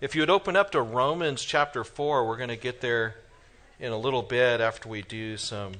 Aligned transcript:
If 0.00 0.14
you 0.14 0.22
would 0.22 0.30
open 0.30 0.56
up 0.56 0.70
to 0.70 0.80
Romans 0.80 1.44
chapter 1.44 1.84
4, 1.84 2.26
we're 2.26 2.38
going 2.38 2.48
to 2.48 2.56
get 2.56 2.80
there 2.80 3.16
in 3.78 3.92
a 3.92 3.98
little 3.98 4.22
bit 4.22 4.62
after 4.62 4.88
we 4.88 5.02
do 5.02 5.36
some 5.36 5.72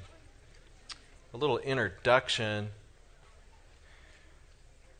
a 1.33 1.39
little 1.39 1.57
introduction. 1.57 2.69
I 2.69 2.71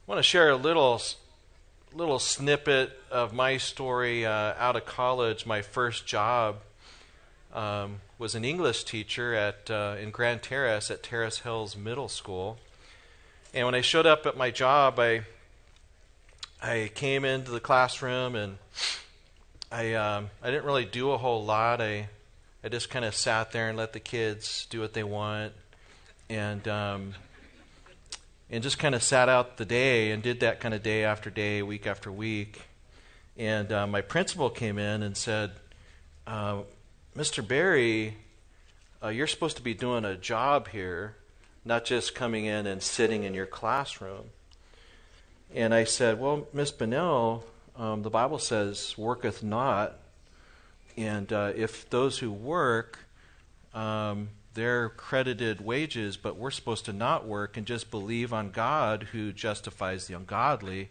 want 0.07 0.21
to 0.21 0.23
share 0.23 0.49
a 0.49 0.57
little 0.57 1.03
little 1.93 2.19
snippet 2.19 2.99
of 3.11 3.35
my 3.35 3.59
story 3.59 4.25
uh, 4.25 4.55
out 4.57 4.77
of 4.77 4.87
college. 4.87 5.45
My 5.45 5.61
first 5.61 6.07
job 6.07 6.61
um, 7.53 8.01
was 8.19 8.35
an 8.35 8.47
English 8.47 8.85
teacher 8.85 9.35
at 9.35 9.71
uh, 9.71 9.97
in 10.01 10.13
Grand 10.13 10.43
Terrace 10.43 10.91
at 10.91 11.03
Terrace 11.03 11.41
Hills 11.41 11.77
Middle 11.77 12.09
School. 12.09 12.57
And 13.53 13.67
when 13.67 13.75
I 13.75 13.83
showed 13.83 14.07
up 14.07 14.25
at 14.25 14.39
my 14.39 14.51
job, 14.51 14.99
I 14.99 15.25
I 16.63 16.91
came 16.95 17.27
into 17.27 17.51
the 17.51 17.61
classroom 17.61 18.35
and 18.35 18.57
I 19.73 19.95
um, 19.95 20.31
I 20.43 20.51
didn't 20.51 20.65
really 20.65 20.85
do 20.85 21.13
a 21.13 21.19
whole 21.19 21.45
lot. 21.45 21.81
I 21.81 22.09
I 22.65 22.69
just 22.69 22.91
kind 22.91 23.05
of 23.05 23.15
sat 23.15 23.53
there 23.53 23.69
and 23.69 23.79
let 23.79 23.93
the 23.93 24.01
kids 24.01 24.67
do 24.69 24.81
what 24.81 24.95
they 24.95 25.05
want, 25.05 25.53
and 26.29 26.67
um, 26.67 27.15
and 28.51 28.65
just 28.65 28.81
kind 28.81 28.97
of 28.97 29.03
sat 29.03 29.29
out 29.29 29.59
the 29.59 29.65
day 29.65 30.11
and 30.11 30.25
did 30.25 30.41
that 30.41 30.59
kind 30.59 30.75
of 30.75 30.83
day 30.83 31.05
after 31.05 31.31
day, 31.31 31.63
week 31.63 31.87
after 31.87 32.11
week. 32.11 32.63
And 33.37 33.71
uh, 33.71 33.87
my 33.87 34.01
principal 34.01 34.51
came 34.51 34.77
in 34.77 35.05
and 35.05 35.17
said, 35.17 35.53
uh, 36.27 36.63
"Mr. 37.17 37.47
Barry, 37.47 38.17
uh, 39.01 39.09
you're 39.09 39.29
supposed 39.29 39.57
to 39.59 39.63
be 39.63 39.73
doing 39.73 40.05
a 40.05 40.17
job 40.17 40.67
here, 40.67 41.15
not 41.65 41.85
just 41.85 42.17
coming 42.17 42.45
in 42.45 42.67
and 42.67 42.83
sitting 42.83 43.23
in 43.23 43.35
your 43.35 43.47
classroom." 43.47 44.31
And 45.55 45.73
I 45.73 45.85
said, 45.85 46.19
"Well, 46.19 46.49
Miss 46.53 46.73
Bennell." 46.73 47.45
Um, 47.81 48.03
the 48.03 48.11
Bible 48.11 48.39
says, 48.39 48.95
worketh 48.99 49.43
not. 49.43 49.97
And 50.99 51.33
uh, 51.33 51.53
if 51.57 51.89
those 51.89 52.19
who 52.19 52.31
work, 52.31 52.99
um, 53.73 54.29
they're 54.53 54.91
credited 54.91 55.63
wages, 55.63 56.19
but 56.19 56.37
we're 56.37 56.51
supposed 56.51 56.85
to 56.85 56.93
not 56.93 57.27
work 57.27 57.57
and 57.57 57.67
just 57.67 57.91
believe 57.91 58.35
on 58.35 58.51
God 58.51 59.05
who 59.13 59.33
justifies 59.33 60.07
the 60.07 60.15
ungodly. 60.15 60.91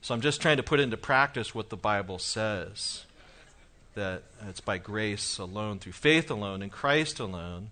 So 0.00 0.12
I'm 0.12 0.20
just 0.20 0.42
trying 0.42 0.56
to 0.56 0.64
put 0.64 0.80
into 0.80 0.96
practice 0.96 1.54
what 1.54 1.70
the 1.70 1.76
Bible 1.76 2.18
says 2.18 3.04
that 3.94 4.24
it's 4.48 4.60
by 4.60 4.78
grace 4.78 5.38
alone, 5.38 5.78
through 5.78 5.92
faith 5.92 6.32
alone, 6.32 6.62
in 6.62 6.68
Christ 6.68 7.20
alone. 7.20 7.70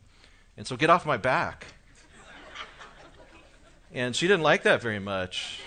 And 0.56 0.68
so 0.68 0.76
get 0.76 0.88
off 0.88 1.04
my 1.04 1.16
back. 1.16 1.66
and 3.92 4.14
she 4.14 4.28
didn't 4.28 4.44
like 4.44 4.62
that 4.62 4.80
very 4.80 5.00
much. 5.00 5.58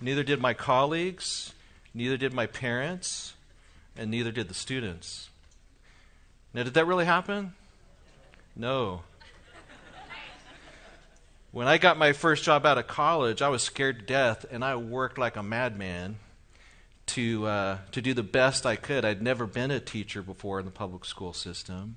Neither 0.00 0.22
did 0.22 0.40
my 0.40 0.54
colleagues. 0.54 1.52
Neither 1.98 2.16
did 2.16 2.32
my 2.32 2.46
parents, 2.46 3.34
and 3.96 4.08
neither 4.08 4.30
did 4.30 4.46
the 4.46 4.54
students. 4.54 5.30
Now, 6.54 6.62
did 6.62 6.74
that 6.74 6.86
really 6.86 7.06
happen? 7.06 7.54
No. 8.54 9.02
When 11.50 11.66
I 11.66 11.76
got 11.76 11.98
my 11.98 12.12
first 12.12 12.44
job 12.44 12.64
out 12.64 12.78
of 12.78 12.86
college, 12.86 13.42
I 13.42 13.48
was 13.48 13.64
scared 13.64 13.98
to 13.98 14.04
death, 14.04 14.46
and 14.48 14.64
I 14.64 14.76
worked 14.76 15.18
like 15.18 15.34
a 15.34 15.42
madman 15.42 16.20
to 17.06 17.44
uh, 17.46 17.78
to 17.90 18.00
do 18.00 18.14
the 18.14 18.22
best 18.22 18.64
I 18.64 18.76
could. 18.76 19.04
I'd 19.04 19.20
never 19.20 19.44
been 19.44 19.72
a 19.72 19.80
teacher 19.80 20.22
before 20.22 20.60
in 20.60 20.66
the 20.66 20.70
public 20.70 21.04
school 21.04 21.32
system, 21.32 21.96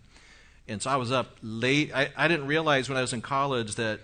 and 0.68 0.82
so 0.82 0.90
I 0.90 0.96
was 0.96 1.12
up 1.12 1.38
late. 1.44 1.92
I, 1.94 2.10
I 2.18 2.28
didn't 2.28 2.48
realize 2.48 2.90
when 2.90 2.98
I 2.98 3.02
was 3.02 3.14
in 3.14 3.22
college 3.22 3.76
that 3.76 4.00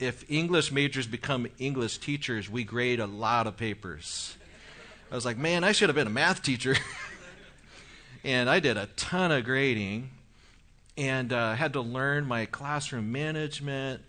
if 0.00 0.28
English 0.28 0.72
majors 0.72 1.06
become 1.06 1.46
English 1.60 1.98
teachers, 1.98 2.50
we 2.50 2.64
grade 2.64 2.98
a 2.98 3.06
lot 3.06 3.46
of 3.46 3.56
papers. 3.56 4.36
I 5.10 5.14
was 5.14 5.24
like, 5.24 5.38
man, 5.38 5.62
I 5.62 5.72
should 5.72 5.88
have 5.88 5.96
been 5.96 6.08
a 6.08 6.10
math 6.10 6.42
teacher. 6.42 6.76
and 8.24 8.50
I 8.50 8.58
did 8.58 8.76
a 8.76 8.86
ton 8.96 9.30
of 9.30 9.44
grading 9.44 10.10
and 10.98 11.32
uh, 11.32 11.54
had 11.54 11.74
to 11.74 11.80
learn 11.80 12.26
my 12.26 12.46
classroom 12.46 13.12
management. 13.12 14.02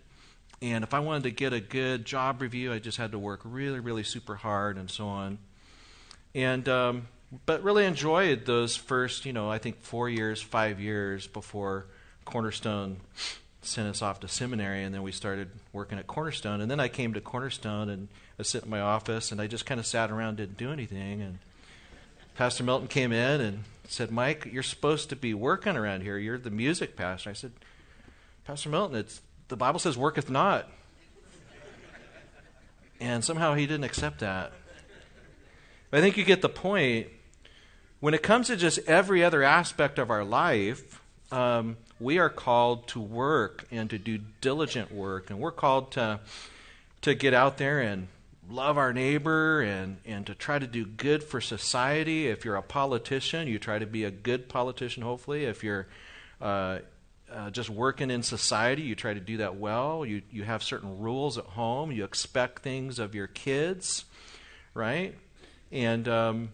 And 0.60 0.82
if 0.82 0.92
I 0.92 0.98
wanted 0.98 1.22
to 1.24 1.30
get 1.30 1.52
a 1.52 1.60
good 1.60 2.04
job 2.04 2.42
review, 2.42 2.72
I 2.72 2.80
just 2.80 2.98
had 2.98 3.12
to 3.12 3.18
work 3.18 3.40
really, 3.44 3.78
really 3.78 4.02
super 4.02 4.34
hard 4.34 4.76
and 4.76 4.90
so 4.90 5.06
on. 5.06 5.38
And, 6.34 6.68
um, 6.68 7.08
but 7.46 7.62
really 7.62 7.84
enjoyed 7.84 8.44
those 8.44 8.74
first, 8.74 9.24
you 9.24 9.32
know, 9.32 9.48
I 9.48 9.58
think 9.58 9.80
four 9.82 10.08
years, 10.08 10.42
five 10.42 10.80
years 10.80 11.28
before 11.28 11.86
Cornerstone 12.24 12.96
sent 13.62 13.88
us 13.88 14.02
off 14.02 14.18
to 14.20 14.28
seminary. 14.28 14.82
And 14.82 14.92
then 14.92 15.02
we 15.02 15.12
started 15.12 15.50
working 15.72 15.98
at 15.98 16.08
Cornerstone. 16.08 16.60
And 16.60 16.68
then 16.68 16.80
I 16.80 16.88
came 16.88 17.14
to 17.14 17.20
Cornerstone 17.20 17.88
and 17.88 18.08
I 18.38 18.42
sit 18.42 18.64
in 18.64 18.70
my 18.70 18.80
office 18.80 19.32
and 19.32 19.40
I 19.40 19.46
just 19.46 19.66
kind 19.66 19.80
of 19.80 19.86
sat 19.86 20.10
around, 20.10 20.36
didn't 20.36 20.56
do 20.56 20.70
anything. 20.72 21.20
And 21.22 21.38
Pastor 22.36 22.62
Milton 22.62 22.86
came 22.86 23.12
in 23.12 23.40
and 23.40 23.64
said, 23.88 24.12
Mike, 24.12 24.48
you're 24.52 24.62
supposed 24.62 25.08
to 25.08 25.16
be 25.16 25.34
working 25.34 25.76
around 25.76 26.02
here. 26.02 26.18
You're 26.18 26.38
the 26.38 26.50
music 26.50 26.94
pastor. 26.94 27.30
I 27.30 27.32
said, 27.32 27.52
Pastor 28.44 28.68
Milton, 28.68 28.96
it's, 28.96 29.20
the 29.48 29.56
Bible 29.56 29.80
says 29.80 29.98
worketh 29.98 30.30
not. 30.30 30.68
And 33.00 33.24
somehow 33.24 33.54
he 33.54 33.66
didn't 33.66 33.84
accept 33.84 34.20
that. 34.20 34.52
But 35.90 35.98
I 35.98 36.00
think 36.00 36.16
you 36.16 36.24
get 36.24 36.42
the 36.42 36.48
point. 36.48 37.08
When 38.00 38.14
it 38.14 38.22
comes 38.22 38.48
to 38.48 38.56
just 38.56 38.78
every 38.86 39.24
other 39.24 39.42
aspect 39.42 39.98
of 39.98 40.10
our 40.10 40.24
life, 40.24 41.00
um, 41.32 41.76
we 41.98 42.18
are 42.18 42.28
called 42.28 42.86
to 42.88 43.00
work 43.00 43.66
and 43.70 43.90
to 43.90 43.98
do 43.98 44.18
diligent 44.40 44.92
work. 44.92 45.30
And 45.30 45.40
we're 45.40 45.50
called 45.50 45.92
to, 45.92 46.20
to 47.02 47.14
get 47.14 47.34
out 47.34 47.58
there 47.58 47.80
and 47.80 48.08
love 48.50 48.78
our 48.78 48.92
neighbor 48.92 49.60
and, 49.60 49.98
and 50.04 50.26
to 50.26 50.34
try 50.34 50.58
to 50.58 50.66
do 50.66 50.86
good 50.86 51.22
for 51.22 51.40
society. 51.40 52.28
If 52.28 52.44
you're 52.44 52.56
a 52.56 52.62
politician, 52.62 53.48
you 53.48 53.58
try 53.58 53.78
to 53.78 53.86
be 53.86 54.04
a 54.04 54.10
good 54.10 54.48
politician, 54.48 55.02
hopefully. 55.02 55.44
If 55.44 55.62
you're 55.62 55.86
uh, 56.40 56.78
uh, 57.32 57.50
just 57.50 57.70
working 57.70 58.10
in 58.10 58.22
society, 58.22 58.82
you 58.82 58.94
try 58.94 59.14
to 59.14 59.20
do 59.20 59.38
that 59.38 59.56
well. 59.56 60.04
You, 60.06 60.22
you 60.30 60.44
have 60.44 60.62
certain 60.62 60.98
rules 60.98 61.38
at 61.38 61.44
home. 61.44 61.92
You 61.92 62.04
expect 62.04 62.62
things 62.62 62.98
of 62.98 63.14
your 63.14 63.26
kids, 63.26 64.04
right? 64.74 65.14
And, 65.70 66.08
um, 66.08 66.48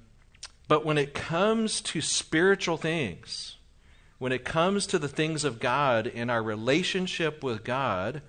but 0.66 0.84
when 0.84 0.99
it 0.99 1.15
comes 1.15 1.81
to 1.83 2.00
spiritual 2.00 2.77
things, 2.77 3.56
when 4.19 4.33
it 4.33 4.44
comes 4.44 4.87
to 4.88 4.99
the 4.99 5.09
things 5.09 5.44
of 5.44 5.60
God 5.60 6.06
and 6.06 6.31
our 6.31 6.43
relationship 6.43 7.44
with 7.44 7.62
God, 7.62 8.22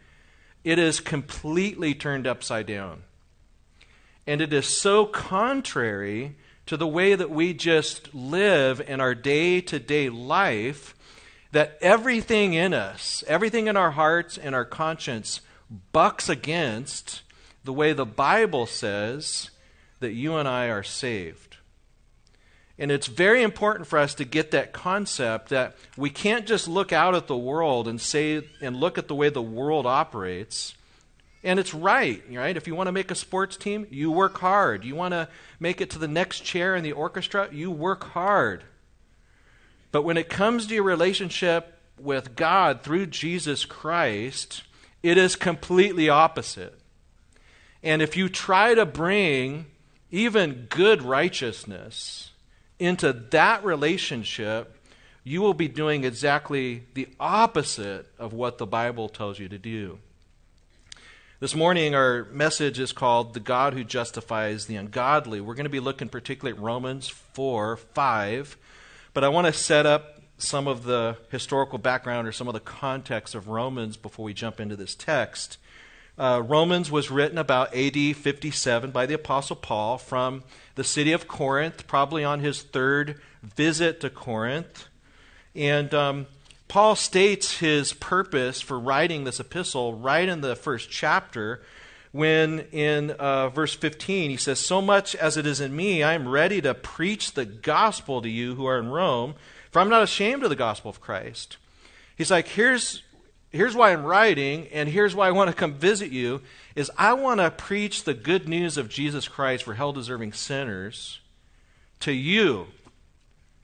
it 0.63 0.77
is 0.77 0.99
completely 0.99 1.93
turned 1.93 2.27
upside 2.27 2.65
down. 2.65 3.03
And 4.27 4.41
it 4.41 4.53
is 4.53 4.65
so 4.65 5.05
contrary 5.05 6.35
to 6.65 6.77
the 6.77 6.87
way 6.87 7.15
that 7.15 7.29
we 7.29 7.53
just 7.53 8.13
live 8.13 8.81
in 8.81 8.99
our 8.99 9.13
day 9.13 9.61
to 9.61 9.79
day 9.79 10.09
life 10.09 10.95
that 11.51 11.77
everything 11.79 12.53
in 12.53 12.73
us, 12.73 13.23
everything 13.27 13.67
in 13.67 13.77
our 13.77 13.91
hearts 13.91 14.37
and 14.37 14.55
our 14.55 14.65
conscience, 14.65 15.41
bucks 15.91 16.27
against 16.27 17.21
the 17.63 17.73
way 17.73 17.93
the 17.93 18.05
Bible 18.05 18.65
says 18.65 19.51
that 19.99 20.13
you 20.13 20.35
and 20.35 20.47
I 20.47 20.65
are 20.65 20.83
saved. 20.83 21.57
And 22.77 22.91
it's 22.91 23.07
very 23.07 23.41
important 23.41 23.87
for 23.87 23.97
us 23.97 24.13
to 24.15 24.25
get 24.25 24.51
that 24.51 24.73
concept 24.73 25.49
that 25.49 25.77
we 25.95 26.09
can't 26.09 26.45
just 26.45 26.67
look 26.67 26.91
out 26.91 27.15
at 27.15 27.27
the 27.27 27.37
world 27.37 27.87
and 27.87 28.01
say 28.01 28.43
and 28.61 28.75
look 28.75 28.97
at 28.97 29.07
the 29.07 29.15
way 29.15 29.29
the 29.29 29.41
world 29.41 29.85
operates 29.85 30.73
and 31.45 31.59
it's 31.59 31.75
right, 31.75 32.23
right? 32.31 32.57
If 32.57 32.65
you 32.65 32.73
want 32.73 32.87
to 32.87 32.91
make 32.91 33.11
a 33.11 33.15
sports 33.15 33.55
team, 33.55 33.85
you 33.91 34.11
work 34.11 34.39
hard. 34.39 34.83
You 34.83 34.95
want 34.95 35.13
to 35.13 35.29
make 35.59 35.79
it 35.79 35.91
to 35.91 35.99
the 35.99 36.07
next 36.07 36.39
chair 36.39 36.75
in 36.75 36.83
the 36.83 36.91
orchestra, 36.91 37.47
you 37.51 37.69
work 37.69 38.03
hard. 38.03 38.63
But 39.91 40.01
when 40.01 40.17
it 40.17 40.27
comes 40.27 40.65
to 40.65 40.73
your 40.73 40.83
relationship 40.83 41.77
with 41.99 42.35
God 42.35 42.81
through 42.81 43.05
Jesus 43.05 43.63
Christ, 43.63 44.63
it 45.03 45.19
is 45.19 45.35
completely 45.35 46.09
opposite. 46.09 46.77
And 47.83 48.01
if 48.01 48.17
you 48.17 48.27
try 48.27 48.73
to 48.73 48.85
bring 48.85 49.67
even 50.09 50.65
good 50.69 51.03
righteousness 51.03 52.31
into 52.79 53.13
that 53.13 53.63
relationship, 53.63 54.75
you 55.23 55.41
will 55.41 55.53
be 55.53 55.67
doing 55.67 56.03
exactly 56.03 56.83
the 56.95 57.07
opposite 57.19 58.07
of 58.17 58.33
what 58.33 58.57
the 58.57 58.65
Bible 58.65 59.09
tells 59.09 59.37
you 59.37 59.47
to 59.47 59.59
do. 59.59 59.99
This 61.41 61.53
morning, 61.53 61.93
our 61.93 62.23
message 62.31 62.79
is 62.79 62.93
called 62.93 63.33
The 63.33 63.41
God 63.41 63.73
Who 63.73 63.83
Justifies 63.83 64.67
the 64.67 64.77
Ungodly. 64.77 65.41
We're 65.41 65.53
going 65.53 65.65
to 65.65 65.69
be 65.69 65.81
looking 65.81 66.07
particularly 66.07 66.57
at 66.57 66.63
Romans 66.63 67.09
4 67.09 67.75
5. 67.75 68.57
But 69.13 69.25
I 69.25 69.27
want 69.27 69.45
to 69.45 69.51
set 69.51 69.85
up 69.85 70.21
some 70.37 70.65
of 70.65 70.85
the 70.85 71.17
historical 71.31 71.77
background 71.77 72.25
or 72.25 72.31
some 72.31 72.47
of 72.47 72.53
the 72.53 72.61
context 72.61 73.35
of 73.35 73.49
Romans 73.49 73.97
before 73.97 74.23
we 74.23 74.33
jump 74.33 74.61
into 74.61 74.77
this 74.77 74.95
text. 74.95 75.57
Uh, 76.17 76.41
Romans 76.41 76.89
was 76.89 77.11
written 77.11 77.37
about 77.37 77.75
AD 77.75 78.15
57 78.15 78.91
by 78.91 79.05
the 79.05 79.15
Apostle 79.15 79.57
Paul 79.57 79.97
from 79.97 80.41
the 80.75 80.85
city 80.85 81.11
of 81.11 81.27
Corinth, 81.27 81.85
probably 81.85 82.23
on 82.23 82.39
his 82.39 82.61
third 82.61 83.19
visit 83.43 83.99
to 83.99 84.09
Corinth. 84.09 84.87
And 85.53 85.93
um, 85.93 86.27
Paul 86.67 86.95
states 86.95 87.59
his 87.59 87.93
purpose 87.93 88.61
for 88.61 88.79
writing 88.79 89.23
this 89.23 89.39
epistle 89.39 89.93
right 89.93 90.27
in 90.27 90.41
the 90.41 90.55
first 90.55 90.89
chapter 90.89 91.61
when 92.15 92.61
in 92.71 93.11
uh, 93.11 93.49
verse 93.49 93.75
15 93.75 94.29
he 94.29 94.37
says, 94.37 94.59
So 94.59 94.81
much 94.81 95.15
as 95.15 95.35
it 95.35 95.45
is 95.45 95.59
in 95.59 95.75
me, 95.75 96.01
I 96.01 96.13
am 96.13 96.29
ready 96.29 96.61
to 96.61 96.73
preach 96.73 97.33
the 97.33 97.45
gospel 97.45 98.21
to 98.21 98.29
you 98.29 98.55
who 98.55 98.65
are 98.65 98.79
in 98.79 98.87
Rome, 98.87 99.35
for 99.69 99.81
I'm 99.81 99.89
not 99.89 100.03
ashamed 100.03 100.43
of 100.43 100.49
the 100.49 100.55
gospel 100.55 100.89
of 100.89 101.01
Christ. 101.01 101.57
He's 102.15 102.31
like, 102.31 102.47
Here's, 102.47 103.03
here's 103.51 103.75
why 103.75 103.91
I'm 103.91 104.05
writing, 104.05 104.69
and 104.71 104.87
here's 104.87 105.13
why 105.13 105.27
I 105.27 105.31
want 105.31 105.49
to 105.49 105.55
come 105.55 105.73
visit 105.73 106.09
you, 106.09 106.41
is 106.73 106.89
I 106.97 107.13
want 107.13 107.41
to 107.41 107.51
preach 107.51 108.05
the 108.05 108.13
good 108.13 108.47
news 108.47 108.77
of 108.77 108.87
Jesus 108.87 109.27
Christ 109.27 109.65
for 109.65 109.73
hell 109.73 109.91
deserving 109.91 110.31
sinners 110.31 111.19
to 111.99 112.13
you, 112.13 112.67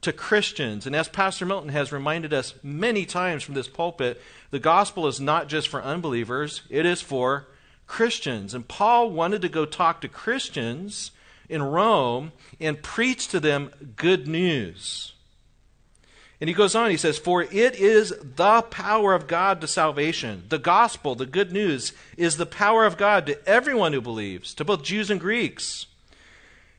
to 0.01 0.12
Christians. 0.12 0.88
And 0.88 0.95
as 0.95 1.07
Pastor 1.07 1.45
Milton 1.45 1.69
has 1.69 1.92
reminded 1.92 2.33
us 2.33 2.53
many 2.63 3.06
times 3.06 3.44
from 3.44 3.53
this 3.53 3.68
pulpit, 3.68 4.21
the 4.50 4.59
gospel 4.59 5.07
is 5.07 5.19
not 5.19 5.48
just 5.48 5.68
for 5.68 5.81
unbelievers, 5.81 6.63
it 6.69 6.86
is 6.86 7.01
for 7.01 7.48
Christians. 7.88 8.53
And 8.53 8.68
Paul 8.68 9.12
wanted 9.12 9.42
to 9.44 9.50
go 9.50 9.65
talk 9.65 10.01
to 10.01 10.07
Christians 10.07 11.12
in 11.50 11.62
Rome 11.62 12.31
and 12.59 12.81
preach 12.81 13.27
to 13.30 13.39
them 13.39 13.71
good 13.95 14.27
news. 14.27 15.13
And 16.39 16.48
he 16.48 16.56
goes 16.56 16.74
on, 16.74 16.89
he 16.89 16.98
says, 16.98 17.19
For 17.19 17.44
it 17.44 17.75
is 17.75 18.15
the 18.21 18.63
power 18.63 19.13
of 19.13 19.27
God 19.27 19.62
to 19.62 19.68
salvation. 19.68 20.45
The 20.50 20.57
gospel, 20.57 21.13
the 21.13 21.27
good 21.27 21.51
news, 21.51 21.94
is 22.18 22.38
the 22.38 22.48
power 22.48 22.86
of 22.86 22.98
God 22.98 23.27
to 23.27 23.48
everyone 23.48 23.94
who 23.94 24.01
believes, 24.01 24.56
to 24.56 24.65
both 24.65 24.81
Jews 24.81 25.12
and 25.12 25.19
Greeks. 25.19 25.86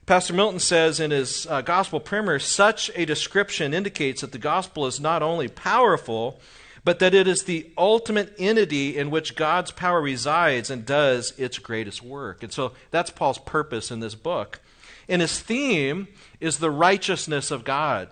Pastor 0.05 0.35
Milton 0.35 0.59
says 0.59 0.99
in 0.99 1.13
his 1.13 1.47
uh, 1.47 1.61
gospel 1.63 2.01
primer 2.01 2.41
such 2.41 2.91
a 2.97 3.05
description 3.05 3.73
indicates 3.73 4.23
that 4.23 4.33
the 4.33 4.39
gospel 4.39 4.87
is 4.87 4.99
not 4.99 5.23
only 5.23 5.47
powerful, 5.47 6.41
but 6.85 6.99
that 6.99 7.15
it 7.15 7.29
is 7.29 7.45
the 7.45 7.71
ultimate 7.79 8.35
entity 8.37 8.97
in 8.99 9.11
which 9.11 9.37
God's 9.37 9.71
power 9.71 10.01
resides 10.01 10.71
and 10.71 10.85
does 10.85 11.33
its 11.39 11.59
greatest 11.59 12.03
work. 12.03 12.43
And 12.43 12.53
so 12.53 12.73
that's 12.91 13.11
Paul's 13.11 13.39
purpose 13.39 13.93
in 13.93 14.01
this 14.01 14.17
book. 14.17 14.61
And 15.09 15.23
his 15.23 15.39
theme 15.39 16.09
is 16.41 16.59
the 16.59 16.71
righteousness 16.71 17.53
of 17.53 17.65
God. 17.65 18.09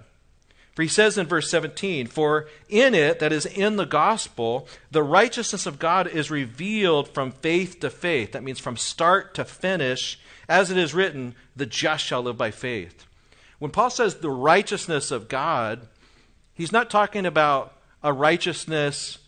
For 0.81 0.85
he 0.85 0.88
says 0.88 1.19
in 1.19 1.27
verse 1.27 1.50
17, 1.50 2.06
For 2.06 2.49
in 2.71 2.94
it, 2.94 3.19
that 3.19 3.35
is 3.35 3.44
in 3.44 3.77
the 3.77 3.85
gospel, 3.85 4.67
the 4.91 5.03
righteousness 5.03 5.67
of 5.67 5.79
God 5.79 6.06
is 6.06 6.31
revealed 6.31 7.06
from 7.09 7.32
faith 7.32 7.81
to 7.81 7.91
faith. 7.91 8.32
That 8.32 8.43
means 8.43 8.61
from 8.61 8.79
start 8.79 9.35
to 9.35 9.44
finish. 9.44 10.19
As 10.49 10.71
it 10.71 10.79
is 10.79 10.94
written, 10.94 11.35
the 11.55 11.67
just 11.67 12.03
shall 12.03 12.23
live 12.23 12.38
by 12.38 12.50
faith. 12.50 13.05
When 13.59 13.71
Paul 13.71 13.91
says 13.91 14.15
the 14.15 14.31
righteousness 14.31 15.11
of 15.11 15.29
God, 15.29 15.87
he's 16.55 16.73
not 16.73 16.88
talking 16.88 17.27
about 17.27 17.77
a 18.03 18.15
righteousness 18.15 19.19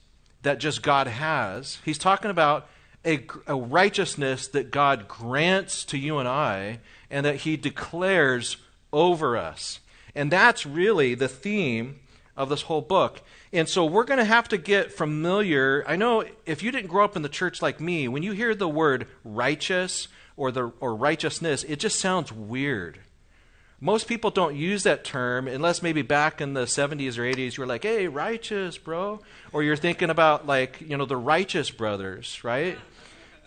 that 0.40 0.58
just 0.58 0.80
God 0.80 1.06
has. 1.06 1.80
He's 1.84 1.98
talking 1.98 2.30
about 2.30 2.66
a, 3.04 3.26
a, 3.46 3.56
righteousness 3.56 4.48
that 4.48 4.70
God 4.70 5.06
grants 5.06 5.84
to 5.84 5.98
you 5.98 6.16
and 6.16 6.26
I 6.26 6.78
and 7.10 7.26
that 7.26 7.36
He 7.36 7.58
declares 7.58 8.56
over 8.90 9.36
us. 9.36 9.80
And 10.14 10.30
that's 10.30 10.66
really 10.66 11.14
the 11.14 11.28
theme 11.28 12.00
of 12.36 12.48
this 12.48 12.62
whole 12.62 12.80
book. 12.80 13.22
And 13.52 13.68
so 13.68 13.84
we're 13.84 14.04
going 14.04 14.18
to 14.18 14.24
have 14.24 14.48
to 14.48 14.58
get 14.58 14.92
familiar. 14.92 15.84
I 15.86 15.96
know 15.96 16.24
if 16.46 16.62
you 16.62 16.70
didn't 16.70 16.88
grow 16.88 17.04
up 17.04 17.16
in 17.16 17.22
the 17.22 17.28
church 17.28 17.60
like 17.60 17.80
me, 17.80 18.08
when 18.08 18.22
you 18.22 18.32
hear 18.32 18.54
the 18.54 18.68
word 18.68 19.06
righteous 19.24 20.08
or, 20.36 20.50
the, 20.50 20.72
or 20.80 20.94
righteousness, 20.94 21.64
it 21.64 21.78
just 21.78 22.00
sounds 22.00 22.32
weird 22.32 22.98
most 23.82 24.06
people 24.06 24.30
don't 24.30 24.54
use 24.54 24.84
that 24.84 25.02
term 25.02 25.48
unless 25.48 25.82
maybe 25.82 26.02
back 26.02 26.40
in 26.40 26.54
the 26.54 26.66
70s 26.66 27.18
or 27.18 27.22
80s 27.22 27.56
you 27.56 27.62
were 27.62 27.66
like, 27.66 27.82
hey, 27.82 28.06
righteous, 28.06 28.78
bro. 28.78 29.18
Or 29.52 29.64
you're 29.64 29.74
thinking 29.74 30.08
about 30.08 30.46
like, 30.46 30.80
you 30.80 30.96
know, 30.96 31.04
the 31.04 31.16
righteous 31.16 31.72
brothers, 31.72 32.44
right? 32.44 32.78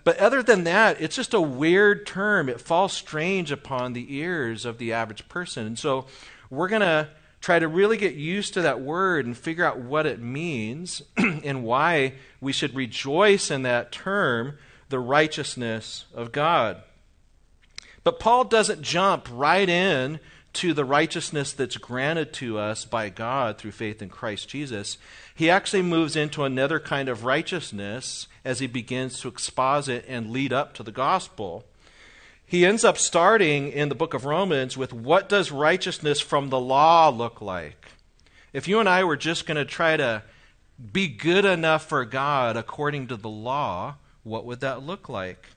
But 0.04 0.18
other 0.18 0.44
than 0.44 0.66
that, 0.66 1.00
it's 1.00 1.16
just 1.16 1.34
a 1.34 1.40
weird 1.40 2.06
term. 2.06 2.50
It 2.50 2.60
falls 2.60 2.92
strange 2.92 3.50
upon 3.50 3.94
the 3.94 4.14
ears 4.14 4.66
of 4.66 4.78
the 4.78 4.92
average 4.92 5.30
person. 5.30 5.66
And 5.66 5.80
so 5.80 6.06
we're 6.56 6.68
going 6.68 6.82
to 6.82 7.10
try 7.42 7.60
to 7.60 7.68
really 7.68 7.98
get 7.98 8.16
used 8.16 8.54
to 8.56 8.62
that 8.64 8.82
word 8.82 9.26
and 9.26 9.38
figure 9.38 9.66
out 9.66 9.80
what 9.80 10.06
it 10.06 10.20
means 10.20 11.04
and 11.18 11.64
why 11.64 12.14
we 12.42 12.52
should 12.52 12.74
rejoice 12.74 13.52
in 13.52 13.62
that 13.62 13.92
term, 13.92 14.58
the 14.90 15.00
righteousness 15.00 16.06
of 16.14 16.32
God. 16.32 16.82
But 18.04 18.20
Paul 18.20 18.46
doesn't 18.46 18.82
jump 18.82 19.28
right 19.32 19.68
in 19.68 20.20
to 20.54 20.74
the 20.74 20.86
righteousness 20.86 21.52
that's 21.52 21.76
granted 21.78 22.32
to 22.34 22.58
us 22.58 22.86
by 22.86 23.10
God 23.10 23.58
through 23.58 23.72
faith 23.72 24.02
in 24.02 24.10
Christ 24.10 24.48
Jesus. 24.48 24.98
He 25.36 25.50
actually 25.50 25.82
moves 25.82 26.16
into 26.16 26.46
another 26.46 26.80
kind 26.80 27.10
of 27.10 27.26
righteousness 27.26 28.28
as 28.46 28.60
he 28.60 28.68
begins 28.68 29.20
to 29.20 29.28
exposit 29.28 30.06
and 30.08 30.32
lead 30.32 30.54
up 30.54 30.74
to 30.76 30.84
the 30.84 30.94
gospel. 30.94 31.66
He 32.48 32.66
ends 32.66 32.86
up 32.86 32.98
starting 32.98 33.72
in 33.72 33.90
the 33.90 33.96
book 33.96 34.14
of 34.14 34.26
Romans 34.26 34.78
with 34.78 34.94
what 34.94 35.28
does 35.28 35.52
righteousness 35.52 36.22
from 36.22 36.50
the 36.50 36.60
law 36.60 37.10
look 37.10 37.42
like? 37.42 37.88
If 38.54 38.68
you 38.68 38.80
and 38.80 38.88
I 38.88 39.04
were 39.04 39.18
just 39.18 39.48
going 39.48 39.58
to 39.58 39.66
try 39.66 39.98
to 39.98 40.22
be 40.94 41.08
good 41.08 41.44
enough 41.44 41.88
for 41.88 42.06
God 42.06 42.56
according 42.56 43.08
to 43.08 43.18
the 43.18 43.30
law, 43.30 43.96
what 44.24 44.46
would 44.46 44.60
that 44.60 44.84
look 44.84 45.10
like? 45.10 45.48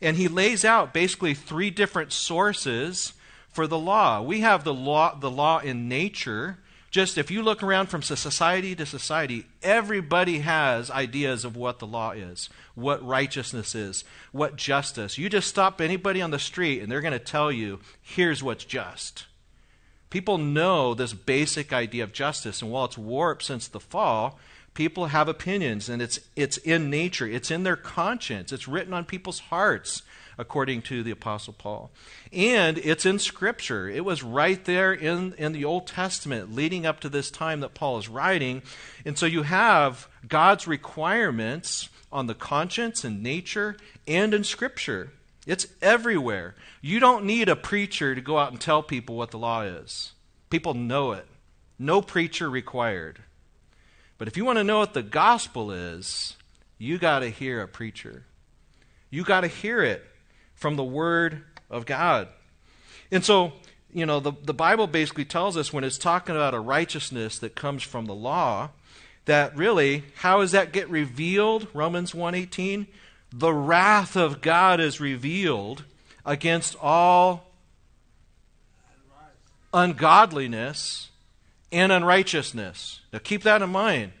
And 0.00 0.16
he 0.16 0.28
lays 0.28 0.64
out 0.64 0.94
basically 0.94 1.34
three 1.34 1.70
different 1.70 2.12
sources 2.12 3.14
for 3.48 3.66
the 3.66 3.78
law. 3.78 4.22
We 4.22 4.40
have 4.40 4.62
the 4.62 4.74
law, 4.74 5.16
the 5.18 5.30
law 5.30 5.58
in 5.58 5.88
nature. 5.88 6.58
Just 6.98 7.16
if 7.16 7.30
you 7.30 7.42
look 7.42 7.62
around 7.62 7.86
from 7.86 8.02
society 8.02 8.74
to 8.74 8.84
society, 8.84 9.46
everybody 9.62 10.40
has 10.40 10.90
ideas 10.90 11.44
of 11.44 11.54
what 11.54 11.78
the 11.78 11.86
law 11.86 12.10
is, 12.10 12.50
what 12.74 13.06
righteousness 13.06 13.76
is, 13.76 14.02
what 14.32 14.56
justice. 14.56 15.16
You 15.16 15.28
just 15.28 15.46
stop 15.46 15.80
anybody 15.80 16.20
on 16.20 16.32
the 16.32 16.40
street 16.40 16.82
and 16.82 16.90
they're 16.90 17.00
going 17.00 17.12
to 17.12 17.20
tell 17.20 17.52
you, 17.52 17.78
here's 18.02 18.42
what's 18.42 18.64
just. 18.64 19.26
People 20.10 20.38
know 20.38 20.92
this 20.92 21.12
basic 21.12 21.72
idea 21.72 22.02
of 22.02 22.12
justice, 22.12 22.62
and 22.62 22.72
while 22.72 22.86
it's 22.86 22.98
warped 22.98 23.44
since 23.44 23.68
the 23.68 23.78
fall, 23.78 24.40
People 24.78 25.06
have 25.06 25.26
opinions, 25.26 25.88
and 25.88 26.00
it's, 26.00 26.20
it's 26.36 26.56
in 26.58 26.88
nature, 26.88 27.26
it's 27.26 27.50
in 27.50 27.64
their 27.64 27.74
conscience, 27.74 28.52
it's 28.52 28.68
written 28.68 28.94
on 28.94 29.04
people's 29.04 29.40
hearts, 29.40 30.02
according 30.38 30.82
to 30.82 31.02
the 31.02 31.10
Apostle 31.10 31.52
Paul. 31.52 31.90
And 32.32 32.78
it's 32.78 33.04
in 33.04 33.18
Scripture. 33.18 33.88
It 33.88 34.04
was 34.04 34.22
right 34.22 34.64
there 34.64 34.92
in, 34.92 35.34
in 35.34 35.52
the 35.52 35.64
Old 35.64 35.88
Testament 35.88 36.54
leading 36.54 36.86
up 36.86 37.00
to 37.00 37.08
this 37.08 37.30
time 37.30 37.60
that 37.60 37.74
Paul 37.74 37.98
is 37.98 38.08
writing. 38.08 38.62
And 39.04 39.18
so 39.18 39.26
you 39.26 39.42
have 39.42 40.08
God's 40.26 40.68
requirements 40.68 41.88
on 42.12 42.26
the 42.26 42.34
conscience 42.34 43.02
and 43.02 43.22
nature 43.22 43.76
and 44.06 44.32
in 44.32 44.44
Scripture. 44.44 45.12
It's 45.44 45.66
everywhere. 45.82 46.54
You 46.80 47.00
don't 47.00 47.24
need 47.24 47.48
a 47.48 47.56
preacher 47.56 48.14
to 48.14 48.20
go 48.20 48.38
out 48.38 48.52
and 48.52 48.60
tell 48.60 48.82
people 48.82 49.16
what 49.16 49.32
the 49.32 49.38
law 49.38 49.62
is. 49.62 50.12
People 50.50 50.74
know 50.74 51.12
it. 51.12 51.26
No 51.78 52.00
preacher 52.00 52.48
required. 52.48 53.18
But 54.18 54.28
if 54.28 54.36
you 54.36 54.44
want 54.44 54.58
to 54.58 54.64
know 54.64 54.78
what 54.78 54.94
the 54.94 55.02
gospel 55.02 55.70
is, 55.70 56.36
you 56.76 56.98
got 56.98 57.20
to 57.20 57.30
hear 57.30 57.60
a 57.60 57.68
preacher. 57.68 58.24
You 59.10 59.24
got 59.24 59.40
to 59.40 59.48
hear 59.48 59.82
it 59.82 60.04
from 60.58 60.76
the 60.76 60.84
Word 60.84 61.44
of 61.70 61.86
God. 61.86 62.28
And 63.10 63.24
so, 63.24 63.52
you 63.92 64.04
know, 64.04 64.20
the, 64.20 64.32
the 64.42 64.52
Bible 64.52 64.86
basically 64.86 65.24
tells 65.24 65.56
us 65.56 65.72
when 65.72 65.84
it's 65.84 65.96
talking 65.96 66.34
about 66.34 66.52
a 66.52 66.60
righteousness 66.60 67.38
that 67.38 67.54
comes 67.54 67.82
from 67.82 68.04
the 68.04 68.14
law, 68.14 68.70
that 69.24 69.56
really, 69.56 70.04
how 70.16 70.40
does 70.40 70.52
that 70.52 70.72
get 70.72 70.90
revealed? 70.90 71.68
Romans 71.72 72.12
1.18, 72.12 72.86
the 73.32 73.52
wrath 73.52 74.16
of 74.16 74.40
God 74.40 74.80
is 74.80 75.00
revealed 75.00 75.84
against 76.26 76.76
all 76.82 77.46
ungodliness 79.72 81.10
and 81.70 81.92
unrighteousness. 81.92 83.00
Now 83.12 83.20
keep 83.20 83.42
that 83.42 83.62
in 83.62 83.70
mind. 83.70 84.12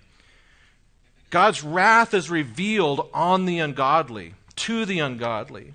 God's 1.30 1.64
wrath 1.64 2.14
is 2.14 2.30
revealed 2.30 3.08
on 3.12 3.44
the 3.44 3.58
ungodly, 3.58 4.34
to 4.56 4.84
the 4.84 5.00
ungodly. 5.00 5.74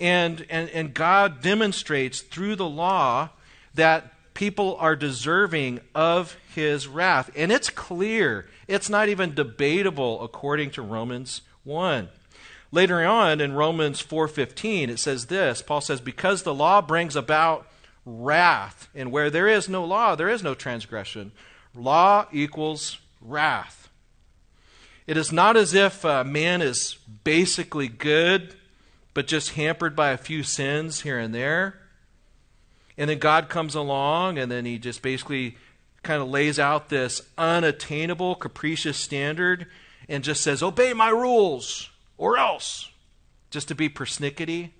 And, 0.00 0.46
and, 0.48 0.70
and 0.70 0.94
God 0.94 1.42
demonstrates 1.42 2.20
through 2.22 2.56
the 2.56 2.68
law 2.68 3.28
that 3.74 4.12
people 4.34 4.76
are 4.80 4.96
deserving 4.96 5.80
of 5.94 6.36
his 6.54 6.88
wrath. 6.88 7.30
And 7.36 7.52
it's 7.52 7.68
clear. 7.70 8.46
It's 8.66 8.88
not 8.88 9.08
even 9.08 9.34
debatable 9.34 10.24
according 10.24 10.70
to 10.72 10.82
Romans 10.82 11.42
1. 11.64 12.08
Later 12.72 13.04
on 13.04 13.40
in 13.40 13.52
Romans 13.52 14.00
4:15 14.00 14.88
it 14.90 14.98
says 14.98 15.26
this. 15.26 15.60
Paul 15.60 15.80
says 15.80 16.00
because 16.00 16.42
the 16.42 16.54
law 16.54 16.80
brings 16.80 17.16
about 17.16 17.66
wrath 18.06 18.88
and 18.94 19.10
where 19.10 19.28
there 19.28 19.48
is 19.48 19.68
no 19.68 19.84
law 19.84 20.14
there 20.14 20.28
is 20.28 20.42
no 20.42 20.54
transgression. 20.54 21.32
Law 21.74 22.26
equals 22.32 22.98
wrath. 23.20 23.88
It 25.06 25.16
is 25.16 25.32
not 25.32 25.56
as 25.56 25.74
if 25.74 26.04
a 26.04 26.22
man 26.22 26.62
is 26.62 26.96
basically 27.24 27.88
good, 27.88 28.54
but 29.14 29.26
just 29.26 29.52
hampered 29.52 29.96
by 29.96 30.10
a 30.10 30.16
few 30.16 30.42
sins 30.42 31.00
here 31.00 31.18
and 31.18 31.34
there. 31.34 31.80
And 32.96 33.08
then 33.08 33.18
God 33.18 33.48
comes 33.48 33.74
along 33.74 34.38
and 34.38 34.50
then 34.50 34.64
he 34.64 34.78
just 34.78 35.02
basically 35.02 35.56
kind 36.02 36.22
of 36.22 36.28
lays 36.28 36.58
out 36.58 36.88
this 36.88 37.22
unattainable, 37.36 38.34
capricious 38.34 38.96
standard 38.96 39.66
and 40.08 40.24
just 40.24 40.42
says, 40.42 40.62
Obey 40.62 40.92
my 40.92 41.08
rules 41.08 41.90
or 42.18 42.36
else. 42.36 42.90
just 43.50 43.68
to 43.68 43.74
be 43.74 43.88
persnickety. 43.88 44.70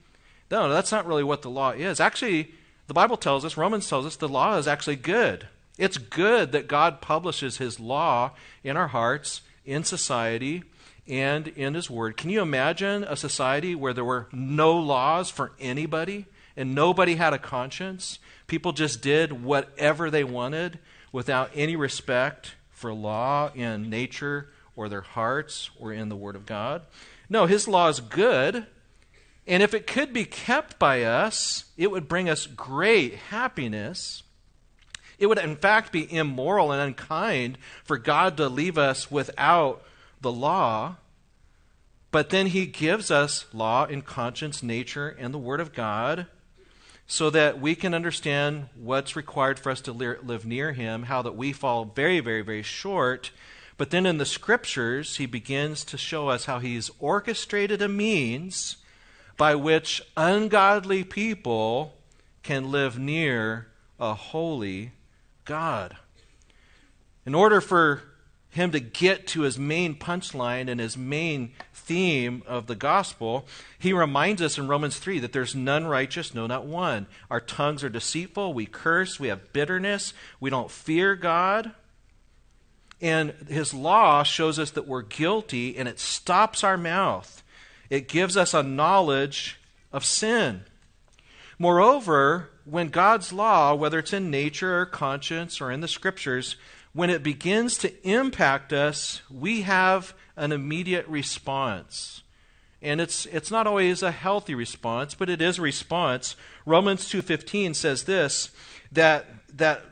No, 0.50 0.68
that's 0.68 0.92
not 0.92 1.06
really 1.06 1.24
what 1.24 1.42
the 1.42 1.50
law 1.50 1.70
is. 1.70 2.00
Actually, 2.00 2.52
the 2.86 2.94
Bible 2.94 3.16
tells 3.16 3.44
us, 3.44 3.56
Romans 3.56 3.88
tells 3.88 4.04
us, 4.04 4.16
the 4.16 4.28
law 4.28 4.56
is 4.58 4.66
actually 4.68 4.96
good. 4.96 5.48
It's 5.78 5.96
good 5.96 6.52
that 6.52 6.68
God 6.68 7.00
publishes 7.00 7.58
His 7.58 7.80
law 7.80 8.32
in 8.62 8.76
our 8.76 8.88
hearts, 8.88 9.42
in 9.64 9.84
society, 9.84 10.62
and 11.10 11.48
in 11.48 11.74
His 11.74 11.90
Word. 11.90 12.16
Can 12.16 12.30
you 12.30 12.40
imagine 12.40 13.04
a 13.04 13.16
society 13.16 13.74
where 13.74 13.92
there 13.92 14.04
were 14.04 14.28
no 14.32 14.78
laws 14.78 15.28
for 15.28 15.52
anybody 15.58 16.26
and 16.56 16.74
nobody 16.74 17.16
had 17.16 17.34
a 17.34 17.38
conscience? 17.38 18.18
People 18.46 18.72
just 18.72 19.02
did 19.02 19.44
whatever 19.44 20.10
they 20.10 20.24
wanted 20.24 20.78
without 21.12 21.50
any 21.54 21.76
respect 21.76 22.54
for 22.70 22.94
law 22.94 23.50
in 23.54 23.90
nature 23.90 24.48
or 24.76 24.88
their 24.88 25.00
hearts 25.00 25.70
or 25.78 25.92
in 25.92 26.08
the 26.08 26.16
Word 26.16 26.36
of 26.36 26.46
God. 26.46 26.82
No, 27.28 27.46
His 27.46 27.66
law 27.66 27.88
is 27.88 28.00
good. 28.00 28.66
And 29.46 29.62
if 29.62 29.74
it 29.74 29.86
could 29.86 30.12
be 30.12 30.24
kept 30.24 30.78
by 30.78 31.02
us, 31.02 31.64
it 31.76 31.90
would 31.90 32.08
bring 32.08 32.28
us 32.28 32.46
great 32.46 33.16
happiness. 33.16 34.22
It 35.18 35.26
would, 35.26 35.38
in 35.38 35.56
fact, 35.56 35.92
be 35.92 36.12
immoral 36.12 36.70
and 36.70 36.80
unkind 36.80 37.58
for 37.84 37.98
God 37.98 38.36
to 38.36 38.48
leave 38.48 38.78
us 38.78 39.10
without 39.10 39.82
the 40.20 40.32
law. 40.32 40.96
But 42.10 42.30
then 42.30 42.48
He 42.48 42.66
gives 42.66 43.10
us 43.10 43.46
law 43.52 43.86
and 43.86 44.04
conscience, 44.04 44.62
nature, 44.62 45.08
and 45.08 45.32
the 45.32 45.38
Word 45.38 45.60
of 45.60 45.72
God 45.72 46.26
so 47.06 47.30
that 47.30 47.60
we 47.60 47.74
can 47.74 47.94
understand 47.94 48.68
what's 48.74 49.16
required 49.16 49.58
for 49.58 49.70
us 49.70 49.80
to 49.82 49.92
live 49.92 50.46
near 50.46 50.72
Him, 50.72 51.04
how 51.04 51.22
that 51.22 51.36
we 51.36 51.52
fall 51.52 51.84
very, 51.84 52.20
very, 52.20 52.42
very 52.42 52.62
short. 52.62 53.30
But 53.76 53.90
then 53.90 54.06
in 54.06 54.18
the 54.18 54.26
Scriptures, 54.26 55.16
He 55.16 55.26
begins 55.26 55.84
to 55.86 55.98
show 55.98 56.28
us 56.28 56.44
how 56.44 56.58
He's 56.58 56.90
orchestrated 56.98 57.82
a 57.82 57.88
means 57.88 58.76
by 59.36 59.54
which 59.54 60.02
ungodly 60.16 61.02
people 61.04 61.94
can 62.42 62.70
live 62.70 62.98
near 62.98 63.68
a 63.98 64.14
holy 64.14 64.92
God. 65.44 65.96
In 67.24 67.34
order 67.34 67.60
for 67.60 68.02
him 68.50 68.72
to 68.72 68.80
get 68.80 69.26
to 69.28 69.42
his 69.42 69.58
main 69.58 69.94
punchline 69.94 70.68
and 70.68 70.80
his 70.80 70.96
main 70.96 71.52
theme 71.90 72.40
of 72.46 72.68
the 72.68 72.76
gospel, 72.76 73.48
he 73.76 73.92
reminds 73.92 74.40
us 74.40 74.56
in 74.56 74.68
Romans 74.68 74.96
3 75.00 75.18
that 75.18 75.32
there's 75.32 75.56
none 75.56 75.88
righteous, 75.88 76.32
no, 76.32 76.46
not 76.46 76.64
one. 76.64 77.08
Our 77.28 77.40
tongues 77.40 77.82
are 77.82 77.88
deceitful, 77.88 78.54
we 78.54 78.64
curse, 78.64 79.18
we 79.18 79.26
have 79.26 79.52
bitterness, 79.52 80.14
we 80.38 80.50
don't 80.50 80.70
fear 80.70 81.16
God. 81.16 81.72
And 83.00 83.32
his 83.48 83.74
law 83.74 84.22
shows 84.22 84.56
us 84.60 84.70
that 84.70 84.86
we're 84.86 85.02
guilty 85.02 85.76
and 85.76 85.88
it 85.88 85.98
stops 85.98 86.62
our 86.62 86.76
mouth. 86.76 87.42
It 87.88 88.06
gives 88.06 88.36
us 88.36 88.54
a 88.54 88.62
knowledge 88.62 89.58
of 89.92 90.04
sin. 90.04 90.62
Moreover, 91.58 92.50
when 92.64 92.90
God's 92.90 93.32
law, 93.32 93.74
whether 93.74 93.98
it's 93.98 94.12
in 94.12 94.30
nature 94.30 94.78
or 94.78 94.86
conscience 94.86 95.60
or 95.60 95.72
in 95.72 95.80
the 95.80 95.88
scriptures, 95.88 96.54
when 96.92 97.10
it 97.10 97.24
begins 97.24 97.78
to 97.78 98.08
impact 98.08 98.72
us, 98.72 99.22
we 99.28 99.62
have 99.62 100.14
an 100.36 100.52
immediate 100.52 101.06
response. 101.06 102.22
And 102.82 103.00
it's, 103.00 103.26
it's 103.26 103.50
not 103.50 103.66
always 103.66 104.02
a 104.02 104.10
healthy 104.10 104.54
response, 104.54 105.14
but 105.14 105.28
it 105.28 105.42
is 105.42 105.58
a 105.58 105.62
response. 105.62 106.34
Romans 106.64 107.04
2.15 107.10 107.74
says 107.76 108.04
this, 108.04 108.50
that, 108.92 109.26
that 109.54 109.82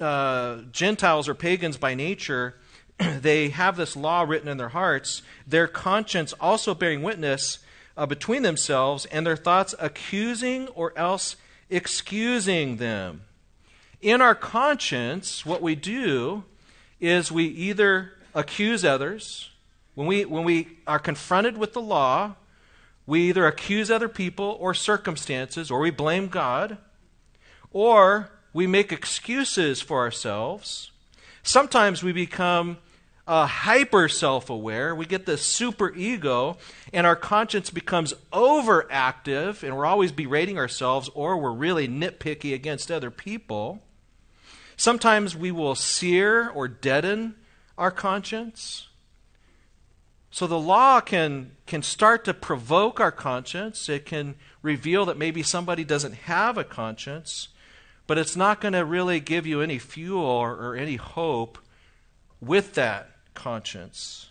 uh, 0.00 0.62
Gentiles 0.70 1.28
or 1.28 1.34
pagans 1.34 1.76
by 1.76 1.94
nature, 1.94 2.54
they 2.98 3.48
have 3.48 3.76
this 3.76 3.96
law 3.96 4.22
written 4.22 4.48
in 4.48 4.58
their 4.58 4.68
hearts, 4.68 5.22
their 5.46 5.66
conscience 5.66 6.32
also 6.34 6.74
bearing 6.74 7.02
witness 7.02 7.58
uh, 7.96 8.06
between 8.06 8.42
themselves, 8.42 9.06
and 9.06 9.26
their 9.26 9.36
thoughts 9.36 9.74
accusing 9.78 10.68
or 10.68 10.92
else 10.96 11.36
excusing 11.70 12.76
them. 12.76 13.22
In 14.00 14.20
our 14.20 14.34
conscience, 14.34 15.44
what 15.44 15.62
we 15.62 15.74
do 15.74 16.44
is 17.00 17.32
we 17.32 17.44
either 17.46 18.12
accuse 18.34 18.84
others, 18.84 19.50
when 19.96 20.06
we, 20.06 20.26
when 20.26 20.44
we 20.44 20.68
are 20.86 20.98
confronted 20.98 21.56
with 21.56 21.72
the 21.72 21.80
law, 21.80 22.36
we 23.06 23.28
either 23.30 23.46
accuse 23.46 23.90
other 23.90 24.08
people 24.08 24.56
or 24.60 24.74
circumstances, 24.74 25.70
or 25.70 25.80
we 25.80 25.90
blame 25.90 26.28
God, 26.28 26.76
or 27.72 28.30
we 28.52 28.66
make 28.66 28.92
excuses 28.92 29.80
for 29.80 30.00
ourselves. 30.00 30.90
Sometimes 31.42 32.02
we 32.02 32.12
become 32.12 32.76
uh, 33.26 33.46
hyper 33.46 34.06
self 34.06 34.50
aware. 34.50 34.94
We 34.94 35.06
get 35.06 35.24
this 35.24 35.46
super 35.46 35.94
ego, 35.94 36.58
and 36.92 37.06
our 37.06 37.16
conscience 37.16 37.70
becomes 37.70 38.12
overactive, 38.34 39.62
and 39.62 39.74
we're 39.74 39.86
always 39.86 40.12
berating 40.12 40.58
ourselves, 40.58 41.08
or 41.14 41.38
we're 41.38 41.52
really 41.52 41.88
nitpicky 41.88 42.52
against 42.52 42.92
other 42.92 43.10
people. 43.10 43.82
Sometimes 44.76 45.34
we 45.34 45.50
will 45.50 45.74
sear 45.74 46.50
or 46.50 46.68
deaden 46.68 47.34
our 47.78 47.90
conscience. 47.90 48.88
So 50.36 50.46
the 50.46 50.58
law 50.58 51.00
can, 51.00 51.52
can 51.66 51.80
start 51.80 52.26
to 52.26 52.34
provoke 52.34 53.00
our 53.00 53.10
conscience. 53.10 53.88
It 53.88 54.04
can 54.04 54.34
reveal 54.60 55.06
that 55.06 55.16
maybe 55.16 55.42
somebody 55.42 55.82
doesn't 55.82 56.12
have 56.12 56.58
a 56.58 56.62
conscience, 56.62 57.48
but 58.06 58.18
it's 58.18 58.36
not 58.36 58.60
going 58.60 58.74
to 58.74 58.84
really 58.84 59.18
give 59.18 59.46
you 59.46 59.62
any 59.62 59.78
fuel 59.78 60.22
or, 60.22 60.52
or 60.52 60.76
any 60.76 60.96
hope 60.96 61.56
with 62.38 62.74
that 62.74 63.12
conscience. 63.32 64.28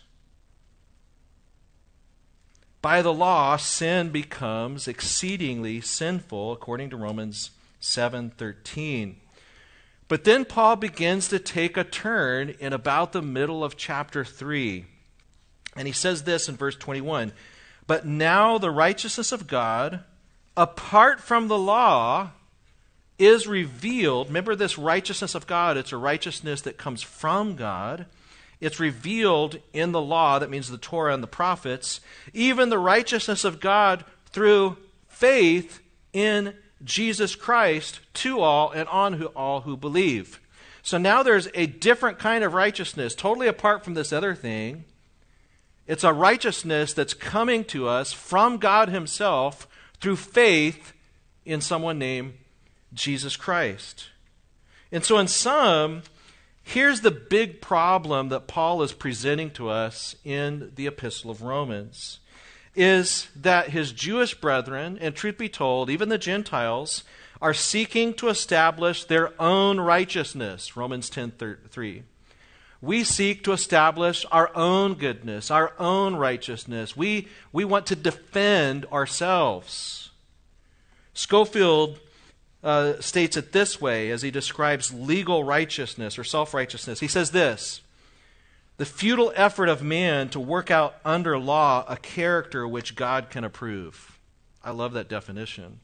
By 2.80 3.02
the 3.02 3.12
law, 3.12 3.56
sin 3.56 4.10
becomes 4.10 4.86
exceedingly 4.86 5.80
sinful, 5.80 6.52
according 6.52 6.90
to 6.90 6.96
Romans 6.96 7.50
7:13. 7.80 9.16
But 10.06 10.22
then 10.22 10.44
Paul 10.44 10.76
begins 10.76 11.26
to 11.30 11.40
take 11.40 11.76
a 11.76 11.82
turn 11.82 12.50
in 12.60 12.72
about 12.72 13.10
the 13.10 13.22
middle 13.22 13.64
of 13.64 13.76
chapter 13.76 14.24
3. 14.24 14.86
And 15.76 15.86
he 15.86 15.92
says 15.92 16.22
this 16.22 16.48
in 16.48 16.56
verse 16.56 16.76
21 16.76 17.32
But 17.86 18.06
now 18.06 18.58
the 18.58 18.70
righteousness 18.70 19.32
of 19.32 19.46
God, 19.46 20.00
apart 20.56 21.20
from 21.20 21.48
the 21.48 21.58
law, 21.58 22.30
is 23.18 23.46
revealed. 23.46 24.28
Remember 24.28 24.54
this 24.54 24.78
righteousness 24.78 25.34
of 25.34 25.46
God, 25.46 25.76
it's 25.76 25.92
a 25.92 25.96
righteousness 25.96 26.62
that 26.62 26.78
comes 26.78 27.02
from 27.02 27.56
God. 27.56 28.06
It's 28.58 28.80
revealed 28.80 29.58
in 29.74 29.92
the 29.92 30.00
law, 30.00 30.38
that 30.38 30.48
means 30.48 30.70
the 30.70 30.78
Torah 30.78 31.12
and 31.12 31.22
the 31.22 31.26
prophets, 31.26 32.00
even 32.32 32.70
the 32.70 32.78
righteousness 32.78 33.44
of 33.44 33.60
God 33.60 34.04
through 34.30 34.78
faith 35.08 35.82
in 36.14 36.54
Jesus 36.82 37.34
Christ 37.34 38.00
to 38.14 38.40
all 38.40 38.70
and 38.70 38.88
on 38.88 39.14
who, 39.14 39.26
all 39.26 39.62
who 39.62 39.76
believe. 39.76 40.40
So 40.82 40.98
now 40.98 41.22
there's 41.22 41.48
a 41.54 41.66
different 41.66 42.18
kind 42.18 42.44
of 42.44 42.54
righteousness, 42.54 43.14
totally 43.14 43.48
apart 43.48 43.84
from 43.84 43.94
this 43.94 44.12
other 44.12 44.34
thing. 44.34 44.84
It's 45.86 46.04
a 46.04 46.12
righteousness 46.12 46.92
that's 46.92 47.14
coming 47.14 47.64
to 47.66 47.88
us 47.88 48.12
from 48.12 48.58
God 48.58 48.88
Himself 48.88 49.68
through 50.00 50.16
faith 50.16 50.92
in 51.44 51.60
someone 51.60 51.98
named 51.98 52.34
Jesus 52.92 53.36
Christ. 53.36 54.08
And 54.90 55.04
so, 55.04 55.18
in 55.18 55.28
some, 55.28 56.02
here's 56.62 57.00
the 57.00 57.10
big 57.10 57.60
problem 57.60 58.28
that 58.30 58.48
Paul 58.48 58.82
is 58.82 58.92
presenting 58.92 59.50
to 59.52 59.68
us 59.68 60.16
in 60.24 60.72
the 60.74 60.86
Epistle 60.86 61.30
of 61.30 61.42
Romans 61.42 62.18
is 62.76 63.28
that 63.34 63.70
his 63.70 63.90
Jewish 63.90 64.34
brethren, 64.34 64.98
and 65.00 65.14
truth 65.14 65.38
be 65.38 65.48
told, 65.48 65.88
even 65.88 66.10
the 66.10 66.18
Gentiles, 66.18 67.04
are 67.40 67.54
seeking 67.54 68.12
to 68.14 68.28
establish 68.28 69.04
their 69.04 69.32
own 69.40 69.80
righteousness. 69.80 70.76
Romans 70.76 71.08
10:3. 71.10 72.02
We 72.80 73.04
seek 73.04 73.42
to 73.44 73.52
establish 73.52 74.26
our 74.30 74.54
own 74.54 74.94
goodness, 74.94 75.50
our 75.50 75.72
own 75.78 76.16
righteousness. 76.16 76.96
We, 76.96 77.28
we 77.52 77.64
want 77.64 77.86
to 77.86 77.96
defend 77.96 78.86
ourselves. 78.86 80.10
Scofield 81.14 81.98
uh, 82.62 83.00
states 83.00 83.36
it 83.36 83.52
this 83.52 83.80
way 83.80 84.10
as 84.10 84.22
he 84.22 84.30
describes 84.30 84.92
legal 84.92 85.44
righteousness 85.44 86.18
or 86.18 86.24
self 86.24 86.52
righteousness. 86.52 87.00
He 87.00 87.08
says 87.08 87.30
this 87.30 87.80
the 88.76 88.84
futile 88.84 89.32
effort 89.34 89.68
of 89.68 89.82
man 89.82 90.28
to 90.30 90.40
work 90.40 90.70
out 90.70 90.96
under 91.04 91.38
law 91.38 91.84
a 91.88 91.96
character 91.96 92.68
which 92.68 92.94
God 92.94 93.30
can 93.30 93.44
approve. 93.44 94.18
I 94.62 94.70
love 94.70 94.92
that 94.92 95.08
definition. 95.08 95.80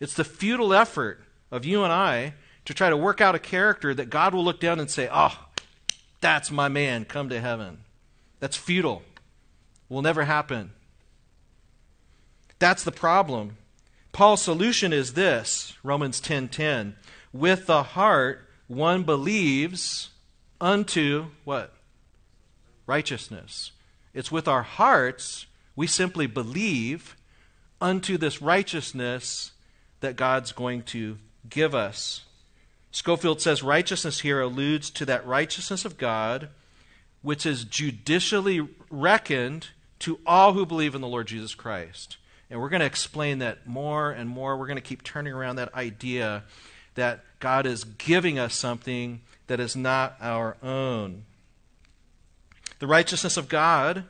It's 0.00 0.14
the 0.14 0.24
futile 0.24 0.74
effort 0.74 1.22
of 1.50 1.64
you 1.64 1.84
and 1.84 1.92
I 1.92 2.34
to 2.64 2.74
try 2.74 2.90
to 2.90 2.96
work 2.96 3.20
out 3.20 3.36
a 3.36 3.38
character 3.38 3.94
that 3.94 4.10
God 4.10 4.34
will 4.34 4.44
look 4.44 4.58
down 4.58 4.80
and 4.80 4.90
say, 4.90 5.08
Oh, 5.12 5.45
that's 6.20 6.50
my 6.50 6.68
man, 6.68 7.04
come 7.04 7.28
to 7.28 7.40
heaven. 7.40 7.78
That's 8.40 8.56
futile. 8.56 9.02
Will 9.88 10.02
never 10.02 10.24
happen. 10.24 10.72
That's 12.58 12.84
the 12.84 12.92
problem. 12.92 13.58
Paul's 14.12 14.42
solution 14.42 14.92
is 14.92 15.12
this 15.12 15.74
Romans 15.82 16.20
10:10. 16.20 16.26
10, 16.26 16.48
10. 16.48 16.96
With 17.32 17.66
the 17.66 17.82
heart 17.82 18.48
one 18.66 19.04
believes 19.04 20.10
unto 20.60 21.26
what? 21.44 21.76
righteousness. 22.86 23.72
It's 24.14 24.32
with 24.32 24.48
our 24.48 24.62
hearts 24.62 25.46
we 25.74 25.86
simply 25.86 26.26
believe 26.26 27.16
unto 27.80 28.16
this 28.16 28.40
righteousness 28.40 29.52
that 30.00 30.16
God's 30.16 30.52
going 30.52 30.82
to 30.84 31.18
give 31.48 31.74
us. 31.74 32.24
Scofield 32.96 33.42
says 33.42 33.62
righteousness 33.62 34.20
here 34.20 34.40
alludes 34.40 34.88
to 34.88 35.04
that 35.04 35.26
righteousness 35.26 35.84
of 35.84 35.98
God 35.98 36.48
which 37.20 37.44
is 37.44 37.64
judicially 37.64 38.66
reckoned 38.88 39.68
to 39.98 40.18
all 40.24 40.54
who 40.54 40.64
believe 40.64 40.94
in 40.94 41.02
the 41.02 41.06
Lord 41.06 41.26
Jesus 41.26 41.54
Christ. 41.54 42.16
And 42.48 42.58
we're 42.58 42.70
going 42.70 42.80
to 42.80 42.86
explain 42.86 43.40
that 43.40 43.66
more 43.66 44.10
and 44.10 44.30
more. 44.30 44.56
We're 44.56 44.66
going 44.66 44.78
to 44.78 44.82
keep 44.82 45.02
turning 45.02 45.34
around 45.34 45.56
that 45.56 45.74
idea 45.74 46.44
that 46.94 47.22
God 47.38 47.66
is 47.66 47.84
giving 47.84 48.38
us 48.38 48.54
something 48.54 49.20
that 49.46 49.60
is 49.60 49.76
not 49.76 50.16
our 50.18 50.56
own. 50.62 51.26
The 52.78 52.86
righteousness 52.86 53.36
of 53.36 53.50
God 53.50 54.04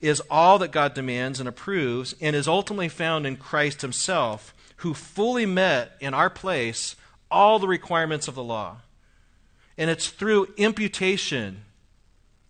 is 0.00 0.20
all 0.28 0.58
that 0.58 0.72
God 0.72 0.94
demands 0.94 1.38
and 1.38 1.48
approves 1.48 2.16
and 2.20 2.34
is 2.34 2.48
ultimately 2.48 2.88
found 2.88 3.24
in 3.24 3.36
Christ 3.36 3.82
Himself, 3.82 4.52
who 4.78 4.94
fully 4.94 5.46
met 5.46 5.92
in 6.00 6.12
our 6.12 6.28
place 6.28 6.96
all 7.34 7.58
the 7.58 7.68
requirements 7.68 8.28
of 8.28 8.34
the 8.34 8.42
law. 8.42 8.76
And 9.76 9.90
it's 9.90 10.08
through 10.08 10.54
imputation, 10.56 11.62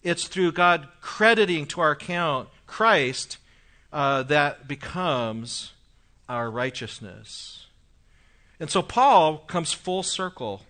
it's 0.03 0.29
through 0.29 0.53
God 0.53 0.89
crediting 1.01 1.67
to 1.69 1.81
our 1.81 1.93
account 1.93 2.51
Christ 2.67 3.39
uh, 3.93 4.25
that 4.25 4.69
becomes 4.69 5.73
our 6.29 6.51
righteousness. 6.51 7.67
And 8.61 8.71
so 8.71 8.83
Paul 8.83 9.39
comes 9.39 9.73
full 9.73 10.03
circle. 10.03 10.63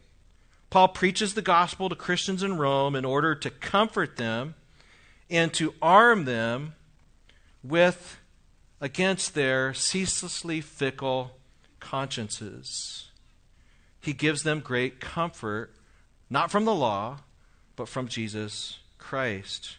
Paul 0.71 0.88
preaches 0.88 1.35
the 1.35 1.42
gospel 1.42 1.88
to 1.88 1.97
Christians 1.97 2.42
in 2.42 2.56
Rome 2.56 2.94
in 2.94 3.04
order 3.04 3.35
to 3.35 3.50
comfort 3.50 4.16
them 4.16 4.54
and 5.28 5.52
to 5.54 5.75
arm 5.83 6.25
them 6.25 6.75
with 7.62 8.18
against 8.80 9.35
their 9.35 9.75
ceaselessly 9.75 10.61
fickle 10.61 11.33
consciences. 11.80 13.11
He 14.04 14.12
gives 14.12 14.42
them 14.42 14.61
great 14.61 15.00
comfort, 15.00 15.70
not 16.28 16.50
from 16.50 16.66
the 16.66 16.75
law, 16.75 17.20
but 17.75 17.88
from 17.88 18.06
Jesus 18.06 18.78
Christ. 18.99 19.78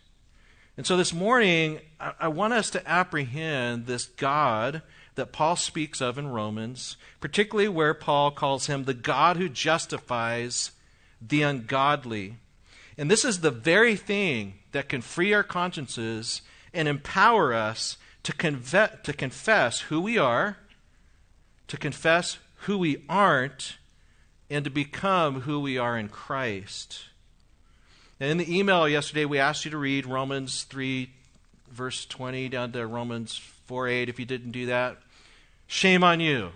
And 0.77 0.85
so 0.85 0.97
this 0.97 1.13
morning, 1.13 1.79
I, 1.99 2.13
I 2.21 2.27
want 2.29 2.53
us 2.53 2.71
to 2.71 2.89
apprehend 2.89 3.85
this 3.85 4.05
God 4.05 4.81
that 5.13 5.31
Paul 5.31 5.55
speaks 5.55 6.01
of 6.01 6.17
in 6.17 6.29
Romans, 6.29 6.97
particularly 7.21 7.69
where 7.69 7.93
Paul 7.93 8.31
calls 8.31 8.65
him 8.65 8.83
the 8.83 8.95
God 8.95 9.37
who 9.37 9.47
justifies 9.47 10.71
the 11.21 11.43
ungodly. 11.43 12.37
And 12.97 13.11
this 13.11 13.25
is 13.25 13.41
the 13.41 13.51
very 13.51 13.95
thing 13.95 14.55
that 14.71 14.89
can 14.89 15.01
free 15.01 15.33
our 15.33 15.43
consciences 15.43 16.41
and 16.73 16.87
empower 16.87 17.53
us 17.53 17.97
to, 18.23 18.33
conve- 18.33 19.03
to 19.03 19.13
confess 19.13 19.81
who 19.81 20.01
we 20.01 20.17
are, 20.17 20.57
to 21.67 21.77
confess 21.77 22.39
who 22.61 22.79
we 22.79 23.03
aren't, 23.07 23.77
and 24.49 24.63
to 24.63 24.69
become 24.69 25.41
who 25.41 25.59
we 25.59 25.77
are 25.77 25.97
in 25.97 26.09
Christ. 26.09 27.05
And 28.19 28.29
in 28.31 28.37
the 28.37 28.57
email 28.57 28.87
yesterday, 28.87 29.25
we 29.25 29.39
asked 29.39 29.65
you 29.65 29.71
to 29.71 29.77
read 29.77 30.05
Romans 30.05 30.63
3, 30.63 31.09
verse 31.71 32.05
20, 32.05 32.49
down 32.49 32.71
to 32.73 32.85
Romans 32.87 33.37
4 33.65 33.87
8. 33.87 34.09
If 34.09 34.19
you 34.19 34.25
didn't 34.25 34.51
do 34.51 34.67
that, 34.67 34.97
shame 35.67 36.03
on 36.03 36.19
you. 36.19 36.51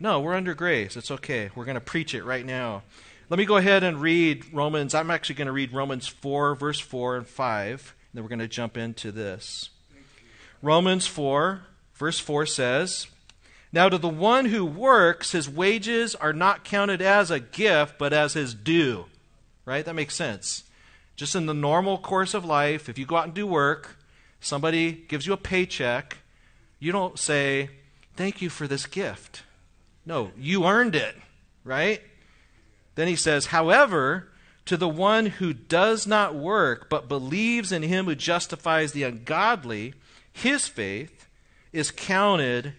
No, 0.00 0.20
we're 0.20 0.34
under 0.34 0.54
grace. 0.54 0.96
It's 0.96 1.10
okay. 1.10 1.50
We're 1.54 1.64
going 1.64 1.76
to 1.76 1.80
preach 1.80 2.14
it 2.14 2.24
right 2.24 2.44
now. 2.44 2.82
Let 3.30 3.38
me 3.38 3.46
go 3.46 3.56
ahead 3.56 3.82
and 3.82 4.00
read 4.00 4.52
Romans. 4.52 4.94
I'm 4.94 5.10
actually 5.10 5.36
going 5.36 5.46
to 5.46 5.52
read 5.52 5.72
Romans 5.72 6.06
4, 6.06 6.54
verse 6.54 6.80
4 6.80 7.16
and 7.16 7.26
5. 7.26 7.70
And 7.70 8.18
then 8.18 8.22
we're 8.22 8.28
going 8.28 8.38
to 8.40 8.48
jump 8.48 8.76
into 8.76 9.12
this. 9.12 9.70
Romans 10.62 11.06
4, 11.06 11.62
verse 11.94 12.18
4 12.18 12.46
says, 12.46 13.06
Now 13.74 13.88
to 13.88 13.98
the 13.98 14.08
one 14.08 14.44
who 14.44 14.64
works, 14.64 15.32
his 15.32 15.50
wages 15.50 16.14
are 16.14 16.32
not 16.32 16.62
counted 16.62 17.02
as 17.02 17.32
a 17.32 17.40
gift, 17.40 17.98
but 17.98 18.12
as 18.12 18.34
his 18.34 18.54
due. 18.54 19.06
Right? 19.64 19.84
That 19.84 19.96
makes 19.96 20.14
sense. 20.14 20.62
Just 21.16 21.34
in 21.34 21.46
the 21.46 21.54
normal 21.54 21.98
course 21.98 22.34
of 22.34 22.44
life, 22.44 22.88
if 22.88 23.00
you 23.00 23.04
go 23.04 23.16
out 23.16 23.24
and 23.24 23.34
do 23.34 23.48
work, 23.48 23.98
somebody 24.40 24.92
gives 24.92 25.26
you 25.26 25.32
a 25.32 25.36
paycheck, 25.36 26.18
you 26.78 26.92
don't 26.92 27.18
say, 27.18 27.68
Thank 28.14 28.40
you 28.40 28.48
for 28.48 28.68
this 28.68 28.86
gift. 28.86 29.42
No, 30.06 30.30
you 30.38 30.66
earned 30.66 30.94
it, 30.94 31.16
right? 31.64 32.00
Then 32.94 33.08
he 33.08 33.16
says, 33.16 33.46
However, 33.46 34.28
to 34.66 34.76
the 34.76 34.88
one 34.88 35.26
who 35.26 35.52
does 35.52 36.06
not 36.06 36.36
work, 36.36 36.88
but 36.88 37.08
believes 37.08 37.72
in 37.72 37.82
him 37.82 38.04
who 38.04 38.14
justifies 38.14 38.92
the 38.92 39.02
ungodly, 39.02 39.94
his 40.32 40.68
faith 40.68 41.26
is 41.72 41.90
counted 41.90 42.74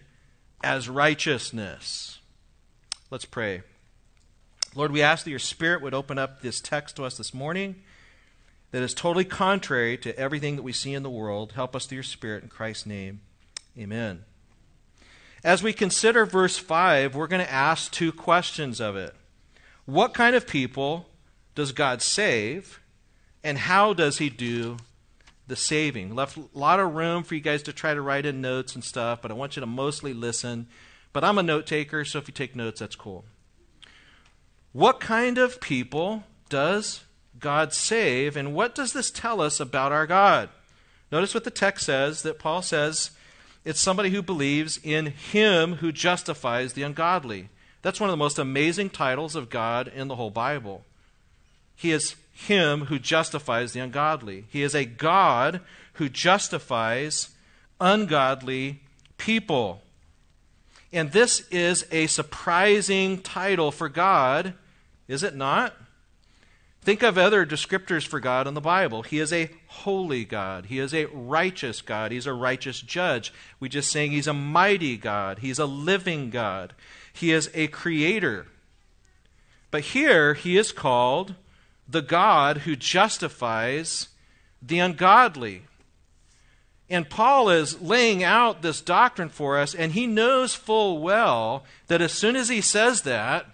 as 0.62 0.88
righteousness. 0.88 2.18
Let's 3.10 3.24
pray. 3.24 3.62
Lord, 4.74 4.92
we 4.92 5.02
ask 5.02 5.24
that 5.24 5.30
your 5.30 5.38
Spirit 5.38 5.80
would 5.82 5.94
open 5.94 6.18
up 6.18 6.42
this 6.42 6.60
text 6.60 6.96
to 6.96 7.04
us 7.04 7.16
this 7.16 7.32
morning 7.32 7.76
that 8.72 8.82
is 8.82 8.92
totally 8.92 9.24
contrary 9.24 9.96
to 9.98 10.18
everything 10.18 10.56
that 10.56 10.62
we 10.62 10.72
see 10.72 10.92
in 10.92 11.02
the 11.02 11.10
world. 11.10 11.52
Help 11.52 11.74
us 11.74 11.86
through 11.86 11.96
your 11.96 12.02
Spirit 12.02 12.42
in 12.42 12.48
Christ's 12.48 12.86
name. 12.86 13.20
Amen. 13.78 14.24
As 15.44 15.62
we 15.62 15.72
consider 15.72 16.26
verse 16.26 16.58
5, 16.58 17.14
we're 17.14 17.26
going 17.26 17.44
to 17.44 17.52
ask 17.52 17.92
two 17.92 18.12
questions 18.12 18.80
of 18.80 18.96
it. 18.96 19.14
What 19.84 20.14
kind 20.14 20.34
of 20.34 20.46
people 20.46 21.06
does 21.54 21.72
God 21.72 22.02
save, 22.02 22.80
and 23.44 23.56
how 23.56 23.92
does 23.94 24.18
he 24.18 24.28
do 24.28 24.76
the 25.46 25.56
saving? 25.56 26.14
Left 26.14 26.36
a 26.36 26.44
lot 26.54 26.80
of 26.80 26.94
room 26.94 27.22
for 27.22 27.34
you 27.34 27.40
guys 27.40 27.62
to 27.64 27.72
try 27.72 27.94
to 27.94 28.00
write 28.00 28.26
in 28.26 28.40
notes 28.40 28.74
and 28.74 28.82
stuff, 28.82 29.22
but 29.22 29.30
I 29.30 29.34
want 29.34 29.56
you 29.56 29.60
to 29.60 29.66
mostly 29.66 30.12
listen. 30.12 30.66
But 31.12 31.24
I'm 31.24 31.38
a 31.38 31.42
note 31.42 31.66
taker, 31.66 32.04
so 32.04 32.18
if 32.18 32.28
you 32.28 32.34
take 32.34 32.56
notes, 32.56 32.80
that's 32.80 32.96
cool. 32.96 33.24
What 34.72 35.00
kind 35.00 35.38
of 35.38 35.60
people 35.60 36.24
does 36.48 37.04
God 37.40 37.72
save, 37.72 38.36
and 38.36 38.54
what 38.54 38.74
does 38.74 38.92
this 38.92 39.10
tell 39.10 39.40
us 39.40 39.60
about 39.60 39.92
our 39.92 40.06
God? 40.06 40.48
Notice 41.10 41.34
what 41.34 41.44
the 41.44 41.50
text 41.50 41.86
says 41.86 42.22
that 42.22 42.38
Paul 42.38 42.62
says 42.62 43.12
it's 43.64 43.80
somebody 43.80 44.10
who 44.10 44.22
believes 44.22 44.78
in 44.82 45.06
him 45.06 45.76
who 45.76 45.92
justifies 45.92 46.72
the 46.72 46.82
ungodly. 46.82 47.48
That's 47.82 48.00
one 48.00 48.08
of 48.08 48.12
the 48.12 48.16
most 48.16 48.38
amazing 48.38 48.90
titles 48.90 49.34
of 49.36 49.50
God 49.50 49.88
in 49.88 50.08
the 50.08 50.16
whole 50.16 50.30
Bible. 50.30 50.84
He 51.74 51.92
is 51.92 52.16
him 52.36 52.86
who 52.86 52.98
justifies 52.98 53.72
the 53.72 53.80
ungodly. 53.80 54.44
He 54.50 54.62
is 54.62 54.74
a 54.74 54.84
God 54.84 55.62
who 55.94 56.10
justifies 56.10 57.30
ungodly 57.80 58.82
people. 59.16 59.80
And 60.92 61.12
this 61.12 61.48
is 61.50 61.86
a 61.90 62.06
surprising 62.06 63.22
title 63.22 63.72
for 63.72 63.88
God 63.88 64.54
is 65.08 65.22
it 65.22 65.36
not? 65.36 65.72
Think 66.82 67.04
of 67.04 67.16
other 67.16 67.46
descriptors 67.46 68.04
for 68.04 68.18
God 68.18 68.48
in 68.48 68.54
the 68.54 68.60
Bible. 68.60 69.02
He 69.02 69.20
is 69.20 69.32
a 69.32 69.50
holy 69.68 70.24
God. 70.24 70.66
He 70.66 70.80
is 70.80 70.92
a 70.92 71.06
righteous 71.06 71.80
God. 71.80 72.10
He's 72.10 72.26
a 72.26 72.32
righteous 72.32 72.80
judge. 72.80 73.32
We 73.60 73.68
just 73.68 73.90
saying 73.90 74.10
he's 74.10 74.26
a 74.26 74.32
mighty 74.32 74.96
God. 74.96 75.38
He's 75.38 75.60
a 75.60 75.66
living 75.66 76.30
God. 76.30 76.74
He 77.12 77.30
is 77.30 77.50
a 77.54 77.68
creator. 77.68 78.46
But 79.70 79.82
here 79.82 80.34
he 80.34 80.56
is 80.56 80.72
called 80.72 81.36
the 81.88 82.02
God 82.02 82.58
who 82.58 82.76
justifies 82.76 84.08
the 84.60 84.78
ungodly. 84.78 85.62
And 86.88 87.10
Paul 87.10 87.50
is 87.50 87.80
laying 87.80 88.22
out 88.22 88.62
this 88.62 88.80
doctrine 88.80 89.28
for 89.28 89.58
us, 89.58 89.74
and 89.74 89.92
he 89.92 90.06
knows 90.06 90.54
full 90.54 91.00
well 91.00 91.64
that 91.88 92.00
as 92.00 92.12
soon 92.12 92.36
as 92.36 92.48
he 92.48 92.60
says 92.60 93.02
that, 93.02 93.46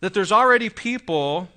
that 0.00 0.14
there's 0.14 0.32
already 0.32 0.68
people 0.68 1.48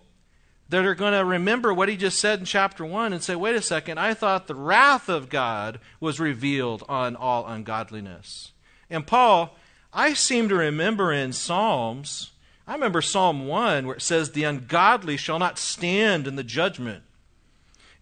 that 0.69 0.85
are 0.85 0.95
going 0.95 1.13
to 1.13 1.25
remember 1.25 1.73
what 1.73 1.89
he 1.89 1.97
just 1.97 2.19
said 2.19 2.39
in 2.39 2.45
chapter 2.45 2.85
1 2.85 3.13
and 3.13 3.23
say, 3.23 3.35
wait 3.35 3.55
a 3.55 3.61
second, 3.61 3.99
I 3.99 4.13
thought 4.13 4.47
the 4.47 4.55
wrath 4.55 5.09
of 5.09 5.29
God 5.29 5.79
was 5.99 6.19
revealed 6.19 6.83
on 6.89 7.15
all 7.15 7.47
ungodliness. 7.47 8.51
And 8.89 9.07
Paul, 9.07 9.55
I 9.93 10.13
seem 10.13 10.49
to 10.49 10.55
remember 10.55 11.11
in 11.11 11.33
Psalms, 11.33 12.31
I 12.67 12.73
remember 12.73 13.01
Psalm 13.01 13.47
1 13.47 13.87
where 13.87 13.95
it 13.95 14.01
says, 14.01 14.31
The 14.31 14.43
ungodly 14.43 15.17
shall 15.17 15.39
not 15.39 15.57
stand 15.57 16.27
in 16.27 16.35
the 16.35 16.43
judgment, 16.43 17.03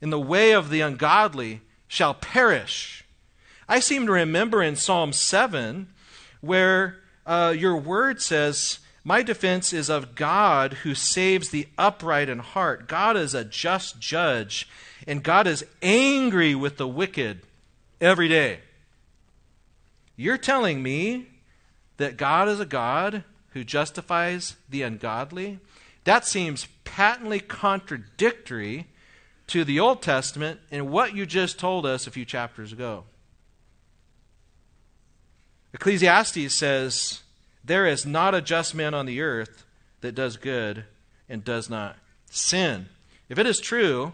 in 0.02 0.10
the 0.10 0.20
way 0.20 0.54
of 0.54 0.70
the 0.70 0.82
ungodly 0.82 1.62
shall 1.88 2.14
perish. 2.14 3.06
I 3.70 3.80
seem 3.80 4.06
to 4.08 4.12
remember 4.12 4.62
in 4.64 4.76
Psalm 4.76 5.14
7 5.14 5.88
where 6.42 6.98
uh, 7.26 7.54
your 7.56 7.78
word 7.78 8.22
says, 8.22 8.80
my 9.08 9.22
defense 9.22 9.72
is 9.72 9.88
of 9.88 10.16
God 10.16 10.74
who 10.74 10.96
saves 10.96 11.50
the 11.50 11.68
upright 11.78 12.28
in 12.28 12.40
heart. 12.40 12.88
God 12.88 13.16
is 13.16 13.36
a 13.36 13.46
just 13.46 14.00
judge, 14.00 14.68
and 15.06 15.22
God 15.22 15.46
is 15.46 15.64
angry 15.84 16.56
with 16.56 16.78
the 16.78 16.88
wicked 16.88 17.42
every 18.02 18.28
day. 18.28 18.62
You're 20.16 20.40
telling 20.40 20.82
me 20.82 21.28
that 21.98 22.18
God 22.18 22.50
is 22.50 22.60
a 22.60 22.66
God 22.66 23.24
who 23.56 23.64
justifies 23.64 24.58
the 24.70 24.82
ungodly? 24.82 25.60
That 26.04 26.28
seems 26.28 26.68
patently 26.84 27.40
contradictory 27.40 28.88
to 29.48 29.64
the 29.64 29.80
Old 29.80 30.02
Testament 30.02 30.60
and 30.70 30.90
what 30.90 31.16
you 31.16 31.26
just 31.26 31.58
told 31.58 31.86
us 31.86 32.06
a 32.06 32.12
few 32.12 32.26
chapters 32.26 32.74
ago. 32.74 33.06
Ecclesiastes 35.74 36.54
says, 36.54 37.22
There 37.64 37.86
is 37.86 38.06
not 38.06 38.36
a 38.36 38.42
just 38.42 38.76
man 38.76 38.94
on 38.94 39.06
the 39.06 39.22
earth 39.22 39.64
that 40.02 40.16
does 40.16 40.36
good 40.36 40.84
and 41.30 41.42
does 41.44 41.70
not 41.70 41.96
sin. 42.30 42.88
If 43.30 43.40
it 43.40 43.48
is 43.48 43.62
true, 43.62 44.12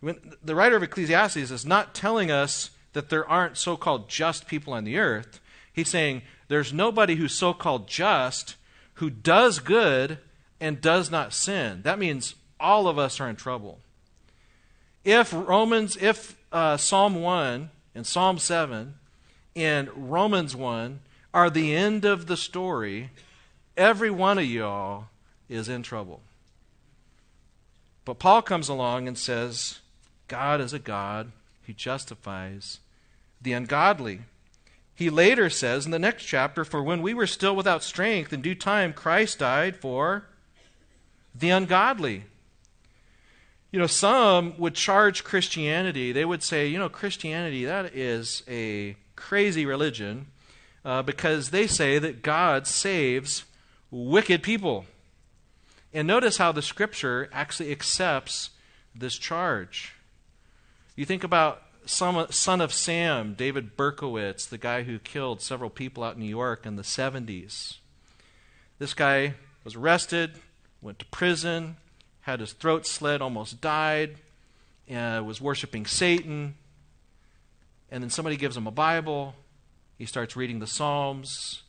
the 0.00 0.54
writer 0.54 0.76
of 0.76 0.84
Ecclesiastes 0.84 1.36
is 1.50 1.66
not 1.66 1.94
telling 1.96 2.30
us 2.30 2.70
that 2.92 3.10
there 3.10 3.28
aren't 3.28 3.56
so 3.56 3.76
called 3.76 4.08
just 4.08 4.46
people 4.46 4.72
on 4.72 4.84
the 4.84 4.98
earth. 4.98 5.40
He's 5.72 5.88
saying 5.88 6.22
there's 6.46 6.72
nobody 6.72 7.16
who's 7.16 7.34
so 7.34 7.52
called 7.52 7.88
just 7.88 8.54
who 8.98 9.10
does 9.10 9.60
good 9.60 10.18
and 10.60 10.80
does 10.80 11.10
not 11.10 11.32
sin. 11.32 11.82
That 11.82 11.98
means 11.98 12.34
all 12.58 12.88
of 12.88 12.98
us 12.98 13.20
are 13.20 13.28
in 13.28 13.36
trouble. 13.36 13.78
If 15.04 15.32
Romans, 15.32 15.96
if 16.00 16.36
uh, 16.50 16.76
Psalm 16.76 17.22
1 17.22 17.70
and 17.94 18.06
Psalm 18.06 18.38
7 18.38 18.94
and 19.54 19.88
Romans 19.94 20.56
1 20.56 21.00
are 21.32 21.48
the 21.48 21.74
end 21.74 22.04
of 22.04 22.26
the 22.26 22.36
story, 22.36 23.10
every 23.76 24.10
one 24.10 24.36
of 24.36 24.44
y'all 24.44 25.06
is 25.48 25.68
in 25.68 25.82
trouble. 25.84 26.20
But 28.04 28.18
Paul 28.18 28.42
comes 28.42 28.68
along 28.68 29.06
and 29.06 29.16
says, 29.16 29.78
God 30.26 30.60
is 30.60 30.72
a 30.72 30.78
God 30.78 31.30
who 31.66 31.72
justifies 31.72 32.80
the 33.40 33.52
ungodly. 33.52 34.22
He 34.98 35.10
later 35.10 35.48
says 35.48 35.86
in 35.86 35.92
the 35.92 35.98
next 36.00 36.24
chapter, 36.24 36.64
For 36.64 36.82
when 36.82 37.02
we 37.02 37.14
were 37.14 37.28
still 37.28 37.54
without 37.54 37.84
strength, 37.84 38.32
in 38.32 38.42
due 38.42 38.56
time 38.56 38.92
Christ 38.92 39.38
died 39.38 39.76
for 39.76 40.24
the 41.32 41.50
ungodly. 41.50 42.24
You 43.70 43.78
know, 43.78 43.86
some 43.86 44.58
would 44.58 44.74
charge 44.74 45.22
Christianity. 45.22 46.10
They 46.10 46.24
would 46.24 46.42
say, 46.42 46.66
you 46.66 46.80
know, 46.80 46.88
Christianity, 46.88 47.64
that 47.64 47.94
is 47.94 48.42
a 48.48 48.96
crazy 49.14 49.64
religion 49.64 50.26
uh, 50.84 51.02
because 51.02 51.50
they 51.50 51.68
say 51.68 52.00
that 52.00 52.20
God 52.20 52.66
saves 52.66 53.44
wicked 53.92 54.42
people. 54.42 54.84
And 55.94 56.08
notice 56.08 56.38
how 56.38 56.50
the 56.50 56.60
scripture 56.60 57.28
actually 57.32 57.70
accepts 57.70 58.50
this 58.96 59.16
charge. 59.16 59.94
You 60.96 61.04
think 61.04 61.22
about 61.22 61.62
son 61.88 62.60
of 62.60 62.72
Sam, 62.72 63.34
David 63.34 63.76
Berkowitz, 63.76 64.48
the 64.48 64.58
guy 64.58 64.82
who 64.82 64.98
killed 64.98 65.40
several 65.40 65.70
people 65.70 66.04
out 66.04 66.14
in 66.14 66.20
New 66.20 66.26
York 66.26 66.66
in 66.66 66.76
the 66.76 66.82
70s. 66.82 67.78
This 68.78 68.94
guy 68.94 69.34
was 69.64 69.74
arrested, 69.74 70.38
went 70.82 70.98
to 70.98 71.06
prison, 71.06 71.76
had 72.20 72.40
his 72.40 72.52
throat 72.52 72.86
slit, 72.86 73.22
almost 73.22 73.60
died, 73.60 74.16
uh, 74.90 75.22
was 75.24 75.40
worshiping 75.40 75.86
Satan. 75.86 76.54
And 77.90 78.02
then 78.02 78.10
somebody 78.10 78.36
gives 78.36 78.56
him 78.56 78.66
a 78.66 78.70
Bible. 78.70 79.34
He 79.96 80.04
starts 80.04 80.36
reading 80.36 80.58
the 80.58 80.66
Psalms. 80.66 81.62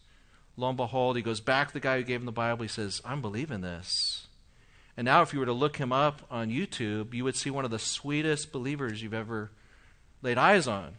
Lo 0.58 0.68
and 0.68 0.78
behold, 0.78 1.16
he 1.16 1.22
goes 1.22 1.40
back 1.40 1.70
to 1.70 1.74
the 1.74 1.80
guy 1.80 1.98
who 1.98 2.04
gave 2.04 2.20
him 2.20 2.26
the 2.26 2.32
Bible. 2.34 2.64
He 2.64 2.68
says, 2.68 3.02
I'm 3.06 3.22
believing 3.22 3.62
this. 3.62 4.28
And 4.98 5.06
now, 5.06 5.22
if 5.22 5.32
you 5.32 5.40
were 5.40 5.46
to 5.46 5.54
look 5.54 5.78
him 5.78 5.94
up 5.94 6.24
on 6.30 6.50
YouTube, 6.50 7.14
you 7.14 7.24
would 7.24 7.38
see 7.38 7.50
one 7.50 7.64
of 7.64 7.72
the 7.72 7.80
sweetest 7.80 8.52
believers 8.52 9.02
you've 9.02 9.14
ever 9.14 9.52
laid 10.22 10.38
eyes 10.38 10.68
on. 10.68 10.96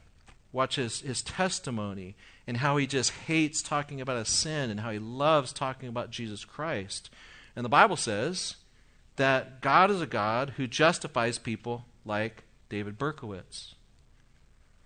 Watch 0.52 0.76
his, 0.76 1.00
his 1.00 1.22
testimony 1.22 2.16
and 2.46 2.56
how 2.56 2.76
he 2.76 2.86
just 2.86 3.12
hates 3.12 3.62
talking 3.62 4.00
about 4.00 4.16
a 4.16 4.24
sin 4.24 4.70
and 4.70 4.80
how 4.80 4.90
he 4.90 4.98
loves 4.98 5.52
talking 5.52 5.88
about 5.88 6.10
Jesus 6.10 6.44
Christ. 6.44 7.10
And 7.54 7.64
the 7.64 7.68
Bible 7.68 7.96
says 7.96 8.56
that 9.16 9.60
God 9.60 9.90
is 9.90 10.00
a 10.00 10.06
God 10.06 10.54
who 10.56 10.66
justifies 10.66 11.38
people 11.38 11.84
like 12.04 12.44
David 12.68 12.98
Berkowitz. 12.98 13.74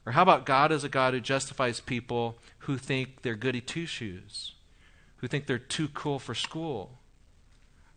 Or 0.06 0.12
how 0.12 0.22
about 0.22 0.44
God 0.44 0.70
is 0.70 0.84
a 0.84 0.88
God 0.88 1.14
who 1.14 1.20
justifies 1.20 1.80
people 1.80 2.38
who 2.58 2.76
think 2.76 3.22
they're 3.22 3.34
goody 3.34 3.60
two 3.60 3.86
shoes, 3.86 4.54
who 5.16 5.28
think 5.28 5.46
they're 5.46 5.58
too 5.58 5.88
cool 5.88 6.18
for 6.18 6.34
school? 6.34 6.98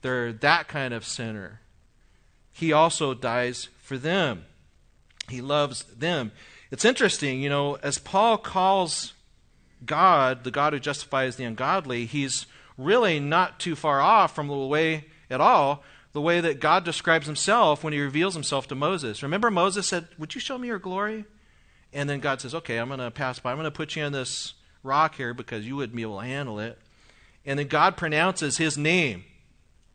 They're 0.01 0.31
that 0.31 0.67
kind 0.69 0.93
of 0.93 1.05
sinner. 1.05 1.61
He 2.53 2.71
also 2.71 3.13
dies 3.13 3.67
for 3.79 3.97
them. 3.97 4.45
He 5.29 5.41
loves 5.41 5.83
them. 5.83 6.31
It's 6.71 6.85
interesting, 6.85 7.41
you 7.41 7.49
know, 7.49 7.75
as 7.75 7.97
Paul 7.97 8.37
calls 8.37 9.13
God 9.85 10.43
the 10.43 10.51
God 10.51 10.73
who 10.73 10.79
justifies 10.79 11.35
the 11.35 11.43
ungodly, 11.43 12.05
he's 12.05 12.45
really 12.77 13.19
not 13.19 13.59
too 13.59 13.75
far 13.75 14.01
off 14.01 14.33
from 14.33 14.47
the 14.47 14.55
way 14.55 15.05
at 15.29 15.41
all 15.41 15.83
the 16.17 16.21
way 16.21 16.41
that 16.41 16.59
God 16.59 16.83
describes 16.83 17.27
himself 17.27 17.83
when 17.83 17.93
he 17.93 17.99
reveals 17.99 18.33
himself 18.33 18.67
to 18.67 18.75
Moses. 18.75 19.21
Remember, 19.21 19.51
Moses 19.51 19.87
said, 19.87 20.07
Would 20.17 20.33
you 20.33 20.41
show 20.41 20.57
me 20.57 20.67
your 20.67 20.79
glory? 20.79 21.25
And 21.93 22.09
then 22.09 22.19
God 22.19 22.41
says, 22.41 22.55
Okay, 22.55 22.77
I'm 22.77 22.87
going 22.87 22.99
to 22.99 23.11
pass 23.11 23.37
by. 23.37 23.51
I'm 23.51 23.57
going 23.57 23.65
to 23.65 23.71
put 23.71 23.95
you 23.95 24.03
on 24.03 24.13
this 24.13 24.55
rock 24.81 25.13
here 25.13 25.35
because 25.35 25.67
you 25.67 25.75
wouldn't 25.75 25.95
be 25.95 26.01
able 26.01 26.19
to 26.19 26.25
handle 26.25 26.59
it. 26.59 26.79
And 27.45 27.59
then 27.59 27.67
God 27.67 27.97
pronounces 27.97 28.57
his 28.57 28.79
name 28.79 29.25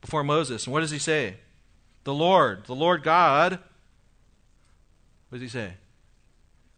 before 0.01 0.23
Moses. 0.23 0.65
And 0.65 0.73
what 0.73 0.81
does 0.81 0.93
he 0.93 0.99
say? 1.01 1.39
The 2.05 2.15
Lord, 2.15 2.67
the 2.67 2.75
Lord 2.75 3.03
God. 3.03 3.59
What 5.33 5.41
does 5.41 5.51
he 5.51 5.59
say? 5.59 5.73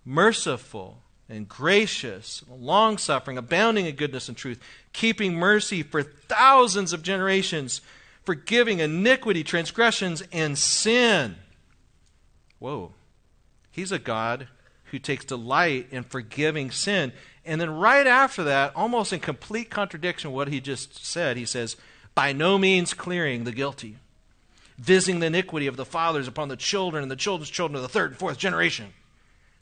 Merciful 0.05 1.03
and 1.29 1.49
gracious, 1.49 2.45
long 2.49 2.99
suffering, 2.99 3.37
abounding 3.37 3.87
in 3.87 3.97
goodness 3.97 4.29
and 4.29 4.37
truth, 4.37 4.61
keeping 4.93 5.35
mercy 5.35 5.83
for 5.83 6.05
thousands 6.05 6.93
of 6.93 7.03
generations, 7.03 7.81
forgiving 8.23 8.79
iniquity, 8.79 9.43
transgressions, 9.43 10.23
and 10.31 10.57
sin. 10.57 11.35
Whoa. 12.61 12.93
He's 13.73 13.91
a 13.91 13.99
God 13.99 14.47
who 14.85 15.01
takes 15.01 15.25
delight 15.25 15.89
in 15.91 16.05
forgiving 16.05 16.71
sin. 16.71 17.13
And 17.45 17.61
then 17.61 17.71
right 17.71 18.07
after 18.07 18.45
that, 18.45 18.71
almost 18.77 19.13
in 19.13 19.19
complete 19.19 19.69
contradiction 19.69 20.29
of 20.29 20.35
what 20.35 20.47
he 20.47 20.61
just 20.61 21.05
said, 21.05 21.37
he 21.37 21.45
says, 21.45 21.77
by 22.15 22.33
no 22.33 22.57
means 22.57 22.95
clearing 22.95 23.43
the 23.43 23.51
guilty, 23.51 23.97
visiting 24.79 25.21
the 25.21 25.27
iniquity 25.27 25.67
of 25.67 25.77
the 25.77 25.85
fathers 25.85 26.29
upon 26.29 26.49
the 26.49 26.57
children 26.57 27.03
and 27.03 27.11
the 27.11 27.17
children's 27.17 27.51
children 27.51 27.77
of 27.77 27.83
the 27.83 27.89
third 27.89 28.11
and 28.11 28.19
fourth 28.19 28.39
generation. 28.39 28.93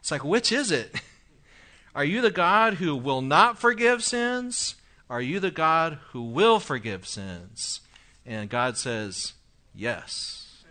It's 0.01 0.11
like, 0.11 0.25
which 0.25 0.51
is 0.51 0.70
it? 0.70 1.01
Are 1.94 2.05
you 2.05 2.20
the 2.20 2.31
God 2.31 2.75
who 2.75 2.96
will 2.96 3.20
not 3.20 3.59
forgive 3.59 4.03
sins? 4.03 4.77
Are 5.11 5.20
you 5.20 5.40
the 5.40 5.51
God 5.51 5.98
who 6.11 6.22
will 6.22 6.59
forgive 6.59 7.07
sins? 7.07 7.81
And 8.25 8.48
God 8.48 8.77
says, 8.77 9.35
Yes. 9.75 10.64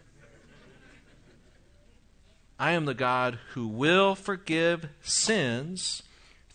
I 2.58 2.72
am 2.72 2.86
the 2.86 2.94
God 2.94 3.40
who 3.54 3.68
will 3.68 4.14
forgive 4.14 4.88
sins 5.02 6.04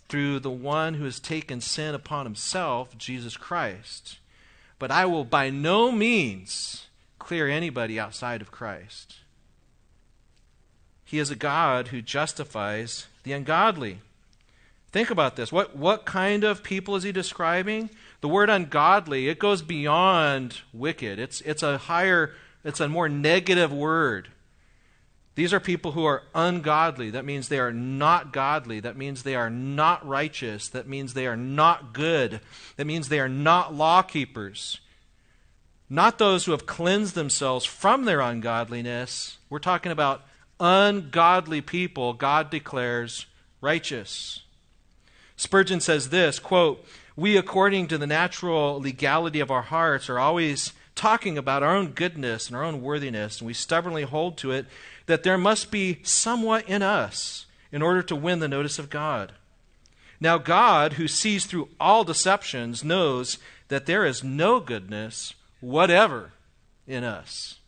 through 0.09 0.39
the 0.39 0.51
one 0.51 0.95
who 0.95 1.05
has 1.05 1.19
taken 1.19 1.61
sin 1.61 1.95
upon 1.97 2.27
himself, 2.27 2.97
Jesus 2.97 3.37
Christ. 3.37 4.19
But 4.79 4.93
I 4.93 5.07
will 5.07 5.25
by 5.25 5.51
no 5.51 5.91
means 5.91 6.86
clear 7.19 7.49
anybody 7.49 7.99
outside 7.99 8.41
of 8.41 8.51
Christ. 8.51 9.17
He 11.05 11.19
is 11.19 11.31
a 11.31 11.37
God 11.37 11.89
who 11.89 12.03
justifies 12.03 13.07
the 13.23 13.33
ungodly. 13.33 14.01
Think 14.91 15.11
about 15.11 15.37
this. 15.37 15.53
What, 15.53 15.77
what 15.77 16.05
kind 16.05 16.43
of 16.43 16.63
people 16.63 16.97
is 16.97 17.03
he 17.03 17.13
describing? 17.13 17.91
The 18.23 18.29
word 18.29 18.51
ungodly, 18.51 19.29
it 19.29 19.39
goes 19.39 19.63
beyond 19.63 20.61
wicked. 20.73 21.19
It's, 21.19 21.41
it's 21.43 21.63
a 21.63 21.79
higher, 21.79 22.33
it's 22.65 22.81
a 22.81 22.89
more 22.89 23.09
negative 23.09 23.73
word. 23.73 24.29
These 25.37 25.53
are 25.53 25.61
people 25.61 25.93
who 25.93 26.07
are 26.07 26.23
ungodly. 26.35 27.11
That 27.11 27.27
means 27.27 27.49
they 27.49 27.59
are 27.59 27.73
not 27.73 28.33
godly. 28.33 28.81
That 28.81 28.97
means 28.97 29.23
they 29.23 29.37
are 29.37 29.51
not 29.51 30.07
righteous. 30.07 30.69
That 30.69 30.89
means 30.89 31.13
they 31.13 31.27
are 31.27 31.37
not 31.37 31.93
good. 31.93 32.41
That 32.77 32.87
means 32.87 33.09
they 33.09 33.21
are 33.21 33.29
not 33.29 33.75
law 33.75 34.01
keepers. 34.01 34.81
Not 35.89 36.19
those 36.19 36.45
who 36.45 36.53
have 36.53 36.67
cleansed 36.67 37.15
themselves 37.15 37.65
from 37.65 38.05
their 38.05 38.21
ungodliness. 38.21 39.39
We're 39.49 39.59
talking 39.61 39.93
about 39.93 40.23
ungodly 40.59 41.61
people 41.61 42.13
God 42.13 42.51
declares 42.51 43.27
righteous. 43.61 44.41
Spurgeon 45.37 45.81
says 45.81 46.09
this 46.09 46.39
quote, 46.39 46.85
We, 47.15 47.37
according 47.37 47.89
to 47.89 47.99
the 47.99 48.07
natural 48.07 48.81
legality 48.81 49.41
of 49.41 49.51
our 49.51 49.63
hearts, 49.63 50.09
are 50.09 50.19
always 50.19 50.73
talking 50.97 51.39
about 51.39 51.63
our 51.63 51.77
own 51.77 51.93
goodness 51.93 52.49
and 52.49 52.57
our 52.57 52.65
own 52.65 52.81
worthiness, 52.81 53.41
and 53.41 53.47
we 53.47 53.53
stubbornly 53.53 54.03
hold 54.03 54.39
to 54.39 54.51
it 54.51 54.67
that 55.05 55.23
there 55.23 55.39
must 55.39 55.71
be 55.71 56.01
somewhat 56.03 56.69
in 56.69 56.83
us 56.83 57.47
in 57.71 57.83
order 57.83 58.03
to 58.03 58.17
win 58.17 58.41
the 58.41 58.49
notice 58.49 58.79
of 58.79 58.91
God. 58.91 59.33
Now, 60.19 60.39
God, 60.39 60.95
who 60.95 61.07
sees 61.07 61.45
through 61.45 61.69
all 61.79 62.03
deceptions, 62.03 62.83
knows 62.83 63.39
that 63.69 63.87
there 63.87 64.07
is 64.07 64.25
no 64.25 64.59
goodness 64.59 65.35
whatever 65.67 66.31
in 66.87 67.03
us. 67.03 67.59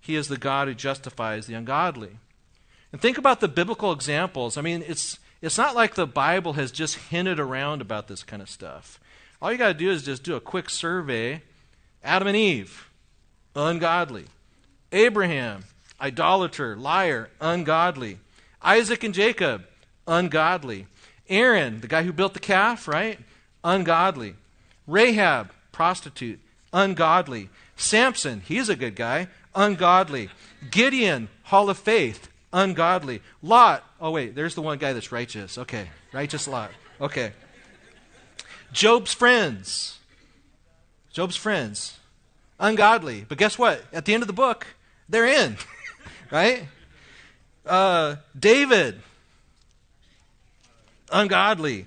He 0.00 0.16
is 0.16 0.26
the 0.26 0.36
God 0.36 0.66
who 0.66 0.74
justifies 0.74 1.46
the 1.46 1.54
ungodly. 1.54 2.18
And 2.90 3.00
think 3.00 3.16
about 3.16 3.40
the 3.40 3.48
biblical 3.48 3.92
examples. 3.92 4.56
I 4.56 4.62
mean, 4.62 4.82
it's, 4.86 5.18
it's 5.40 5.58
not 5.58 5.76
like 5.76 5.94
the 5.94 6.06
Bible 6.06 6.54
has 6.54 6.72
just 6.72 6.96
hinted 6.96 7.38
around 7.38 7.80
about 7.80 8.08
this 8.08 8.24
kind 8.24 8.42
of 8.42 8.50
stuff. 8.50 8.98
All 9.40 9.52
you 9.52 9.58
got 9.58 9.68
to 9.68 9.74
do 9.74 9.90
is 9.90 10.02
just 10.04 10.24
do 10.24 10.34
a 10.34 10.40
quick 10.40 10.68
survey 10.68 11.42
Adam 12.02 12.28
and 12.28 12.36
Eve, 12.36 12.88
ungodly. 13.54 14.26
Abraham, 14.92 15.64
idolater, 16.00 16.76
liar, 16.76 17.30
ungodly. 17.40 18.18
Isaac 18.62 19.02
and 19.02 19.14
Jacob, 19.14 19.64
ungodly. 20.06 20.86
Aaron, 21.28 21.80
the 21.80 21.88
guy 21.88 22.04
who 22.04 22.12
built 22.12 22.34
the 22.34 22.40
calf, 22.40 22.86
right? 22.86 23.18
Ungodly. 23.64 24.34
Rahab, 24.86 25.50
prostitute, 25.72 26.38
ungodly. 26.72 27.50
Samson, 27.76 28.42
he's 28.44 28.68
a 28.68 28.76
good 28.76 28.96
guy, 28.96 29.28
ungodly. 29.54 30.30
Gideon, 30.70 31.28
hall 31.44 31.70
of 31.70 31.78
faith, 31.78 32.28
ungodly. 32.52 33.22
Lot, 33.42 33.84
oh 34.00 34.10
wait, 34.10 34.34
there's 34.34 34.54
the 34.54 34.62
one 34.62 34.78
guy 34.78 34.92
that's 34.92 35.12
righteous. 35.12 35.58
Okay, 35.58 35.88
righteous 36.12 36.48
Lot. 36.48 36.70
Okay. 37.00 37.32
Job's 38.72 39.12
friends. 39.12 39.98
Job's 41.12 41.36
friends, 41.36 41.98
ungodly. 42.60 43.24
But 43.26 43.38
guess 43.38 43.58
what? 43.58 43.82
At 43.92 44.04
the 44.04 44.12
end 44.12 44.22
of 44.22 44.26
the 44.26 44.32
book, 44.32 44.66
they're 45.08 45.26
in, 45.26 45.56
right? 46.30 46.64
Uh, 47.64 48.16
David, 48.38 49.00
ungodly. 51.10 51.86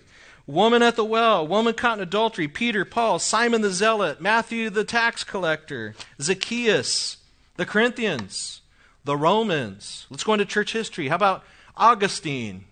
Woman 0.50 0.82
at 0.82 0.96
the 0.96 1.06
well, 1.06 1.46
woman 1.46 1.76
caught 1.76 2.00
in 2.00 2.02
adultery, 2.02 2.48
Peter, 2.48 2.84
Paul, 2.84 3.20
Simon 3.20 3.62
the 3.62 3.70
Zealot, 3.70 4.20
Matthew 4.20 4.72
the 4.72 4.84
tax 4.84 5.24
collector, 5.24 5.94
Zacchaeus, 6.20 7.18
the 7.58 7.68
Corinthians, 7.68 8.62
the 9.04 9.16
Romans. 9.16 10.08
Let's 10.10 10.24
go 10.24 10.34
into 10.34 10.46
church 10.46 10.74
history. 10.74 11.10
How 11.10 11.18
about 11.18 11.44
Augustine? 11.78 12.66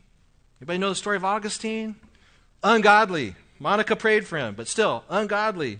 Anybody 0.59 0.79
know 0.79 0.89
the 0.89 0.95
story 0.95 1.17
of 1.17 1.23
Augustine? 1.23 1.97
Ungodly. 2.63 3.35
Monica 3.59 3.95
prayed 3.95 4.25
for 4.25 4.39
him, 4.39 4.55
but 4.55 4.67
still 4.67 5.03
ungodly. 5.07 5.79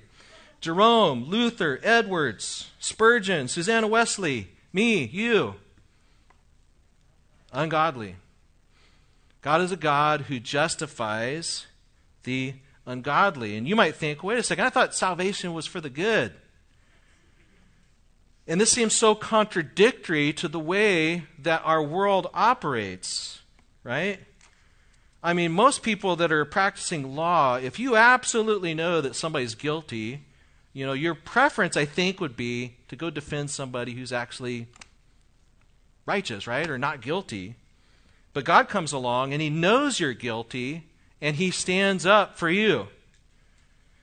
Jerome, 0.62 1.24
Luther, 1.24 1.80
Edwards, 1.82 2.70
Spurgeon, 2.78 3.48
Susanna 3.48 3.88
Wesley, 3.88 4.50
me, 4.72 5.04
you. 5.06 5.56
Ungodly. 7.52 8.18
God 9.42 9.62
is 9.62 9.72
a 9.72 9.76
God 9.76 10.22
who 10.22 10.40
justifies 10.40 11.66
the 12.28 12.54
ungodly. 12.86 13.56
And 13.56 13.68
you 13.68 13.76
might 13.76 13.96
think, 13.96 14.22
wait 14.22 14.38
a 14.38 14.44
second, 14.44 14.66
I 14.66 14.70
thought 14.70 14.94
salvation 14.94 15.54
was 15.54 15.66
for 15.66 15.82
the 15.82 15.90
good. 15.90 16.34
And 18.46 18.62
this 18.62 18.72
seems 18.72 18.96
so 18.96 19.16
contradictory 19.16 20.32
to 20.34 20.48
the 20.48 20.60
way 20.60 21.24
that 21.40 21.62
our 21.66 21.82
world 21.82 22.28
operates, 22.34 23.42
right? 23.84 24.20
I 25.24 25.34
mean, 25.34 25.52
most 25.52 25.84
people 25.84 26.18
that 26.18 26.32
are 26.32 26.46
practicing 26.46 27.16
law, 27.16 27.56
if 27.56 27.80
you 27.80 27.96
absolutely 27.96 28.74
know 28.74 29.02
that 29.02 29.16
somebody's 29.16 29.56
guilty, 29.56 30.22
you 30.74 30.86
know, 30.86 30.94
your 30.94 31.16
preference, 31.16 31.76
I 31.76 31.86
think, 31.86 32.20
would 32.20 32.38
be 32.38 32.76
to 32.90 32.96
go 32.96 33.10
defend 33.10 33.50
somebody 33.50 33.94
who's 33.94 34.14
actually 34.14 34.68
righteous, 36.06 36.46
right? 36.46 36.70
Or 36.70 36.78
not 36.78 37.02
guilty. 37.02 37.56
But 38.34 38.44
God 38.44 38.70
comes 38.70 38.92
along 38.92 39.34
and 39.34 39.42
He 39.42 39.50
knows 39.50 40.00
you're 40.00 40.14
guilty 40.14 40.84
and 41.22 41.36
He 41.36 41.52
stands 41.52 42.06
up 42.06 42.38
for 42.38 42.50
you. 42.50 42.88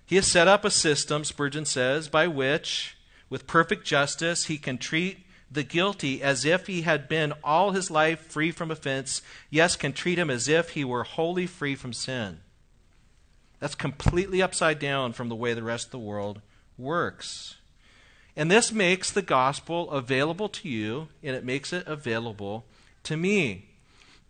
He 0.06 0.16
has 0.16 0.26
set 0.26 0.48
up 0.48 0.64
a 0.64 0.70
system, 0.70 1.24
Spurgeon 1.24 1.64
says, 1.64 2.08
by 2.08 2.26
which, 2.26 2.96
with 3.30 3.46
perfect 3.46 3.84
justice, 3.84 4.46
He 4.46 4.58
can 4.58 4.78
treat 4.78 5.24
the 5.54 5.62
guilty 5.62 6.22
as 6.22 6.44
if 6.44 6.66
he 6.66 6.82
had 6.82 7.08
been 7.08 7.32
all 7.42 7.70
his 7.70 7.90
life 7.90 8.20
free 8.20 8.50
from 8.50 8.70
offense, 8.70 9.22
yes, 9.50 9.76
can 9.76 9.92
treat 9.92 10.18
him 10.18 10.28
as 10.28 10.48
if 10.48 10.70
he 10.70 10.84
were 10.84 11.04
wholly 11.04 11.46
free 11.46 11.74
from 11.74 11.92
sin. 11.92 12.40
That's 13.60 13.74
completely 13.74 14.42
upside 14.42 14.78
down 14.78 15.12
from 15.12 15.28
the 15.28 15.36
way 15.36 15.54
the 15.54 15.62
rest 15.62 15.86
of 15.86 15.92
the 15.92 15.98
world 15.98 16.40
works. 16.76 17.56
And 18.36 18.50
this 18.50 18.72
makes 18.72 19.12
the 19.12 19.22
gospel 19.22 19.90
available 19.90 20.48
to 20.48 20.68
you, 20.68 21.08
and 21.22 21.36
it 21.36 21.44
makes 21.44 21.72
it 21.72 21.86
available 21.86 22.64
to 23.04 23.16
me. 23.16 23.70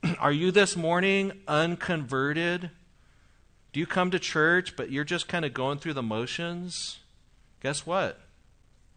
Are 0.18 0.32
you 0.32 0.50
this 0.50 0.76
morning 0.76 1.32
unconverted? 1.48 2.70
Do 3.72 3.80
you 3.80 3.86
come 3.86 4.10
to 4.10 4.18
church, 4.18 4.76
but 4.76 4.90
you're 4.90 5.04
just 5.04 5.28
kind 5.28 5.44
of 5.44 5.54
going 5.54 5.78
through 5.78 5.94
the 5.94 6.02
motions? 6.02 6.98
Guess 7.62 7.86
what? 7.86 8.20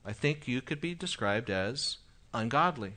I 0.05 0.11
think 0.11 0.47
you 0.47 0.61
could 0.61 0.81
be 0.81 0.93
described 0.93 1.49
as 1.49 1.97
ungodly. 2.33 2.93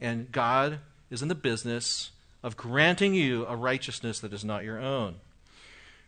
And 0.00 0.30
God 0.30 0.80
is 1.10 1.22
in 1.22 1.28
the 1.28 1.34
business 1.34 2.10
of 2.42 2.56
granting 2.56 3.14
you 3.14 3.46
a 3.46 3.56
righteousness 3.56 4.20
that 4.20 4.32
is 4.32 4.44
not 4.44 4.64
your 4.64 4.78
own. 4.78 5.16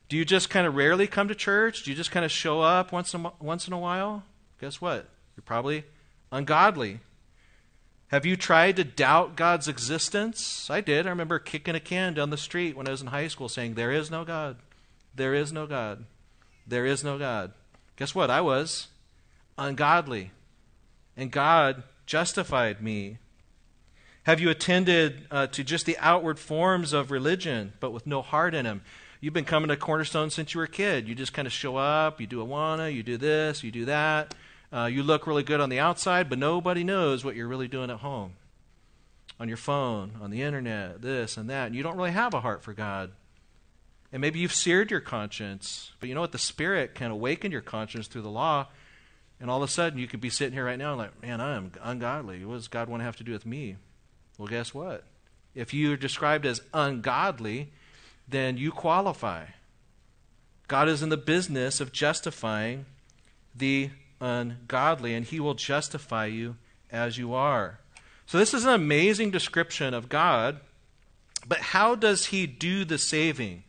Do 0.09 0.17
you 0.17 0.25
just 0.25 0.51
kind 0.51 0.67
of 0.67 0.77
rarely 0.77 1.07
come 1.07 1.29
to 1.29 1.35
church? 1.35 1.83
Do 1.83 1.91
you 1.91 1.97
just 1.97 2.11
kind 2.11 2.25
of 2.25 2.31
show 2.31 2.61
up 2.61 2.93
once 2.93 3.15
in, 3.15 3.27
once 3.41 3.67
in 3.67 3.73
a 3.73 3.79
while? 3.79 4.23
Guess 4.61 4.81
what? 4.81 5.09
You're 5.37 5.43
probably 5.45 5.85
ungodly. 6.31 7.01
Have 8.09 8.25
you 8.25 8.37
tried 8.37 8.77
to 8.77 8.85
doubt 8.85 9.37
God's 9.37 9.69
existence? 9.69 10.71
I 10.71 10.81
did. 10.81 11.07
I 11.07 11.11
remember 11.11 11.39
kicking 11.39 11.75
a 11.75 11.81
can 11.81 12.15
down 12.15 12.31
the 12.31 12.39
street 12.39 12.77
when 12.77 12.89
I 12.89 12.91
was 12.91 13.03
in 13.03 13.09
high 13.09 13.29
school 13.29 13.51
saying, 13.51 13.75
There 13.75 13.93
is 13.93 14.11
no 14.11 14.25
God. 14.25 14.57
There 15.15 15.35
is 15.35 15.53
no 15.53 15.67
God. 15.67 16.05
There 16.67 16.87
is 16.87 17.05
no 17.05 17.19
God. 17.19 17.53
Guess 17.97 18.15
what? 18.15 18.31
I 18.31 18.41
was 18.41 18.89
ungodly. 19.59 20.31
And 21.17 21.31
God 21.31 21.83
justified 22.07 22.83
me. 22.83 23.19
Have 24.23 24.41
you 24.41 24.49
attended 24.49 25.27
uh, 25.31 25.47
to 25.49 25.65
just 25.65 25.85
the 25.85 25.97
outward 25.99 26.39
forms 26.39 26.93
of 26.93 27.11
religion, 27.11 27.73
but 27.81 27.91
with 27.91 28.07
no 28.07 28.23
heart 28.23 28.55
in 28.55 28.65
them? 28.65 28.83
You've 29.21 29.35
been 29.35 29.45
coming 29.45 29.69
to 29.69 29.77
Cornerstone 29.77 30.31
since 30.31 30.55
you 30.55 30.59
were 30.59 30.65
a 30.65 30.69
kid. 30.69 31.09
You 31.09 31.15
just 31.15 31.33
kind 31.33 31.47
of 31.47 31.53
show 31.53 31.77
up, 31.77 32.21
you 32.21 32.27
do 32.27 32.45
Awana, 32.45 32.93
you 32.93 33.03
do 33.03 33.17
this, 33.17 33.65
you 33.65 33.71
do 33.71 33.85
that. 33.87 34.35
Uh, 34.73 34.85
you 34.87 35.03
look 35.03 35.27
really 35.27 35.43
good 35.43 35.61
on 35.61 35.71
the 35.71 35.79
outside, 35.79 36.29
but 36.29 36.39
nobody 36.39 36.85
knows 36.85 37.25
what 37.25 37.35
you're 37.35 37.49
really 37.49 37.69
doing 37.69 37.91
at 37.91 37.99
home. 37.99 38.35
On 39.41 39.49
your 39.49 39.57
phone, 39.57 40.13
on 40.21 40.31
the 40.31 40.43
internet, 40.43 41.01
this 41.01 41.37
and 41.37 41.49
that. 41.49 41.67
And 41.67 41.75
you 41.75 41.83
don't 41.83 41.97
really 41.97 42.11
have 42.11 42.35
a 42.35 42.41
heart 42.41 42.63
for 42.63 42.75
God. 42.75 43.13
And 44.13 44.21
maybe 44.21 44.39
you've 44.39 44.55
seared 44.55 44.91
your 44.91 45.01
conscience, 45.01 45.93
but 46.01 46.09
you 46.09 46.15
know 46.15 46.23
what? 46.23 46.33
The 46.33 46.39
Spirit 46.39 46.95
can 46.95 47.11
awaken 47.11 47.53
your 47.53 47.61
conscience 47.61 48.09
through 48.09 48.23
the 48.23 48.31
law. 48.31 48.67
And 49.41 49.51
all 49.51 49.63
of 49.63 49.69
a 49.69 49.73
sudden, 49.73 49.99
you 49.99 50.09
could 50.09 50.21
be 50.21 50.31
sitting 50.31 50.55
here 50.55 50.65
right 50.65 50.79
now 50.79 50.95
like, 50.95 51.23
man, 51.23 51.41
I 51.41 51.57
am 51.57 51.73
ungodly. 51.83 52.45
What 52.45 52.55
does 52.55 52.69
God 52.69 52.89
want 52.89 53.01
to 53.01 53.05
have 53.05 53.17
to 53.17 53.25
do 53.25 53.33
with 53.33 53.47
me? 53.47 53.77
Well, 54.37 54.49
guess 54.49 54.75
what? 54.75 55.05
If 55.55 55.73
you're 55.73 55.97
described 55.97 56.47
as 56.47 56.61
ungodly, 56.75 57.71
then 58.27 58.57
you 58.57 58.73
qualify. 58.73 59.47
God 60.67 60.89
is 60.89 61.03
in 61.03 61.09
the 61.09 61.17
business 61.17 61.81
of 61.81 61.93
justifying 61.93 62.87
the 63.55 63.91
ungodly, 64.21 65.15
and 65.15 65.25
he 65.25 65.41
will 65.41 65.55
justify 65.55 66.27
you 66.27 66.57
as 66.91 67.19
you 67.19 67.35
are. 67.35 67.81
So, 68.27 68.39
this 68.39 68.53
is 68.53 68.65
an 68.65 68.75
amazing 68.75 69.31
description 69.31 69.95
of 69.95 70.09
God, 70.09 70.61
but 71.47 71.59
how 71.59 71.95
does 71.95 72.27
he 72.27 72.47
do 72.47 72.85
the 72.85 72.99
saving? 72.99 73.65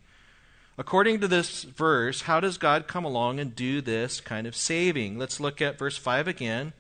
According 0.78 1.20
to 1.20 1.28
this 1.28 1.64
verse, 1.64 2.22
how 2.22 2.40
does 2.40 2.58
God 2.58 2.88
come 2.88 3.04
along 3.04 3.40
and 3.40 3.54
do 3.54 3.82
this 3.82 4.22
kind 4.22 4.48
of 4.48 4.56
saving? 4.56 5.18
Let's 5.18 5.40
look 5.40 5.62
at 5.62 5.78
verse 5.78 5.98
5 5.98 6.28
again. 6.28 6.74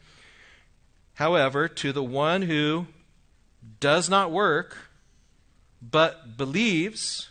However, 1.15 1.67
to 1.67 1.91
the 1.91 2.03
one 2.03 2.43
who 2.43 2.87
does 3.81 4.09
not 4.09 4.31
work, 4.31 4.77
but 5.81 6.37
believes 6.37 7.29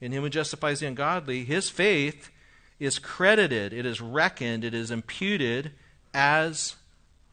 in 0.00 0.12
him 0.12 0.22
who 0.22 0.28
justifies 0.28 0.80
the 0.80 0.86
ungodly, 0.86 1.44
his 1.44 1.70
faith 1.70 2.30
is 2.78 2.98
credited, 2.98 3.72
it 3.72 3.84
is 3.86 4.00
reckoned, 4.00 4.64
it 4.64 4.74
is 4.74 4.90
imputed 4.90 5.72
as 6.14 6.76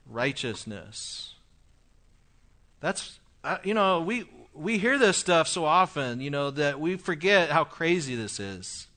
righteousness. 0.09 1.33
That's, 2.79 3.19
uh, 3.43 3.57
you 3.63 3.73
know, 3.73 4.01
we, 4.01 4.25
we 4.53 4.77
hear 4.77 4.97
this 4.97 5.17
stuff 5.17 5.47
so 5.47 5.65
often, 5.65 6.21
you 6.21 6.29
know, 6.29 6.51
that 6.51 6.79
we 6.79 6.95
forget 6.95 7.49
how 7.49 7.63
crazy 7.63 8.15
this 8.15 8.39
is. 8.39 8.87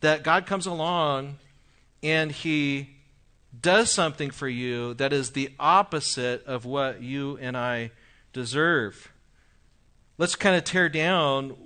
That 0.00 0.22
God 0.22 0.46
comes 0.46 0.66
along 0.66 1.38
and 2.02 2.30
he 2.30 2.90
does 3.60 3.90
something 3.90 4.30
for 4.30 4.48
you 4.48 4.94
that 4.94 5.12
is 5.12 5.32
the 5.32 5.50
opposite 5.58 6.44
of 6.46 6.64
what 6.64 7.02
you 7.02 7.38
and 7.40 7.56
I 7.56 7.90
deserve. 8.32 9.10
Let's 10.18 10.36
kind 10.36 10.56
of 10.56 10.64
tear 10.64 10.88
down 10.88 11.56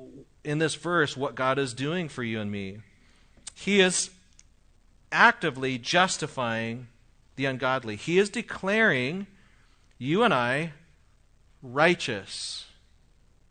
in 0.44 0.59
this 0.59 0.75
verse 0.75 1.16
what 1.16 1.35
God 1.35 1.59
is 1.59 1.75
doing 1.75 2.09
for 2.09 2.22
you 2.22 2.40
and 2.40 2.51
me. 2.51 2.79
He 3.55 3.81
is 3.81 4.11
actively 5.11 5.79
justifying 5.79 6.88
the 7.37 7.47
ungodly. 7.47 7.97
He 7.97 8.18
is 8.18 8.31
declaring 8.31 9.27
you 9.99 10.23
and 10.23 10.35
I 10.35 10.73
righteous. 11.62 12.66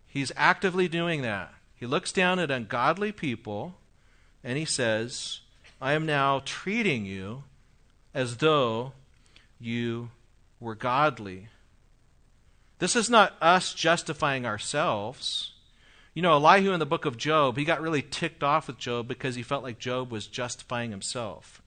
He's 0.05 0.31
actively 0.35 0.87
doing 0.87 1.21
that. 1.21 1.53
He 1.75 1.85
looks 1.85 2.11
down 2.11 2.39
at 2.39 2.51
ungodly 2.51 3.11
people 3.11 3.75
and 4.43 4.57
he 4.57 4.65
says, 4.65 5.39
I 5.81 5.93
am 5.93 6.05
now 6.05 6.41
treating 6.45 7.05
you 7.05 7.43
as 8.13 8.37
though 8.37 8.93
you 9.59 10.11
were 10.59 10.75
godly. 10.75 11.47
This 12.79 12.95
is 12.95 13.09
not 13.09 13.35
us 13.41 13.73
justifying 13.73 14.45
ourselves. 14.45 15.53
You 16.13 16.21
know, 16.21 16.33
Elihu 16.33 16.71
in 16.71 16.79
the 16.79 16.85
book 16.85 17.05
of 17.05 17.17
Job, 17.17 17.57
he 17.57 17.63
got 17.63 17.81
really 17.81 18.01
ticked 18.01 18.43
off 18.43 18.67
with 18.67 18.77
Job 18.77 19.07
because 19.07 19.35
he 19.35 19.43
felt 19.43 19.63
like 19.63 19.79
Job 19.79 20.11
was 20.11 20.27
justifying 20.27 20.91
himself. 20.91 21.61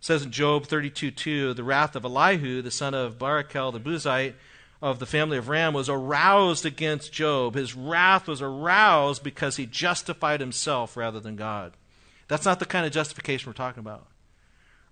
It 0.00 0.04
says 0.04 0.22
in 0.22 0.30
Job 0.30 0.66
32 0.66 1.10
2, 1.10 1.54
the 1.54 1.64
wrath 1.64 1.96
of 1.96 2.04
Elihu, 2.04 2.62
the 2.62 2.70
son 2.70 2.94
of 2.94 3.18
Barachel 3.18 3.72
the 3.72 3.80
Buzite, 3.80 4.34
of 4.80 4.98
the 4.98 5.06
family 5.06 5.36
of 5.36 5.48
Ram 5.48 5.74
was 5.74 5.88
aroused 5.88 6.64
against 6.64 7.12
Job. 7.12 7.54
His 7.54 7.74
wrath 7.74 8.28
was 8.28 8.40
aroused 8.40 9.24
because 9.24 9.56
he 9.56 9.66
justified 9.66 10.40
himself 10.40 10.96
rather 10.96 11.18
than 11.18 11.34
God. 11.36 11.72
That's 12.28 12.44
not 12.44 12.60
the 12.60 12.66
kind 12.66 12.86
of 12.86 12.92
justification 12.92 13.48
we're 13.48 13.54
talking 13.54 13.80
about. 13.80 14.06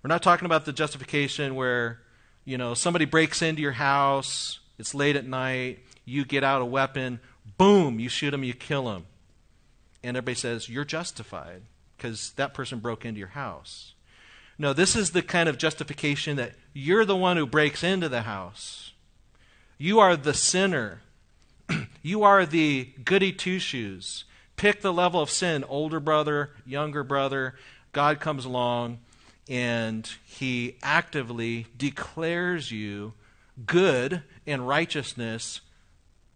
We're 0.03 0.09
not 0.09 0.23
talking 0.23 0.45
about 0.45 0.65
the 0.65 0.73
justification 0.73 1.55
where, 1.55 2.01
you 2.43 2.57
know, 2.57 2.73
somebody 2.73 3.05
breaks 3.05 3.41
into 3.41 3.61
your 3.61 3.71
house, 3.71 4.59
it's 4.77 4.93
late 4.93 5.15
at 5.15 5.25
night, 5.25 5.79
you 6.05 6.25
get 6.25 6.43
out 6.43 6.61
a 6.61 6.65
weapon, 6.65 7.19
boom, 7.57 7.99
you 7.99 8.09
shoot 8.09 8.33
him, 8.33 8.43
you 8.43 8.53
kill 8.53 8.93
him. 8.93 9.05
And 10.03 10.17
everybody 10.17 10.35
says, 10.35 10.69
You're 10.69 10.85
justified 10.85 11.63
because 11.95 12.31
that 12.31 12.53
person 12.53 12.79
broke 12.79 13.05
into 13.05 13.19
your 13.19 13.29
house. 13.29 13.93
No, 14.59 14.73
this 14.73 14.95
is 14.95 15.11
the 15.11 15.21
kind 15.21 15.47
of 15.47 15.57
justification 15.57 16.35
that 16.37 16.53
you're 16.73 17.05
the 17.05 17.15
one 17.15 17.37
who 17.37 17.45
breaks 17.45 17.83
into 17.83 18.09
the 18.09 18.23
house. 18.23 18.93
You 19.77 19.99
are 19.99 20.15
the 20.15 20.33
sinner. 20.33 21.01
you 22.01 22.23
are 22.23 22.45
the 22.45 22.89
goody 23.03 23.31
two 23.31 23.59
shoes. 23.59 24.25
Pick 24.55 24.81
the 24.81 24.93
level 24.93 25.21
of 25.21 25.29
sin 25.29 25.63
older 25.63 25.99
brother, 25.99 26.51
younger 26.65 27.03
brother. 27.03 27.55
God 27.91 28.19
comes 28.19 28.45
along 28.45 28.99
and 29.47 30.09
he 30.25 30.77
actively 30.81 31.67
declares 31.77 32.71
you 32.71 33.13
good 33.65 34.23
and 34.45 34.67
righteousness 34.67 35.61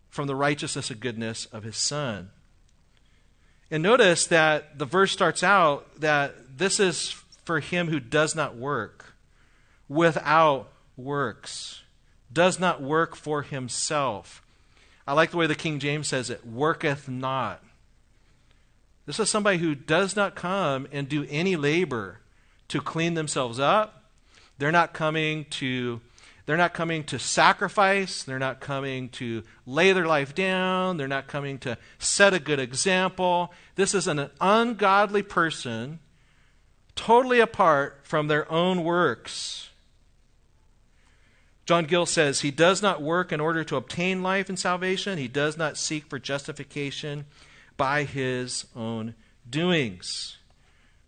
from 0.10 0.28
the 0.28 0.36
righteousness 0.36 0.92
and 0.92 1.00
goodness 1.00 1.46
of 1.46 1.64
his 1.64 1.78
son. 1.78 2.30
And 3.72 3.82
notice 3.82 4.28
that 4.28 4.78
the 4.78 4.86
verse 4.86 5.12
starts 5.12 5.44
out 5.44 6.02
that 6.02 6.58
this 6.58 6.80
is 6.80 7.21
for 7.52 7.60
him 7.60 7.90
who 7.90 8.00
does 8.00 8.34
not 8.34 8.56
work 8.56 9.14
without 9.90 10.72
works, 10.96 11.82
does 12.32 12.62
not 12.62 12.82
work 12.82 13.14
for 13.14 13.42
himself. 13.42 14.42
I 15.06 15.12
like 15.12 15.32
the 15.32 15.38
way 15.38 15.48
the 15.48 15.56
King 15.56 15.80
James 15.80 16.08
says 16.08 16.30
it 16.30 16.48
worketh 16.48 17.10
not. 17.10 17.62
This 19.06 19.20
is 19.20 19.30
somebody 19.30 19.58
who 19.58 19.76
does 19.76 20.16
not 20.16 20.34
come 20.34 20.88
and 20.94 21.10
do 21.10 21.28
any 21.30 21.58
labor 21.58 22.22
to 22.70 22.80
clean 22.80 23.16
themselves 23.16 23.60
up. 23.60 24.06
They're 24.58 24.72
not 24.72 24.94
coming 24.94 25.44
to 25.50 26.00
they're 26.46 26.56
not 26.56 26.74
coming 26.74 27.04
to 27.06 27.20
sacrifice. 27.20 28.24
They're 28.24 28.40
not 28.40 28.62
coming 28.62 29.10
to 29.10 29.44
lay 29.66 29.92
their 29.92 30.08
life 30.08 30.34
down. 30.34 30.96
They're 30.96 31.08
not 31.08 31.28
coming 31.28 31.60
to 31.60 31.78
set 32.00 32.34
a 32.34 32.40
good 32.40 32.60
example. 32.60 33.54
This 33.76 33.94
is 33.94 34.08
an 34.08 34.30
ungodly 34.40 35.22
person 35.22 36.00
totally 37.02 37.40
apart 37.40 38.00
from 38.04 38.28
their 38.28 38.50
own 38.52 38.84
works. 38.84 39.70
John 41.66 41.86
Gill 41.86 42.06
says, 42.06 42.42
He 42.42 42.52
does 42.52 42.84
not 42.84 43.02
work 43.02 43.32
in 43.32 43.40
order 43.40 43.64
to 43.64 43.76
obtain 43.76 44.22
life 44.22 44.50
and 44.50 44.60
salvation. 44.60 45.18
He 45.18 45.28
does 45.28 45.58
not 45.58 45.78
seek 45.78 46.06
for 46.06 46.20
justification 46.20 47.26
by 47.76 48.04
his 48.04 48.66
own 48.76 49.16
doings. 49.50 50.38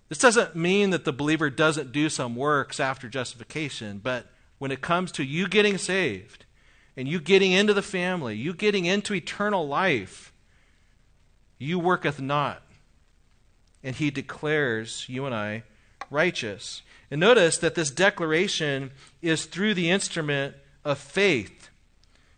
This 0.10 0.18
doesn't 0.18 0.56
mean 0.56 0.90
that 0.90 1.06
the 1.06 1.14
believer 1.14 1.52
doesn't 1.52 1.92
do 1.92 2.10
some 2.10 2.36
works 2.36 2.80
after 2.80 3.08
justification, 3.08 4.00
but 4.04 4.32
when 4.58 4.72
it 4.72 4.82
comes 4.82 5.12
to 5.12 5.24
you 5.24 5.48
getting 5.48 5.78
saved 5.78 6.46
and 6.98 7.08
you 7.08 7.20
getting 7.20 7.52
into 7.52 7.74
the 7.74 7.84
family, 7.84 8.36
you 8.36 8.56
getting 8.56 8.86
into 8.86 9.14
eternal 9.14 9.68
life, 9.68 10.34
you 11.60 11.78
worketh 11.78 12.20
not. 12.20 12.64
And 13.84 13.96
he 13.96 14.10
declares 14.10 15.06
you 15.08 15.28
and 15.28 15.36
I 15.36 15.64
righteous. 16.14 16.82
And 17.12 17.20
notice 17.20 17.58
that 17.58 17.76
this 17.76 17.92
declaration 17.92 18.92
is 19.22 19.46
through 19.46 19.74
the 19.74 19.90
instrument 19.90 20.56
of 20.86 20.98
faith. 20.98 21.70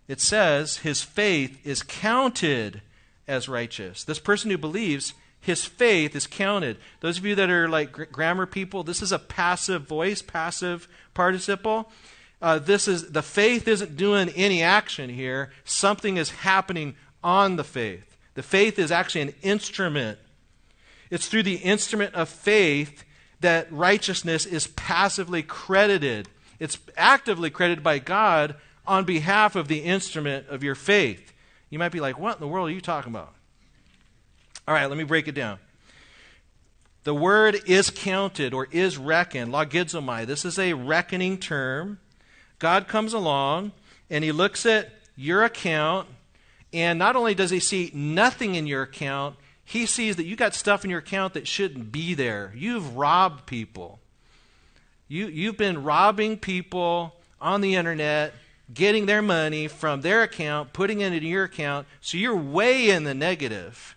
It 0.07 0.21
says 0.21 0.77
his 0.77 1.01
faith 1.01 1.59
is 1.65 1.83
counted 1.83 2.81
as 3.27 3.49
righteous. 3.49 4.03
This 4.03 4.19
person 4.19 4.51
who 4.51 4.57
believes, 4.57 5.13
his 5.39 5.65
faith 5.65 6.15
is 6.15 6.27
counted. 6.27 6.77
Those 6.99 7.17
of 7.17 7.25
you 7.25 7.35
that 7.35 7.49
are 7.49 7.67
like 7.69 8.11
grammar 8.11 8.45
people, 8.45 8.83
this 8.83 9.01
is 9.01 9.11
a 9.11 9.19
passive 9.19 9.87
voice, 9.87 10.21
passive 10.21 10.87
participle. 11.13 11.91
Uh, 12.41 12.59
this 12.59 12.87
is 12.87 13.11
the 13.11 13.23
faith 13.23 13.67
isn't 13.67 13.97
doing 13.97 14.29
any 14.29 14.61
action 14.61 15.09
here. 15.09 15.51
Something 15.63 16.17
is 16.17 16.29
happening 16.29 16.95
on 17.23 17.55
the 17.55 17.63
faith. 17.63 18.17
The 18.35 18.43
faith 18.43 18.77
is 18.77 18.91
actually 18.91 19.21
an 19.21 19.35
instrument. 19.41 20.19
It's 21.09 21.27
through 21.27 21.43
the 21.43 21.55
instrument 21.55 22.13
of 22.13 22.29
faith 22.29 23.03
that 23.45 23.71
righteousness 23.71 24.47
is 24.47 24.65
passively 24.65 25.43
credited. 25.43 26.27
It's 26.59 26.79
actively 26.97 27.51
credited 27.51 27.83
by 27.83 27.99
God 27.99 28.55
on 28.87 29.05
behalf 29.05 29.55
of 29.55 29.67
the 29.67 29.81
instrument 29.81 30.47
of 30.49 30.63
your 30.63 30.73
faith. 30.73 31.31
You 31.69 31.77
might 31.77 31.91
be 31.91 31.99
like, 31.99 32.17
what 32.17 32.37
in 32.37 32.41
the 32.41 32.47
world 32.47 32.69
are 32.69 32.73
you 32.73 32.81
talking 32.81 33.13
about? 33.13 33.35
All 34.67 34.73
right, 34.73 34.87
let 34.87 34.97
me 34.97 35.03
break 35.03 35.27
it 35.27 35.35
down. 35.35 35.59
The 37.03 37.13
word 37.13 37.61
is 37.67 37.91
counted 37.91 38.51
or 38.51 38.67
is 38.71 38.97
reckoned, 38.97 39.53
logizomai. 39.53 40.25
This 40.25 40.43
is 40.43 40.57
a 40.57 40.73
reckoning 40.73 41.37
term. 41.37 41.99
God 42.57 42.87
comes 42.87 43.13
along 43.13 43.73
and 44.09 44.23
he 44.23 44.31
looks 44.31 44.65
at 44.65 44.89
your 45.15 45.43
account, 45.43 46.07
and 46.73 46.97
not 46.97 47.15
only 47.15 47.35
does 47.35 47.51
he 47.51 47.59
see 47.59 47.91
nothing 47.93 48.55
in 48.55 48.65
your 48.65 48.81
account, 48.81 49.35
he 49.65 49.85
sees 49.85 50.15
that 50.15 50.25
you 50.25 50.35
got 50.35 50.53
stuff 50.53 50.83
in 50.83 50.91
your 50.91 50.99
account 50.99 51.33
that 51.33 51.47
shouldn't 51.47 51.91
be 51.91 52.13
there. 52.13 52.53
You've 52.55 52.95
robbed 52.95 53.45
people. 53.45 53.99
You, 55.07 55.27
you've 55.27 55.57
been 55.57 55.83
robbing 55.83 56.37
people 56.37 57.15
on 57.41 57.61
the 57.61 57.75
internet, 57.75 58.33
getting 58.73 59.05
their 59.05 59.21
money 59.21 59.67
from 59.67 60.01
their 60.01 60.23
account, 60.23 60.71
putting 60.71 61.01
it 61.01 61.13
into 61.13 61.27
your 61.27 61.43
account, 61.43 61.87
so 61.99 62.17
you're 62.17 62.35
way 62.35 62.89
in 62.89 63.03
the 63.03 63.13
negative. 63.13 63.95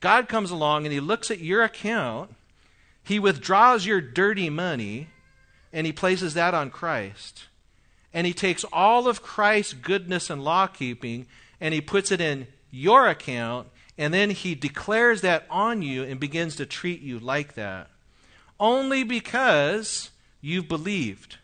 God 0.00 0.28
comes 0.28 0.50
along 0.50 0.86
and 0.86 0.92
he 0.92 1.00
looks 1.00 1.30
at 1.30 1.40
your 1.40 1.62
account, 1.62 2.34
he 3.02 3.18
withdraws 3.18 3.84
your 3.84 4.00
dirty 4.00 4.48
money, 4.48 5.08
and 5.72 5.86
he 5.86 5.92
places 5.92 6.34
that 6.34 6.54
on 6.54 6.70
Christ. 6.70 7.44
And 8.12 8.26
he 8.26 8.32
takes 8.32 8.64
all 8.72 9.08
of 9.08 9.22
Christ's 9.22 9.74
goodness 9.74 10.30
and 10.30 10.42
law 10.42 10.68
keeping 10.68 11.26
and 11.60 11.74
he 11.74 11.80
puts 11.80 12.12
it 12.12 12.20
in 12.20 12.46
your 12.70 13.08
account 13.08 13.68
and 13.96 14.12
then 14.12 14.30
he 14.30 14.54
declares 14.54 15.20
that 15.20 15.46
on 15.48 15.82
you 15.82 16.02
and 16.02 16.18
begins 16.18 16.56
to 16.56 16.66
treat 16.66 17.00
you 17.00 17.18
like 17.18 17.54
that. 17.54 17.88
Only 18.58 19.04
because 19.04 20.10
you've 20.40 20.68
believed. 20.68 21.38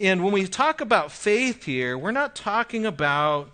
And 0.00 0.24
when 0.24 0.32
we 0.32 0.46
talk 0.46 0.80
about 0.80 1.12
faith 1.12 1.64
here, 1.64 1.96
we're 1.96 2.10
not 2.10 2.34
talking 2.34 2.86
about 2.86 3.50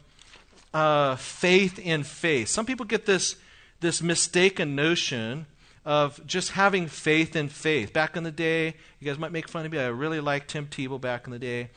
uh, 0.72 1.16
faith 1.16 1.78
in 1.78 2.04
faith. 2.04 2.48
Some 2.48 2.66
people 2.66 2.86
get 2.86 3.04
this, 3.04 3.36
this 3.80 4.00
mistaken 4.00 4.76
notion 4.76 5.46
of 5.84 6.24
just 6.26 6.52
having 6.52 6.86
faith 6.86 7.34
in 7.34 7.48
faith. 7.48 7.92
Back 7.92 8.16
in 8.16 8.22
the 8.22 8.30
day, 8.30 8.74
you 9.00 9.06
guys 9.06 9.18
might 9.18 9.32
make 9.32 9.48
fun 9.48 9.66
of 9.66 9.72
me. 9.72 9.78
I 9.78 9.88
really 9.88 10.20
liked 10.20 10.48
Tim 10.50 10.66
Tebow 10.66 11.00
back 11.00 11.26
in 11.26 11.32
the 11.32 11.38
day. 11.38 11.70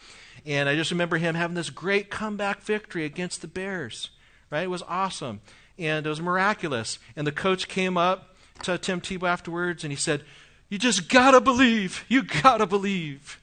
And 0.45 0.69
I 0.69 0.75
just 0.75 0.91
remember 0.91 1.17
him 1.17 1.35
having 1.35 1.55
this 1.55 1.69
great 1.69 2.09
comeback 2.11 2.61
victory 2.61 3.05
against 3.05 3.41
the 3.41 3.47
Bears. 3.47 4.11
Right? 4.51 4.63
It 4.63 4.69
was 4.69 4.83
awesome 4.83 5.41
and 5.77 6.05
it 6.05 6.09
was 6.09 6.21
miraculous. 6.21 6.99
And 7.15 7.25
the 7.25 7.31
coach 7.31 7.67
came 7.67 7.97
up 7.97 8.35
to 8.63 8.77
Tim 8.77 9.01
Tebow 9.01 9.27
afterwards 9.27 9.83
and 9.83 9.91
he 9.91 9.97
said, 9.97 10.23
You 10.69 10.77
just 10.77 11.09
gotta 11.09 11.41
believe. 11.41 12.05
You 12.07 12.23
gotta 12.23 12.65
believe. 12.65 13.39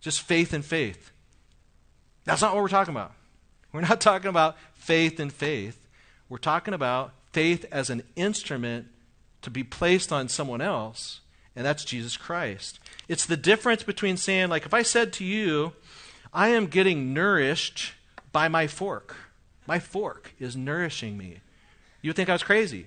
Just 0.00 0.22
faith 0.22 0.52
and 0.52 0.64
faith. 0.64 1.10
That's 2.24 2.42
not 2.42 2.54
what 2.54 2.62
we're 2.62 2.68
talking 2.68 2.94
about. 2.94 3.12
We're 3.72 3.80
not 3.82 4.00
talking 4.00 4.28
about 4.28 4.56
faith 4.74 5.20
and 5.20 5.32
faith. 5.32 5.86
We're 6.28 6.38
talking 6.38 6.74
about 6.74 7.12
faith 7.32 7.64
as 7.70 7.90
an 7.90 8.02
instrument 8.16 8.88
to 9.42 9.50
be 9.50 9.64
placed 9.64 10.12
on 10.12 10.28
someone 10.28 10.60
else, 10.60 11.20
and 11.56 11.64
that's 11.64 11.84
Jesus 11.84 12.16
Christ. 12.16 12.78
It's 13.08 13.26
the 13.26 13.36
difference 13.36 13.82
between 13.82 14.16
saying, 14.16 14.48
like, 14.48 14.66
if 14.66 14.74
I 14.74 14.82
said 14.82 15.12
to 15.14 15.24
you, 15.24 15.72
I 16.32 16.48
am 16.48 16.66
getting 16.66 17.12
nourished 17.14 17.92
by 18.32 18.48
my 18.48 18.66
fork. 18.66 19.16
My 19.70 19.78
fork 19.78 20.34
is 20.40 20.56
nourishing 20.56 21.16
me. 21.16 21.42
You 22.02 22.08
would 22.08 22.16
think 22.16 22.28
I 22.28 22.32
was 22.32 22.42
crazy. 22.42 22.86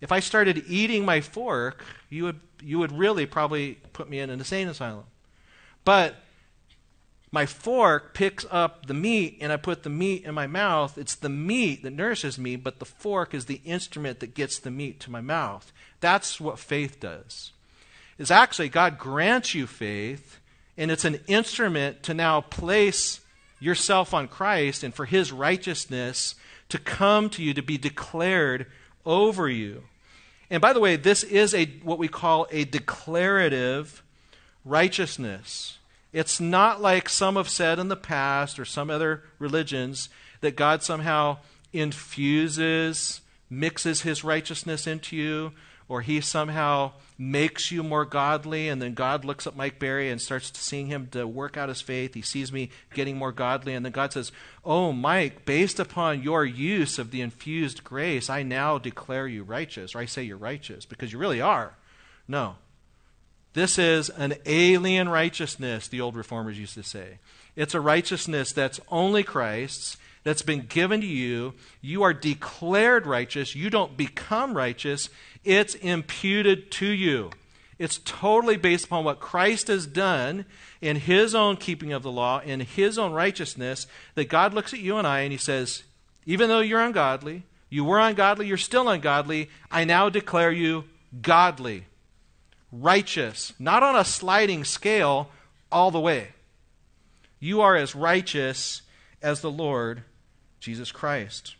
If 0.00 0.10
I 0.10 0.18
started 0.18 0.64
eating 0.66 1.04
my 1.04 1.20
fork, 1.20 1.84
you 2.10 2.24
would, 2.24 2.40
you 2.60 2.80
would 2.80 2.90
really 2.90 3.26
probably 3.26 3.78
put 3.92 4.10
me 4.10 4.18
in 4.18 4.28
an 4.30 4.40
insane 4.40 4.66
asylum. 4.66 5.04
But 5.84 6.16
my 7.30 7.46
fork 7.46 8.12
picks 8.12 8.44
up 8.50 8.86
the 8.86 8.92
meat 8.92 9.38
and 9.40 9.52
I 9.52 9.56
put 9.56 9.84
the 9.84 9.88
meat 9.88 10.24
in 10.24 10.34
my 10.34 10.48
mouth. 10.48 10.98
It's 10.98 11.14
the 11.14 11.28
meat 11.28 11.84
that 11.84 11.92
nourishes 11.92 12.40
me, 12.40 12.56
but 12.56 12.80
the 12.80 12.84
fork 12.84 13.32
is 13.32 13.44
the 13.44 13.60
instrument 13.64 14.18
that 14.18 14.34
gets 14.34 14.58
the 14.58 14.72
meat 14.72 14.98
to 15.02 15.12
my 15.12 15.20
mouth. 15.20 15.72
That's 16.00 16.40
what 16.40 16.58
faith 16.58 16.98
does. 16.98 17.52
Is 18.18 18.32
actually 18.32 18.68
God 18.68 18.98
grants 18.98 19.54
you 19.54 19.68
faith, 19.68 20.40
and 20.76 20.90
it's 20.90 21.04
an 21.04 21.20
instrument 21.28 22.02
to 22.02 22.14
now 22.14 22.40
place 22.40 23.20
yourself 23.58 24.12
on 24.12 24.28
Christ 24.28 24.82
and 24.82 24.94
for 24.94 25.04
his 25.04 25.32
righteousness 25.32 26.34
to 26.68 26.78
come 26.78 27.30
to 27.30 27.42
you 27.42 27.54
to 27.54 27.62
be 27.62 27.78
declared 27.78 28.66
over 29.04 29.48
you. 29.48 29.84
And 30.50 30.60
by 30.60 30.72
the 30.72 30.80
way, 30.80 30.96
this 30.96 31.22
is 31.22 31.54
a 31.54 31.66
what 31.82 31.98
we 31.98 32.08
call 32.08 32.46
a 32.50 32.64
declarative 32.64 34.02
righteousness. 34.64 35.78
It's 36.12 36.40
not 36.40 36.80
like 36.80 37.08
some 37.08 37.36
have 37.36 37.48
said 37.48 37.78
in 37.78 37.88
the 37.88 37.96
past 37.96 38.58
or 38.58 38.64
some 38.64 38.90
other 38.90 39.24
religions 39.38 40.08
that 40.40 40.56
God 40.56 40.82
somehow 40.82 41.38
infuses, 41.72 43.20
mixes 43.50 44.02
his 44.02 44.24
righteousness 44.24 44.86
into 44.86 45.16
you, 45.16 45.52
or 45.88 46.00
he 46.00 46.20
somehow 46.20 46.92
makes 47.18 47.70
you 47.70 47.82
more 47.82 48.04
godly, 48.04 48.68
and 48.68 48.82
then 48.82 48.94
God 48.94 49.24
looks 49.24 49.46
at 49.46 49.56
Mike 49.56 49.78
Berry 49.78 50.10
and 50.10 50.20
starts 50.20 50.50
seeing 50.58 50.88
him 50.88 51.08
to 51.12 51.26
work 51.26 51.56
out 51.56 51.68
his 51.68 51.80
faith. 51.80 52.14
He 52.14 52.22
sees 52.22 52.52
me 52.52 52.70
getting 52.92 53.16
more 53.16 53.32
godly, 53.32 53.74
and 53.74 53.84
then 53.84 53.92
God 53.92 54.12
says, 54.12 54.32
Oh, 54.64 54.92
Mike, 54.92 55.44
based 55.44 55.78
upon 55.78 56.22
your 56.22 56.44
use 56.44 56.98
of 56.98 57.10
the 57.10 57.20
infused 57.20 57.84
grace, 57.84 58.28
I 58.28 58.42
now 58.42 58.78
declare 58.78 59.28
you 59.28 59.44
righteous, 59.44 59.94
or 59.94 60.00
I 60.00 60.06
say 60.06 60.24
you're 60.24 60.36
righteous, 60.36 60.84
because 60.84 61.12
you 61.12 61.18
really 61.18 61.40
are. 61.40 61.74
No. 62.26 62.56
This 63.54 63.78
is 63.78 64.10
an 64.10 64.34
alien 64.44 65.08
righteousness, 65.08 65.88
the 65.88 66.00
old 66.00 66.16
reformers 66.16 66.58
used 66.58 66.74
to 66.74 66.82
say. 66.82 67.18
It's 67.54 67.74
a 67.74 67.80
righteousness 67.80 68.52
that's 68.52 68.80
only 68.90 69.22
Christ's 69.22 69.96
that's 70.26 70.42
been 70.42 70.62
given 70.62 71.00
to 71.02 71.06
you. 71.06 71.54
You 71.80 72.02
are 72.02 72.12
declared 72.12 73.06
righteous. 73.06 73.54
You 73.54 73.70
don't 73.70 73.96
become 73.96 74.56
righteous. 74.56 75.08
It's 75.46 75.76
imputed 75.76 76.72
to 76.72 76.86
you. 76.86 77.30
It's 77.78 78.00
totally 78.04 78.56
based 78.56 78.86
upon 78.86 79.04
what 79.04 79.20
Christ 79.20 79.68
has 79.68 79.86
done 79.86 80.44
in 80.80 80.96
his 80.96 81.34
own 81.34 81.56
keeping 81.56 81.92
of 81.92 82.02
the 82.02 82.10
law, 82.10 82.40
in 82.40 82.60
his 82.60 82.98
own 82.98 83.12
righteousness, 83.12 83.86
that 84.16 84.28
God 84.28 84.52
looks 84.52 84.74
at 84.74 84.80
you 84.80 84.96
and 84.96 85.06
I 85.06 85.20
and 85.20 85.30
he 85.30 85.38
says, 85.38 85.84
even 86.24 86.48
though 86.48 86.60
you're 86.60 86.80
ungodly, 86.80 87.44
you 87.70 87.84
were 87.84 88.00
ungodly, 88.00 88.48
you're 88.48 88.56
still 88.56 88.88
ungodly, 88.88 89.48
I 89.70 89.84
now 89.84 90.08
declare 90.08 90.50
you 90.50 90.84
godly, 91.22 91.86
righteous, 92.72 93.52
not 93.58 93.84
on 93.84 93.94
a 93.94 94.04
sliding 94.04 94.64
scale 94.64 95.30
all 95.70 95.92
the 95.92 96.00
way. 96.00 96.30
You 97.38 97.60
are 97.60 97.76
as 97.76 97.94
righteous 97.94 98.82
as 99.22 99.42
the 99.42 99.50
Lord 99.50 100.02
Jesus 100.58 100.90
Christ. 100.90 101.54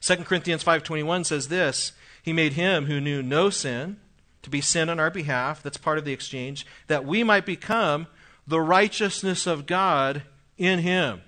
2 0.00 0.16
Corinthians 0.18 0.62
5:21 0.62 1.26
says 1.26 1.48
this, 1.48 1.92
he 2.22 2.32
made 2.32 2.54
him 2.54 2.86
who 2.86 3.00
knew 3.00 3.22
no 3.22 3.50
sin 3.50 3.98
to 4.42 4.50
be 4.50 4.60
sin 4.60 4.88
on 4.88 4.98
our 4.98 5.10
behalf, 5.10 5.62
that's 5.62 5.76
part 5.76 5.98
of 5.98 6.04
the 6.04 6.12
exchange, 6.12 6.66
that 6.86 7.04
we 7.04 7.22
might 7.22 7.46
become 7.46 8.06
the 8.46 8.60
righteousness 8.60 9.46
of 9.46 9.66
God 9.66 10.22
in 10.56 10.80
him. 10.80 11.20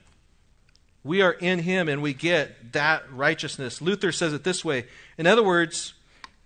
We 1.05 1.21
are 1.21 1.33
in 1.33 1.61
him 1.61 1.89
and 1.89 2.03
we 2.03 2.15
get 2.15 2.73
that 2.73 3.05
righteousness. 3.13 3.83
Luther 3.83 4.11
says 4.11 4.33
it 4.33 4.43
this 4.43 4.65
way. 4.65 4.87
In 5.19 5.27
other 5.27 5.43
words, 5.43 5.95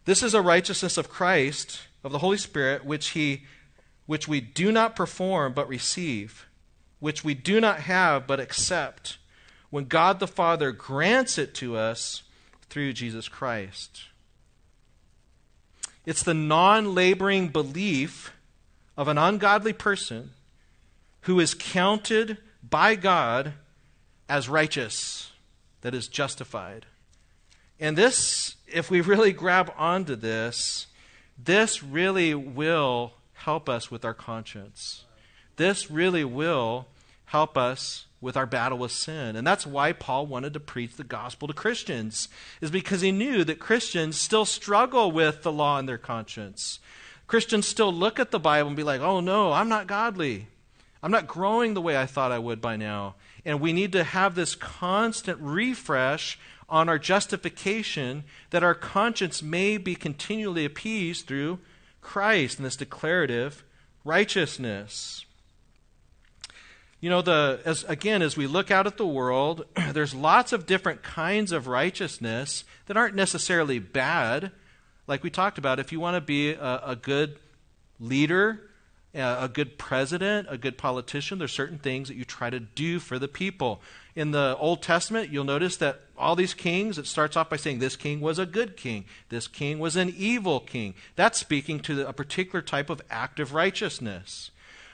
this 0.04 0.22
is 0.22 0.34
a 0.34 0.42
righteousness 0.42 0.96
of 0.96 1.08
Christ, 1.08 1.82
of 2.02 2.12
the 2.12 2.18
Holy 2.18 2.38
Spirit, 2.38 2.84
which 2.84 3.10
he 3.10 3.44
which 4.06 4.26
we 4.26 4.40
do 4.40 4.72
not 4.72 4.96
perform 4.96 5.52
but 5.52 5.68
receive, 5.68 6.46
which 6.98 7.22
we 7.22 7.34
do 7.34 7.60
not 7.60 7.80
have 7.80 8.26
but 8.26 8.40
accept 8.40 9.18
when 9.68 9.84
God 9.84 10.18
the 10.18 10.26
Father 10.26 10.72
grants 10.72 11.36
it 11.36 11.54
to 11.56 11.76
us 11.76 12.22
through 12.70 12.94
Jesus 12.94 13.28
Christ. 13.28 14.04
It's 16.08 16.22
the 16.22 16.32
non 16.32 16.94
laboring 16.94 17.48
belief 17.48 18.32
of 18.96 19.08
an 19.08 19.18
ungodly 19.18 19.74
person 19.74 20.30
who 21.22 21.38
is 21.38 21.52
counted 21.52 22.38
by 22.62 22.94
God 22.94 23.52
as 24.26 24.48
righteous, 24.48 25.32
that 25.82 25.94
is 25.94 26.08
justified. 26.08 26.86
And 27.78 27.94
this, 27.94 28.56
if 28.66 28.90
we 28.90 29.02
really 29.02 29.34
grab 29.34 29.70
onto 29.76 30.16
this, 30.16 30.86
this 31.36 31.82
really 31.82 32.34
will 32.34 33.12
help 33.34 33.68
us 33.68 33.90
with 33.90 34.02
our 34.02 34.14
conscience. 34.14 35.04
This 35.56 35.90
really 35.90 36.24
will 36.24 36.86
help 37.26 37.58
us 37.58 38.06
with 38.20 38.36
our 38.36 38.46
battle 38.46 38.78
with 38.78 38.90
sin. 38.90 39.36
And 39.36 39.46
that's 39.46 39.66
why 39.66 39.92
Paul 39.92 40.26
wanted 40.26 40.52
to 40.54 40.60
preach 40.60 40.96
the 40.96 41.04
gospel 41.04 41.48
to 41.48 41.54
Christians, 41.54 42.28
is 42.60 42.70
because 42.70 43.00
he 43.00 43.12
knew 43.12 43.44
that 43.44 43.58
Christians 43.58 44.16
still 44.16 44.44
struggle 44.44 45.12
with 45.12 45.42
the 45.42 45.52
law 45.52 45.78
in 45.78 45.86
their 45.86 45.98
conscience. 45.98 46.80
Christians 47.26 47.66
still 47.66 47.92
look 47.92 48.18
at 48.18 48.30
the 48.30 48.40
Bible 48.40 48.68
and 48.68 48.76
be 48.76 48.82
like, 48.82 49.00
oh 49.00 49.20
no, 49.20 49.52
I'm 49.52 49.68
not 49.68 49.86
godly. 49.86 50.48
I'm 51.02 51.12
not 51.12 51.28
growing 51.28 51.74
the 51.74 51.80
way 51.80 51.96
I 51.96 52.06
thought 52.06 52.32
I 52.32 52.38
would 52.38 52.60
by 52.60 52.76
now. 52.76 53.14
And 53.44 53.60
we 53.60 53.72
need 53.72 53.92
to 53.92 54.02
have 54.02 54.34
this 54.34 54.54
constant 54.56 55.38
refresh 55.40 56.38
on 56.68 56.88
our 56.88 56.98
justification 56.98 58.24
that 58.50 58.64
our 58.64 58.74
conscience 58.74 59.42
may 59.42 59.78
be 59.78 59.94
continually 59.94 60.64
appeased 60.64 61.26
through 61.26 61.60
Christ 62.00 62.58
and 62.58 62.66
this 62.66 62.76
declarative 62.76 63.64
righteousness. 64.04 65.24
You 67.00 67.10
know, 67.10 67.22
the 67.22 67.60
as 67.64 67.84
again, 67.84 68.22
as 68.22 68.36
we 68.36 68.46
look 68.46 68.70
out 68.70 68.86
at 68.86 68.96
the 68.96 69.06
world, 69.06 69.64
there's 69.92 70.14
lots 70.14 70.52
of 70.52 70.66
different 70.66 71.02
kinds 71.02 71.52
of 71.52 71.68
righteousness 71.68 72.64
that 72.86 72.96
aren't 72.96 73.14
necessarily 73.14 73.78
bad. 73.78 74.50
Like 75.06 75.22
we 75.22 75.30
talked 75.30 75.58
about, 75.58 75.78
if 75.78 75.92
you 75.92 76.00
want 76.00 76.16
to 76.16 76.20
be 76.20 76.52
a, 76.52 76.80
a 76.84 76.96
good 76.96 77.38
leader, 78.00 78.68
uh, 79.14 79.38
a 79.40 79.48
good 79.48 79.78
president, 79.78 80.48
a 80.50 80.58
good 80.58 80.76
politician, 80.76 81.38
there's 81.38 81.52
certain 81.52 81.78
things 81.78 82.08
that 82.08 82.16
you 82.16 82.24
try 82.24 82.50
to 82.50 82.60
do 82.60 82.98
for 82.98 83.18
the 83.18 83.28
people. 83.28 83.80
In 84.14 84.32
the 84.32 84.56
Old 84.58 84.82
Testament, 84.82 85.30
you'll 85.30 85.44
notice 85.44 85.76
that 85.76 86.00
all 86.16 86.34
these 86.34 86.52
kings, 86.52 86.98
it 86.98 87.06
starts 87.06 87.36
off 87.36 87.48
by 87.48 87.56
saying 87.56 87.78
this 87.78 87.96
king 87.96 88.20
was 88.20 88.38
a 88.38 88.46
good 88.46 88.76
king, 88.76 89.04
this 89.28 89.46
king 89.46 89.78
was 89.78 89.94
an 89.94 90.12
evil 90.16 90.58
king. 90.60 90.94
That's 91.14 91.38
speaking 91.38 91.78
to 91.80 92.06
a 92.06 92.12
particular 92.12 92.60
type 92.60 92.90
of 92.90 93.00
act 93.08 93.38
of 93.38 93.54
righteousness. 93.54 94.50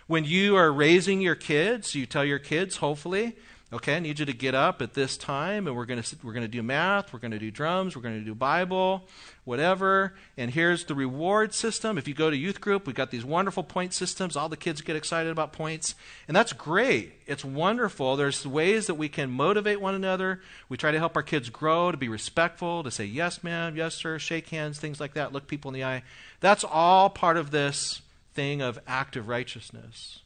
When 0.07 0.25
you 0.25 0.57
are 0.57 0.71
raising 0.71 1.23
your 1.23 1.35
kids, 1.35 1.95
you 1.95 2.05
tell 2.05 2.27
your 2.27 2.39
kids, 2.39 2.77
hopefully, 2.77 3.37
okay, 3.73 3.97
I 3.97 4.01
need 4.01 4.19
you 4.19 4.27
to 4.27 4.35
get 4.35 4.55
up 4.55 4.83
at 4.83 4.93
this 4.93 5.17
time 5.17 5.67
and 5.67 5.75
we're 5.75 5.87
going 5.87 6.03
to 6.03 6.17
we're 6.23 6.35
going 6.35 6.45
to 6.45 6.49
do 6.49 6.63
math, 6.63 7.11
we're 7.13 7.19
going 7.19 7.31
to 7.31 7.39
do 7.39 7.51
drums, 7.51 7.97
we're 7.97 8.03
going 8.03 8.19
to 8.19 8.25
do 8.25 8.35
Bible, 8.35 9.09
whatever. 9.45 10.15
And 10.37 10.51
here's 10.51 10.85
the 10.85 10.95
reward 10.95 11.55
system. 11.55 11.97
If 11.97 12.07
you 12.07 12.13
go 12.13 12.29
to 12.29 12.37
youth 12.37 12.61
group, 12.61 12.87
we've 12.87 12.95
got 12.95 13.11
these 13.11 13.25
wonderful 13.25 13.63
point 13.63 13.95
systems. 13.95 14.37
All 14.37 14.51
the 14.51 14.59
kids 14.59 14.83
get 14.83 14.95
excited 14.95 15.33
about 15.33 15.55
points, 15.55 15.95
and 16.29 16.37
that's 16.37 16.53
great. 16.53 17.15
It's 17.27 17.45
wonderful. 17.45 18.17
There's 18.17 18.47
ways 18.47 18.87
that 18.89 18.95
we 18.95 19.09
can 19.09 19.31
motivate 19.31 19.81
one 19.81 19.95
another. 19.95 20.43
We 20.69 20.77
try 20.77 20.91
to 20.91 20.99
help 20.99 21.17
our 21.17 21.23
kids 21.23 21.49
grow, 21.49 21.91
to 21.91 21.97
be 21.97 22.11
respectful, 22.11 22.83
to 22.83 22.91
say 22.91 23.07
yes, 23.07 23.43
ma'am, 23.43 23.75
yes, 23.75 23.95
sir, 23.95 24.19
shake 24.19 24.51
hands, 24.51 24.79
things 24.79 25.01
like 25.01 25.15
that, 25.15 25.33
look 25.33 25.47
people 25.49 25.71
in 25.71 25.75
the 25.75 25.85
eye. 25.85 26.03
That's 26.41 26.63
all 26.63 27.09
part 27.09 27.39
of 27.39 27.51
this 27.51 28.03
thing 28.35 28.61
of 28.61 28.79
active 28.87 29.29
righteousness. 29.29 30.21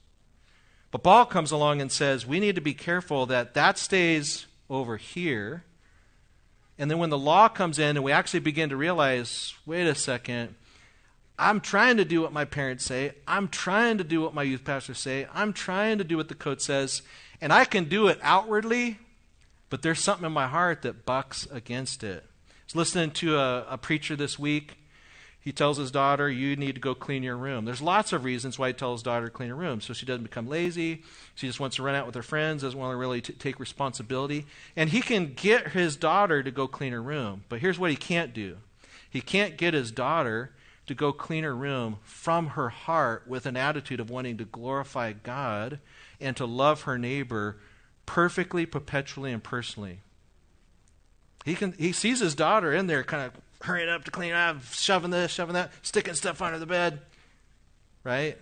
But 0.90 1.02
Paul 1.02 1.26
comes 1.26 1.50
along 1.50 1.80
and 1.80 1.92
says 1.92 2.26
we 2.26 2.40
need 2.40 2.54
to 2.54 2.60
be 2.60 2.74
careful 2.74 3.26
that 3.26 3.54
that 3.54 3.78
stays 3.78 4.46
over 4.70 4.96
here. 4.96 5.64
And 6.78 6.90
then 6.90 6.98
when 6.98 7.10
the 7.10 7.18
law 7.18 7.48
comes 7.48 7.78
in 7.78 7.96
and 7.96 8.04
we 8.04 8.12
actually 8.12 8.40
begin 8.40 8.70
to 8.70 8.76
realize 8.76 9.54
wait 9.66 9.86
a 9.86 9.94
second, 9.94 10.54
I'm 11.38 11.60
trying 11.60 11.98
to 11.98 12.04
do 12.04 12.22
what 12.22 12.32
my 12.32 12.44
parents 12.44 12.84
say, 12.84 13.12
I'm 13.26 13.48
trying 13.48 13.98
to 13.98 14.04
do 14.04 14.22
what 14.22 14.34
my 14.34 14.42
youth 14.42 14.64
pastors 14.64 14.98
say, 14.98 15.26
I'm 15.32 15.52
trying 15.52 15.98
to 15.98 16.04
do 16.04 16.16
what 16.16 16.28
the 16.28 16.34
code 16.34 16.60
says, 16.60 17.02
and 17.40 17.52
I 17.52 17.64
can 17.64 17.84
do 17.84 18.08
it 18.08 18.18
outwardly, 18.22 18.98
but 19.70 19.82
there's 19.82 20.00
something 20.00 20.26
in 20.26 20.32
my 20.32 20.48
heart 20.48 20.82
that 20.82 21.06
bucks 21.06 21.46
against 21.52 22.02
it. 22.02 22.24
I 22.26 22.52
was 22.66 22.76
listening 22.76 23.12
to 23.12 23.38
a, 23.38 23.66
a 23.70 23.78
preacher 23.78 24.16
this 24.16 24.38
week 24.38 24.78
he 25.40 25.52
tells 25.52 25.78
his 25.78 25.90
daughter, 25.90 26.28
You 26.28 26.56
need 26.56 26.74
to 26.74 26.80
go 26.80 26.94
clean 26.94 27.22
your 27.22 27.36
room. 27.36 27.64
There's 27.64 27.80
lots 27.80 28.12
of 28.12 28.24
reasons 28.24 28.58
why 28.58 28.68
he 28.68 28.72
tells 28.74 29.00
his 29.00 29.04
daughter 29.04 29.26
to 29.26 29.30
clean 29.30 29.50
her 29.50 29.54
room. 29.54 29.80
So 29.80 29.92
she 29.92 30.04
doesn't 30.04 30.24
become 30.24 30.48
lazy. 30.48 31.02
She 31.34 31.46
just 31.46 31.60
wants 31.60 31.76
to 31.76 31.82
run 31.82 31.94
out 31.94 32.06
with 32.06 32.14
her 32.14 32.22
friends, 32.22 32.62
doesn't 32.62 32.78
want 32.78 32.92
to 32.92 32.96
really 32.96 33.20
t- 33.20 33.32
take 33.32 33.60
responsibility. 33.60 34.46
And 34.76 34.90
he 34.90 35.00
can 35.00 35.34
get 35.34 35.68
his 35.68 35.96
daughter 35.96 36.42
to 36.42 36.50
go 36.50 36.66
clean 36.66 36.92
her 36.92 37.02
room. 37.02 37.44
But 37.48 37.60
here's 37.60 37.78
what 37.78 37.90
he 37.90 37.96
can't 37.96 38.34
do 38.34 38.58
he 39.10 39.20
can't 39.20 39.56
get 39.56 39.74
his 39.74 39.90
daughter 39.90 40.52
to 40.86 40.94
go 40.94 41.12
clean 41.12 41.44
her 41.44 41.54
room 41.54 41.98
from 42.02 42.48
her 42.48 42.70
heart 42.70 43.24
with 43.26 43.46
an 43.46 43.56
attitude 43.56 44.00
of 44.00 44.10
wanting 44.10 44.38
to 44.38 44.44
glorify 44.44 45.12
God 45.12 45.78
and 46.20 46.36
to 46.36 46.46
love 46.46 46.82
her 46.82 46.98
neighbor 46.98 47.58
perfectly, 48.06 48.66
perpetually, 48.66 49.32
and 49.32 49.42
personally. 49.42 50.00
He, 51.44 51.54
can, 51.54 51.72
he 51.72 51.92
sees 51.92 52.20
his 52.20 52.34
daughter 52.34 52.72
in 52.72 52.86
there 52.86 53.04
kind 53.04 53.22
of 53.22 53.32
hurrying 53.62 53.88
up 53.88 54.04
to 54.04 54.10
clean 54.10 54.32
up, 54.32 54.62
shoving 54.72 55.10
this, 55.10 55.32
shoving 55.32 55.54
that, 55.54 55.72
sticking 55.82 56.14
stuff 56.14 56.40
under 56.42 56.58
the 56.58 56.66
bed, 56.66 57.00
right? 58.04 58.38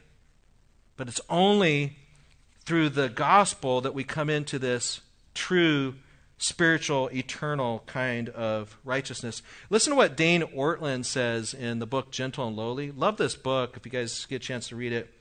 But 0.97 1.09
it's 1.09 1.21
only 1.29 1.97
through 2.65 2.91
the 2.91 3.09
gospel 3.09 3.81
that 3.81 3.95
we 3.95 4.05
come 4.05 4.29
into 4.29 4.59
this 4.59 5.01
true 5.35 5.95
spiritual, 6.39 7.09
eternal 7.15 7.83
kind 7.87 8.29
of 8.29 8.77
righteousness. 8.85 9.43
Listen 9.71 9.93
to 9.93 9.97
what 9.97 10.17
Dane 10.17 10.43
Ortlund 10.43 11.07
says 11.07 11.55
in 11.55 11.79
the 11.79 11.87
book 11.87 12.11
Gentle 12.11 12.49
and 12.49 12.57
Lowly. 12.57 12.91
Love 12.91 13.17
this 13.17 13.37
book 13.37 13.77
if 13.77 13.87
you 13.87 13.93
guys 13.93 14.27
get 14.27 14.37
a 14.37 14.39
chance 14.41 14.69
to 14.69 14.77
read 14.77 14.93
it. 14.93 15.13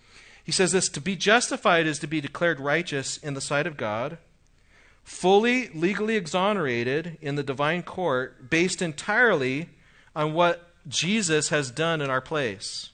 He 0.44 0.52
says 0.52 0.72
this 0.72 0.90
To 0.90 1.02
be 1.02 1.16
justified 1.16 1.88
is 1.88 2.00
to 2.00 2.08
be 2.08 2.20
declared 2.20 2.60
righteous 2.60 3.18
in 3.18 3.34
the 3.34 3.42
sight 3.42 3.66
of 3.66 3.78
God 3.78 4.18
fully 5.06 5.70
legally 5.70 6.16
exonerated 6.16 7.18
in 7.22 7.36
the 7.36 7.44
divine 7.44 7.84
court 7.84 8.50
based 8.50 8.82
entirely 8.82 9.70
on 10.16 10.34
what 10.34 10.70
Jesus 10.88 11.50
has 11.50 11.72
done 11.72 12.02
in 12.02 12.10
our 12.10 12.22
place. 12.22 12.92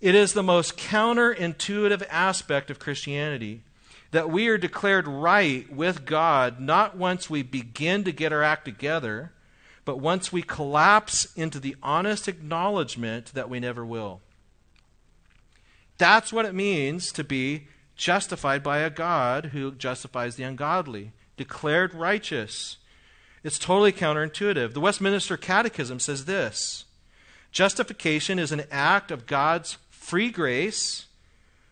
It 0.00 0.14
is 0.14 0.32
the 0.32 0.42
most 0.42 0.76
counterintuitive 0.76 2.04
aspect 2.10 2.70
of 2.70 2.78
Christianity 2.78 3.62
that 4.10 4.30
we 4.30 4.48
are 4.48 4.58
declared 4.58 5.08
right 5.08 5.70
with 5.72 6.04
God 6.04 6.60
not 6.60 6.96
once 6.96 7.28
we 7.28 7.42
begin 7.42 8.04
to 8.04 8.12
get 8.12 8.32
our 8.32 8.42
act 8.42 8.64
together, 8.64 9.32
but 9.84 9.98
once 9.98 10.32
we 10.32 10.42
collapse 10.42 11.26
into 11.34 11.58
the 11.58 11.76
honest 11.82 12.28
acknowledgement 12.28 13.32
that 13.34 13.50
we 13.50 13.60
never 13.60 13.84
will. 13.84 14.20
That's 15.98 16.32
what 16.32 16.46
it 16.46 16.54
means 16.54 17.12
to 17.12 17.24
be 17.24 17.68
justified 17.96 18.62
by 18.62 18.78
a 18.78 18.90
God 18.90 19.46
who 19.46 19.72
justifies 19.72 20.36
the 20.36 20.44
ungodly, 20.44 21.12
declared 21.36 21.94
righteous. 21.94 22.78
It's 23.44 23.58
totally 23.58 23.92
counterintuitive. 23.92 24.72
The 24.72 24.80
Westminster 24.80 25.36
Catechism 25.36 26.00
says 26.00 26.24
this 26.24 26.86
Justification 27.52 28.38
is 28.38 28.50
an 28.50 28.64
act 28.70 29.10
of 29.10 29.26
God's 29.26 29.76
free 29.90 30.30
grace 30.30 31.06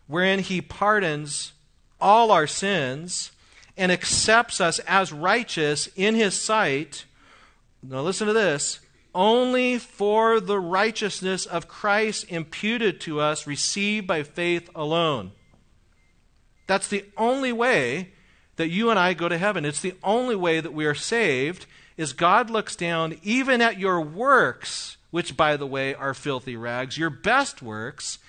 wherein 0.07 0.39
he 0.39 0.61
pardons 0.61 1.53
all 1.99 2.31
our 2.31 2.45
sins 2.45 3.31
and 3.75 3.91
accepts 3.91 4.61
us 4.61 4.77
as 4.79 5.11
righteous 5.11 5.89
in 5.95 6.13
his 6.13 6.39
sight. 6.39 7.05
Now, 7.81 8.01
listen 8.01 8.27
to 8.27 8.33
this 8.33 8.79
only 9.15 9.77
for 9.77 10.39
the 10.39 10.59
righteousness 10.59 11.45
of 11.45 11.67
Christ 11.67 12.25
imputed 12.29 12.99
to 13.01 13.19
us, 13.19 13.45
received 13.47 14.07
by 14.07 14.23
faith 14.23 14.69
alone. 14.75 15.31
That's 16.67 16.87
the 16.87 17.05
only 17.17 17.51
way 17.51 18.12
that 18.55 18.69
you 18.69 18.89
and 18.89 18.99
I 18.99 19.13
go 19.13 19.29
to 19.29 19.37
heaven. 19.37 19.65
It's 19.65 19.81
the 19.81 19.95
only 20.03 20.35
way 20.35 20.59
that 20.59 20.73
we 20.73 20.85
are 20.85 20.95
saved 20.95 21.65
is 21.97 22.13
God 22.13 22.49
looks 22.49 22.75
down 22.75 23.19
even 23.23 23.61
at 23.61 23.79
your 23.79 24.01
works, 24.01 24.97
which 25.11 25.37
by 25.37 25.57
the 25.57 25.67
way 25.67 25.93
are 25.93 26.13
filthy 26.13 26.55
rags, 26.55 26.97
your 26.97 27.09
best 27.09 27.61
works, 27.61 28.19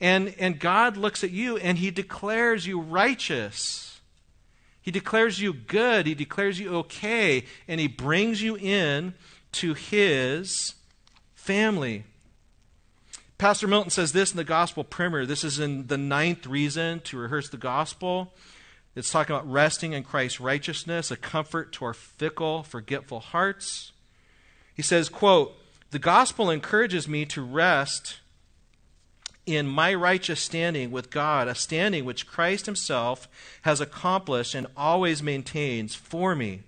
and, 0.00 0.34
and 0.38 0.58
God 0.58 0.96
looks 0.96 1.22
at 1.22 1.30
you 1.30 1.58
and 1.58 1.78
he 1.78 1.90
declares 1.90 2.66
you 2.66 2.80
righteous. 2.80 4.00
He 4.80 4.90
declares 4.90 5.40
you 5.40 5.52
good. 5.52 6.06
He 6.06 6.14
declares 6.14 6.58
you 6.58 6.74
okay. 6.76 7.44
And 7.68 7.78
he 7.80 7.86
brings 7.86 8.42
you 8.42 8.56
in 8.56 9.14
to 9.52 9.74
his 9.74 10.74
family. 11.34 12.04
Pastor 13.36 13.66
Milton 13.66 13.90
says 13.90 14.12
this 14.12 14.30
in 14.30 14.36
the 14.36 14.44
gospel 14.44 14.84
primer. 14.84 15.26
This 15.26 15.44
is 15.44 15.58
in 15.58 15.86
the 15.86 15.98
ninth 15.98 16.46
reason 16.46 17.00
to 17.00 17.18
rehearse 17.18 17.48
the 17.50 17.56
gospel. 17.56 18.32
It's 19.00 19.10
talking 19.10 19.34
about 19.34 19.50
resting 19.50 19.94
in 19.94 20.04
Christ's 20.04 20.40
righteousness, 20.40 21.10
a 21.10 21.16
comfort 21.16 21.72
to 21.72 21.86
our 21.86 21.94
fickle, 21.94 22.62
forgetful 22.62 23.20
hearts. 23.20 23.92
He 24.74 24.82
says, 24.82 25.08
quote, 25.08 25.54
The 25.90 25.98
gospel 25.98 26.50
encourages 26.50 27.08
me 27.08 27.24
to 27.24 27.40
rest 27.40 28.20
in 29.46 29.66
my 29.66 29.94
righteous 29.94 30.42
standing 30.42 30.90
with 30.90 31.08
God, 31.08 31.48
a 31.48 31.54
standing 31.54 32.04
which 32.04 32.26
Christ 32.26 32.66
himself 32.66 33.26
has 33.62 33.80
accomplished 33.80 34.54
and 34.54 34.66
always 34.76 35.22
maintains 35.22 35.94
for 35.94 36.34
me. 36.34 36.64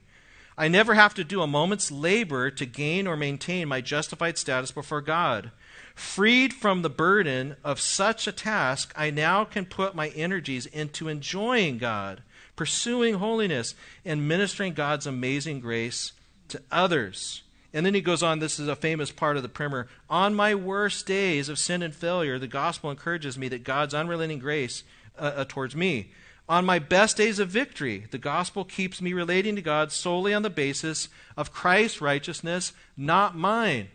I 0.57 0.69
never 0.69 0.95
have 0.95 1.13
to 1.17 1.25
do 1.25 1.43
a 1.43 1.47
moment's 1.47 1.93
labor 1.93 2.51
to 2.51 2.65
gain 2.65 3.07
or 3.07 3.15
maintain 3.15 3.69
my 3.69 3.83
justified 3.83 4.39
status 4.39 4.73
before 4.73 5.03
God. 5.03 5.51
Freed 5.95 6.53
from 6.53 6.83
the 6.83 6.91
burden 6.91 7.57
of 7.63 7.81
such 7.81 8.27
a 8.27 8.33
task, 8.33 8.93
I 8.97 9.11
now 9.11 9.45
can 9.45 9.67
put 9.67 9.95
my 9.95 10.09
energies 10.09 10.67
into 10.67 11.09
enjoying 11.09 11.79
God, 11.79 12.23
pursuing 12.57 13.15
holiness, 13.15 13.75
and 14.05 14.27
ministering 14.27 14.73
God's 14.73 15.07
amazing 15.07 15.61
grace 15.61 16.13
to 16.49 16.63
others. 16.71 17.43
And 17.75 17.87
then 17.87 17.95
he 17.95 18.01
goes 18.01 18.23
on, 18.23 18.39
this 18.39 18.59
is 18.59 18.69
a 18.69 18.77
famous 18.77 19.11
part 19.11 19.37
of 19.37 19.43
the 19.43 19.49
primer. 19.49 19.89
On 20.11 20.35
my 20.35 20.55
worst 20.55 21.07
days 21.07 21.49
of 21.49 21.59
sin 21.59 21.83
and 21.83 21.95
failure, 21.95 22.39
the 22.39 22.47
gospel 22.47 22.91
encourages 22.91 23.39
me 23.39 23.49
that 23.49 23.65
God's 23.65 23.95
unrelenting 23.95 24.39
grace 24.39 24.85
uh, 25.19 25.33
uh, 25.37 25.45
towards 25.49 25.75
me. 25.75 26.11
On 26.49 26.67
my 26.67 26.79
best 26.79 27.17
days 27.17 27.39
of 27.39 27.49
victory, 27.49 28.07
the 28.11 28.19
gospel 28.19 28.65
keeps 28.65 29.01
me 29.01 29.13
relating 29.13 29.57
to 29.57 29.63
God 29.63 29.93
solely 29.93 30.35
on 30.35 30.43
the 30.43 30.51
basis 30.51 31.09
of 31.37 31.53
Christ's 31.53 32.01
righteousness, 32.01 32.73
not 32.97 33.37
mine. 33.37 33.89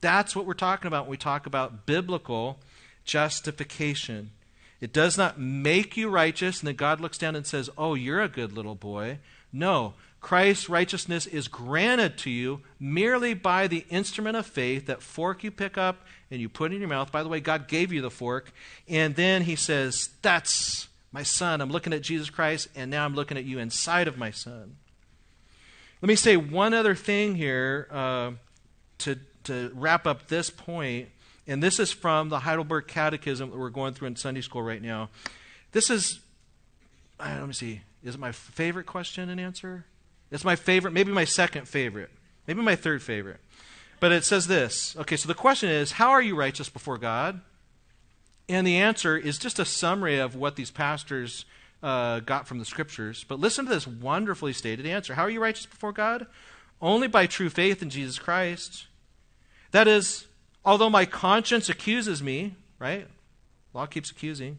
That's 0.00 0.36
what 0.36 0.46
we're 0.46 0.54
talking 0.54 0.86
about 0.86 1.04
when 1.04 1.12
we 1.12 1.16
talk 1.16 1.46
about 1.46 1.86
biblical 1.86 2.58
justification. 3.04 4.30
It 4.80 4.92
does 4.92 5.18
not 5.18 5.40
make 5.40 5.96
you 5.96 6.08
righteous, 6.08 6.60
and 6.60 6.68
then 6.68 6.76
God 6.76 7.00
looks 7.00 7.18
down 7.18 7.34
and 7.34 7.46
says, 7.46 7.68
Oh, 7.76 7.94
you're 7.94 8.22
a 8.22 8.28
good 8.28 8.52
little 8.52 8.76
boy. 8.76 9.18
No, 9.52 9.94
Christ's 10.20 10.68
righteousness 10.68 11.26
is 11.26 11.48
granted 11.48 12.18
to 12.18 12.30
you 12.30 12.60
merely 12.78 13.34
by 13.34 13.66
the 13.66 13.84
instrument 13.88 14.36
of 14.36 14.46
faith, 14.46 14.86
that 14.86 15.02
fork 15.02 15.42
you 15.42 15.50
pick 15.50 15.78
up 15.78 16.04
and 16.30 16.40
you 16.40 16.48
put 16.48 16.72
in 16.72 16.80
your 16.80 16.88
mouth. 16.88 17.10
By 17.10 17.22
the 17.22 17.28
way, 17.28 17.40
God 17.40 17.68
gave 17.68 17.92
you 17.92 18.02
the 18.02 18.10
fork. 18.10 18.52
And 18.88 19.14
then 19.16 19.42
he 19.42 19.56
says, 19.56 20.10
That's 20.22 20.88
my 21.12 21.22
son. 21.22 21.60
I'm 21.60 21.70
looking 21.70 21.92
at 21.92 22.02
Jesus 22.02 22.30
Christ, 22.30 22.68
and 22.76 22.90
now 22.90 23.04
I'm 23.04 23.14
looking 23.14 23.36
at 23.36 23.44
you 23.44 23.58
inside 23.58 24.08
of 24.08 24.18
my 24.18 24.30
son. 24.30 24.76
Let 26.02 26.08
me 26.08 26.16
say 26.16 26.36
one 26.36 26.74
other 26.74 26.94
thing 26.94 27.34
here 27.34 27.88
uh, 27.90 28.32
to 28.98 29.18
to 29.48 29.72
wrap 29.74 30.06
up 30.06 30.28
this 30.28 30.50
point, 30.50 31.08
and 31.46 31.62
this 31.62 31.80
is 31.80 31.90
from 31.90 32.28
the 32.28 32.40
Heidelberg 32.40 32.86
Catechism 32.86 33.50
that 33.50 33.58
we're 33.58 33.70
going 33.70 33.94
through 33.94 34.08
in 34.08 34.16
Sunday 34.16 34.42
school 34.42 34.62
right 34.62 34.80
now. 34.80 35.08
This 35.72 35.90
is, 35.90 36.20
let 37.18 37.46
me 37.46 37.52
see, 37.52 37.80
is 38.04 38.14
it 38.14 38.20
my 38.20 38.32
favorite 38.32 38.86
question 38.86 39.28
and 39.28 39.40
answer? 39.40 39.84
It's 40.30 40.44
my 40.44 40.56
favorite, 40.56 40.92
maybe 40.92 41.10
my 41.10 41.24
second 41.24 41.66
favorite, 41.66 42.10
maybe 42.46 42.62
my 42.62 42.76
third 42.76 43.02
favorite. 43.02 43.40
But 44.00 44.12
it 44.12 44.24
says 44.24 44.46
this. 44.46 44.94
Okay, 44.96 45.16
so 45.16 45.26
the 45.26 45.34
question 45.34 45.68
is, 45.70 45.92
how 45.92 46.10
are 46.10 46.22
you 46.22 46.36
righteous 46.36 46.68
before 46.68 46.98
God? 46.98 47.40
And 48.48 48.66
the 48.66 48.76
answer 48.76 49.16
is 49.16 49.38
just 49.38 49.58
a 49.58 49.64
summary 49.64 50.18
of 50.18 50.36
what 50.36 50.56
these 50.56 50.70
pastors 50.70 51.44
uh, 51.82 52.20
got 52.20 52.46
from 52.46 52.58
the 52.58 52.64
scriptures. 52.64 53.24
But 53.26 53.40
listen 53.40 53.64
to 53.64 53.70
this 53.70 53.86
wonderfully 53.86 54.52
stated 54.52 54.86
answer. 54.86 55.14
How 55.14 55.22
are 55.22 55.30
you 55.30 55.40
righteous 55.40 55.66
before 55.66 55.92
God? 55.92 56.26
Only 56.80 57.08
by 57.08 57.26
true 57.26 57.48
faith 57.48 57.82
in 57.82 57.90
Jesus 57.90 58.18
Christ 58.18 58.87
that 59.70 59.88
is, 59.88 60.26
although 60.64 60.90
my 60.90 61.04
conscience 61.04 61.68
accuses 61.68 62.22
me, 62.22 62.54
right? 62.78 63.06
Law 63.74 63.86
keeps 63.86 64.10
accusing, 64.10 64.58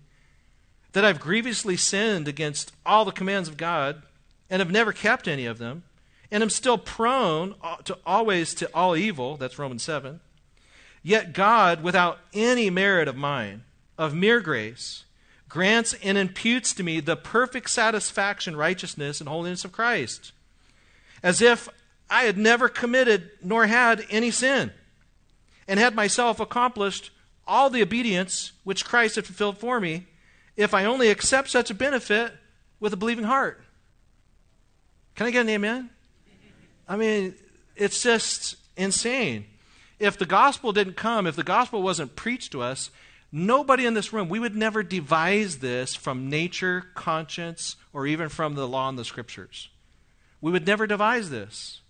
that 0.94 1.06
I've 1.06 1.20
grievously 1.20 1.78
sinned 1.78 2.28
against 2.28 2.72
all 2.86 3.06
the 3.06 3.12
commands 3.12 3.50
of 3.50 3.58
God 3.58 4.04
and 4.50 4.60
have 4.60 4.72
never 4.72 4.92
kept 4.92 5.28
any 5.28 5.46
of 5.46 5.58
them, 5.58 5.84
and 6.32 6.44
am 6.44 6.50
still 6.50 6.78
prone 6.78 7.56
to 7.84 7.98
always 8.06 8.54
to 8.56 8.70
all 8.74 8.96
evil, 8.96 9.38
that's 9.38 9.60
Romans 9.60 9.84
7. 9.84 10.20
Yet 11.02 11.34
God, 11.34 11.82
without 11.84 12.20
any 12.34 12.70
merit 12.70 13.08
of 13.08 13.16
mine, 13.16 13.64
of 13.98 14.14
mere 14.14 14.40
grace, 14.40 15.06
grants 15.48 15.94
and 16.04 16.18
imputes 16.18 16.74
to 16.74 16.84
me 16.84 17.00
the 17.00 17.16
perfect 17.16 17.70
satisfaction, 17.70 18.56
righteousness, 18.56 19.20
and 19.20 19.30
holiness 19.30 19.66
of 19.66 19.72
Christ, 19.72 20.32
as 21.24 21.42
if 21.42 21.70
I 22.10 22.24
had 22.24 22.38
never 22.38 22.70
committed 22.70 23.32
nor 23.44 23.68
had 23.68 24.06
any 24.10 24.32
sin 24.32 24.72
and 25.70 25.80
had 25.80 25.94
myself 25.94 26.40
accomplished 26.40 27.12
all 27.48 27.70
the 27.70 27.84
obedience 27.84 28.54
which 28.64 28.84
Christ 28.84 29.16
had 29.16 29.26
fulfilled 29.28 29.60
for 29.60 29.80
me 29.80 30.08
if 30.58 30.74
I 30.74 30.84
only 30.84 31.10
accept 31.10 31.52
such 31.52 31.70
a 31.70 31.76
benefit 31.76 32.34
with 32.80 32.92
a 32.92 32.98
believing 32.98 33.24
heart. 33.24 33.62
Can 35.16 35.28
I 35.28 35.32
get 35.32 35.42
an 35.42 35.50
amen? 35.50 35.92
I 36.88 36.98
mean, 36.98 37.36
it's 37.76 38.02
just 38.02 38.56
insane. 38.76 39.46
If 40.00 40.18
the 40.18 40.26
gospel 40.26 40.72
didn't 40.72 40.96
come, 40.96 41.28
if 41.28 41.36
the 41.36 41.44
gospel 41.44 41.84
wasn't 41.84 42.16
preached 42.16 42.52
to 42.54 42.64
us, 42.64 42.90
nobody 43.32 43.86
in 43.86 43.94
this 43.94 44.12
room, 44.12 44.28
we 44.28 44.40
would 44.40 44.56
never 44.56 44.82
devise 44.82 45.60
this 45.60 45.94
from 45.94 46.32
nature, 46.32 46.86
conscience, 46.96 47.76
or 47.94 48.08
even 48.08 48.30
from 48.30 48.56
the 48.56 48.68
law 48.68 48.90
and 48.90 48.98
the 48.98 49.06
scriptures. 49.06 49.70
We 50.42 50.52
would 50.52 50.66
never 50.66 50.88
devise 50.88 51.30
this. 51.30 51.82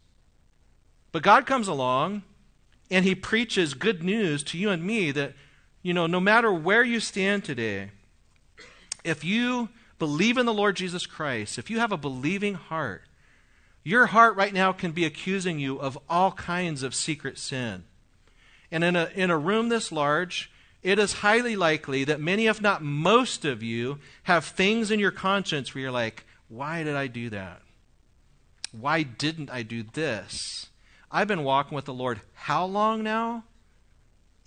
But 1.13 1.23
God 1.23 1.45
comes 1.45 1.69
along 1.69 2.23
and 2.91 3.05
he 3.05 3.15
preaches 3.15 3.73
good 3.73 4.03
news 4.03 4.43
to 4.43 4.57
you 4.57 4.69
and 4.69 4.83
me 4.83 5.11
that, 5.11 5.33
you 5.81 5.93
know, 5.93 6.07
no 6.07 6.19
matter 6.19 6.51
where 6.51 6.83
you 6.83 6.99
stand 6.99 7.43
today, 7.43 7.91
if 9.03 9.23
you 9.23 9.69
believe 9.97 10.37
in 10.37 10.45
the 10.45 10.53
Lord 10.53 10.75
Jesus 10.75 11.05
Christ, 11.05 11.57
if 11.57 11.69
you 11.69 11.79
have 11.79 11.91
a 11.91 11.97
believing 11.97 12.55
heart, 12.55 13.03
your 13.83 14.07
heart 14.07 14.35
right 14.35 14.53
now 14.53 14.71
can 14.71 14.91
be 14.91 15.05
accusing 15.05 15.59
you 15.59 15.79
of 15.79 15.97
all 16.09 16.31
kinds 16.31 16.83
of 16.83 16.95
secret 16.95 17.37
sin. 17.37 17.83
And 18.71 18.83
in 18.83 18.95
a, 18.95 19.09
in 19.15 19.29
a 19.29 19.37
room 19.37 19.69
this 19.69 19.91
large, 19.91 20.51
it 20.81 20.99
is 20.99 21.13
highly 21.13 21.55
likely 21.55 22.03
that 22.05 22.21
many, 22.21 22.47
if 22.47 22.61
not 22.61 22.83
most 22.83 23.45
of 23.45 23.61
you, 23.63 23.99
have 24.23 24.45
things 24.45 24.91
in 24.91 24.99
your 24.99 25.11
conscience 25.11 25.73
where 25.73 25.83
you're 25.83 25.91
like, 25.91 26.25
why 26.47 26.83
did 26.83 26.95
I 26.95 27.07
do 27.07 27.29
that? 27.29 27.61
Why 28.71 29.03
didn't 29.03 29.49
I 29.49 29.63
do 29.63 29.83
this? 29.83 30.68
I've 31.11 31.27
been 31.27 31.43
walking 31.43 31.75
with 31.75 31.85
the 31.85 31.93
Lord 31.93 32.21
how 32.33 32.65
long 32.65 33.03
now? 33.03 33.43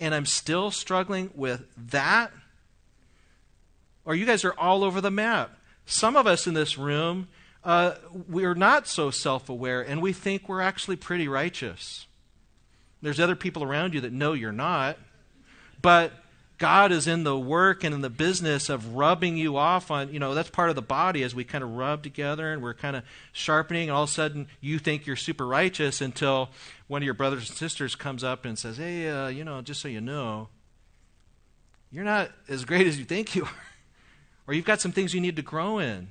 And 0.00 0.14
I'm 0.14 0.26
still 0.26 0.70
struggling 0.70 1.30
with 1.34 1.64
that? 1.90 2.32
Or 4.04 4.14
you 4.14 4.26
guys 4.26 4.44
are 4.44 4.54
all 4.58 4.82
over 4.82 5.00
the 5.00 5.10
map. 5.10 5.56
Some 5.86 6.16
of 6.16 6.26
us 6.26 6.46
in 6.46 6.54
this 6.54 6.76
room, 6.78 7.28
uh, 7.64 7.94
we're 8.28 8.54
not 8.54 8.88
so 8.88 9.10
self 9.10 9.48
aware 9.48 9.82
and 9.82 10.02
we 10.02 10.12
think 10.12 10.48
we're 10.48 10.60
actually 10.60 10.96
pretty 10.96 11.28
righteous. 11.28 12.06
There's 13.00 13.20
other 13.20 13.36
people 13.36 13.62
around 13.62 13.94
you 13.94 14.00
that 14.00 14.12
know 14.12 14.32
you're 14.32 14.52
not. 14.52 14.96
But 15.80 16.12
God 16.62 16.92
is 16.92 17.08
in 17.08 17.24
the 17.24 17.36
work 17.36 17.82
and 17.82 17.92
in 17.92 18.02
the 18.02 18.08
business 18.08 18.68
of 18.68 18.94
rubbing 18.94 19.36
you 19.36 19.56
off 19.56 19.90
on, 19.90 20.12
you 20.12 20.20
know, 20.20 20.32
that's 20.32 20.48
part 20.48 20.70
of 20.70 20.76
the 20.76 20.80
body 20.80 21.24
as 21.24 21.34
we 21.34 21.42
kind 21.42 21.64
of 21.64 21.70
rub 21.70 22.04
together 22.04 22.52
and 22.52 22.62
we're 22.62 22.72
kind 22.72 22.94
of 22.94 23.02
sharpening. 23.32 23.88
And 23.88 23.96
all 23.96 24.04
of 24.04 24.10
a 24.10 24.12
sudden, 24.12 24.46
you 24.60 24.78
think 24.78 25.04
you're 25.04 25.16
super 25.16 25.44
righteous 25.44 26.00
until 26.00 26.50
one 26.86 27.02
of 27.02 27.04
your 27.04 27.14
brothers 27.14 27.48
and 27.48 27.58
sisters 27.58 27.96
comes 27.96 28.22
up 28.22 28.44
and 28.44 28.56
says, 28.56 28.76
Hey, 28.76 29.10
uh, 29.10 29.26
you 29.26 29.42
know, 29.42 29.60
just 29.60 29.80
so 29.80 29.88
you 29.88 30.00
know, 30.00 30.50
you're 31.90 32.04
not 32.04 32.30
as 32.48 32.64
great 32.64 32.86
as 32.86 32.96
you 32.96 33.06
think 33.06 33.34
you 33.34 33.42
are. 33.46 33.50
or 34.46 34.54
you've 34.54 34.64
got 34.64 34.80
some 34.80 34.92
things 34.92 35.12
you 35.12 35.20
need 35.20 35.34
to 35.34 35.42
grow 35.42 35.80
in. 35.80 36.10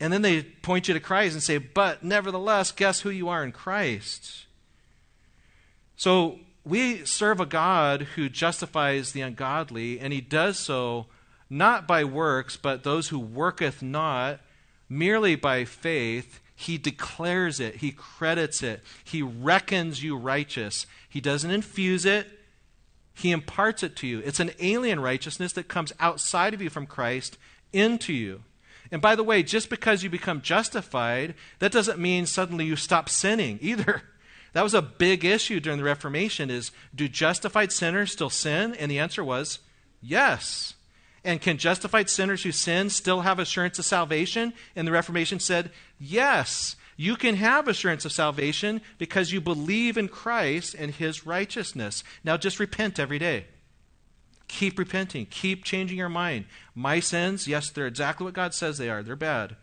And 0.00 0.12
then 0.12 0.22
they 0.22 0.42
point 0.42 0.88
you 0.88 0.94
to 0.94 0.98
Christ 0.98 1.34
and 1.34 1.42
say, 1.42 1.58
But 1.58 2.02
nevertheless, 2.02 2.72
guess 2.72 3.02
who 3.02 3.10
you 3.10 3.28
are 3.28 3.44
in 3.44 3.52
Christ? 3.52 4.46
So 5.94 6.40
we 6.68 7.04
serve 7.04 7.40
a 7.40 7.46
God 7.46 8.02
who 8.14 8.28
justifies 8.28 9.12
the 9.12 9.22
ungodly, 9.22 9.98
and 9.98 10.12
he 10.12 10.20
does 10.20 10.58
so 10.58 11.06
not 11.48 11.86
by 11.86 12.04
works, 12.04 12.56
but 12.56 12.84
those 12.84 13.08
who 13.08 13.18
worketh 13.18 13.82
not, 13.82 14.40
merely 14.88 15.34
by 15.34 15.64
faith. 15.64 16.40
He 16.54 16.76
declares 16.76 17.58
it, 17.60 17.76
he 17.76 17.92
credits 17.92 18.62
it, 18.62 18.82
he 19.02 19.22
reckons 19.22 20.02
you 20.02 20.16
righteous. 20.16 20.86
He 21.08 21.20
doesn't 21.20 21.50
infuse 21.50 22.04
it, 22.04 22.26
he 23.14 23.30
imparts 23.30 23.82
it 23.82 23.96
to 23.96 24.06
you. 24.06 24.20
It's 24.20 24.40
an 24.40 24.50
alien 24.60 25.00
righteousness 25.00 25.52
that 25.54 25.68
comes 25.68 25.92
outside 25.98 26.54
of 26.54 26.60
you 26.60 26.68
from 26.68 26.86
Christ 26.86 27.38
into 27.72 28.12
you. 28.12 28.42
And 28.90 29.00
by 29.00 29.14
the 29.14 29.24
way, 29.24 29.42
just 29.42 29.70
because 29.70 30.02
you 30.02 30.10
become 30.10 30.42
justified, 30.42 31.34
that 31.60 31.72
doesn't 31.72 31.98
mean 31.98 32.26
suddenly 32.26 32.64
you 32.64 32.76
stop 32.76 33.08
sinning 33.08 33.58
either. 33.62 34.02
That 34.58 34.64
was 34.64 34.74
a 34.74 34.82
big 34.82 35.24
issue 35.24 35.60
during 35.60 35.78
the 35.78 35.84
Reformation 35.84 36.50
is 36.50 36.72
do 36.92 37.06
justified 37.06 37.70
sinners 37.70 38.10
still 38.10 38.28
sin? 38.28 38.74
And 38.74 38.90
the 38.90 38.98
answer 38.98 39.22
was 39.22 39.60
yes. 40.00 40.74
And 41.22 41.40
can 41.40 41.58
justified 41.58 42.10
sinners 42.10 42.42
who 42.42 42.50
sin 42.50 42.90
still 42.90 43.20
have 43.20 43.38
assurance 43.38 43.78
of 43.78 43.84
salvation? 43.84 44.52
And 44.74 44.84
the 44.84 44.90
Reformation 44.90 45.38
said 45.38 45.70
yes. 46.00 46.74
You 46.96 47.14
can 47.14 47.36
have 47.36 47.68
assurance 47.68 48.04
of 48.04 48.10
salvation 48.10 48.80
because 48.98 49.30
you 49.30 49.40
believe 49.40 49.96
in 49.96 50.08
Christ 50.08 50.74
and 50.74 50.92
his 50.92 51.24
righteousness. 51.24 52.02
Now 52.24 52.36
just 52.36 52.58
repent 52.58 52.98
every 52.98 53.20
day. 53.20 53.46
Keep 54.48 54.76
repenting. 54.76 55.26
Keep 55.26 55.62
changing 55.62 55.98
your 55.98 56.08
mind. 56.08 56.46
My 56.74 56.98
sins, 56.98 57.46
yes, 57.46 57.70
they're 57.70 57.86
exactly 57.86 58.24
what 58.24 58.34
God 58.34 58.54
says 58.54 58.76
they 58.76 58.90
are. 58.90 59.04
They're 59.04 59.14
bad. 59.14 59.54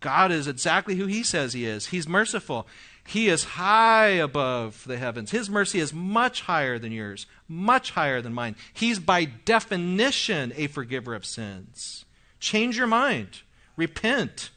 God 0.00 0.30
is 0.30 0.46
exactly 0.46 0.96
who 0.96 1.06
he 1.06 1.22
says 1.22 1.54
he 1.54 1.64
is. 1.64 1.86
He's 1.86 2.06
merciful. 2.06 2.66
He 3.06 3.28
is 3.28 3.44
high 3.44 4.08
above 4.08 4.84
the 4.86 4.96
heavens. 4.96 5.30
His 5.30 5.50
mercy 5.50 5.78
is 5.78 5.92
much 5.92 6.42
higher 6.42 6.78
than 6.78 6.90
yours, 6.90 7.26
much 7.46 7.90
higher 7.90 8.22
than 8.22 8.32
mine. 8.32 8.56
He's 8.72 8.98
by 8.98 9.26
definition 9.26 10.52
a 10.56 10.68
forgiver 10.68 11.14
of 11.14 11.26
sins. 11.26 12.04
Change 12.40 12.76
your 12.78 12.86
mind. 12.86 13.42
Repent. 13.76 14.50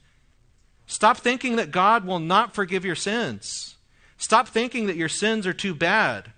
Stop 0.86 1.18
thinking 1.18 1.58
that 1.58 1.72
God 1.72 2.06
will 2.06 2.20
not 2.20 2.56
forgive 2.56 2.86
your 2.86 2.96
sins. 2.96 3.76
Stop 4.18 4.48
thinking 4.48 4.88
that 4.88 4.96
your 4.96 5.10
sins 5.10 5.46
are 5.46 5.54
too 5.54 5.76
bad. 5.76 6.32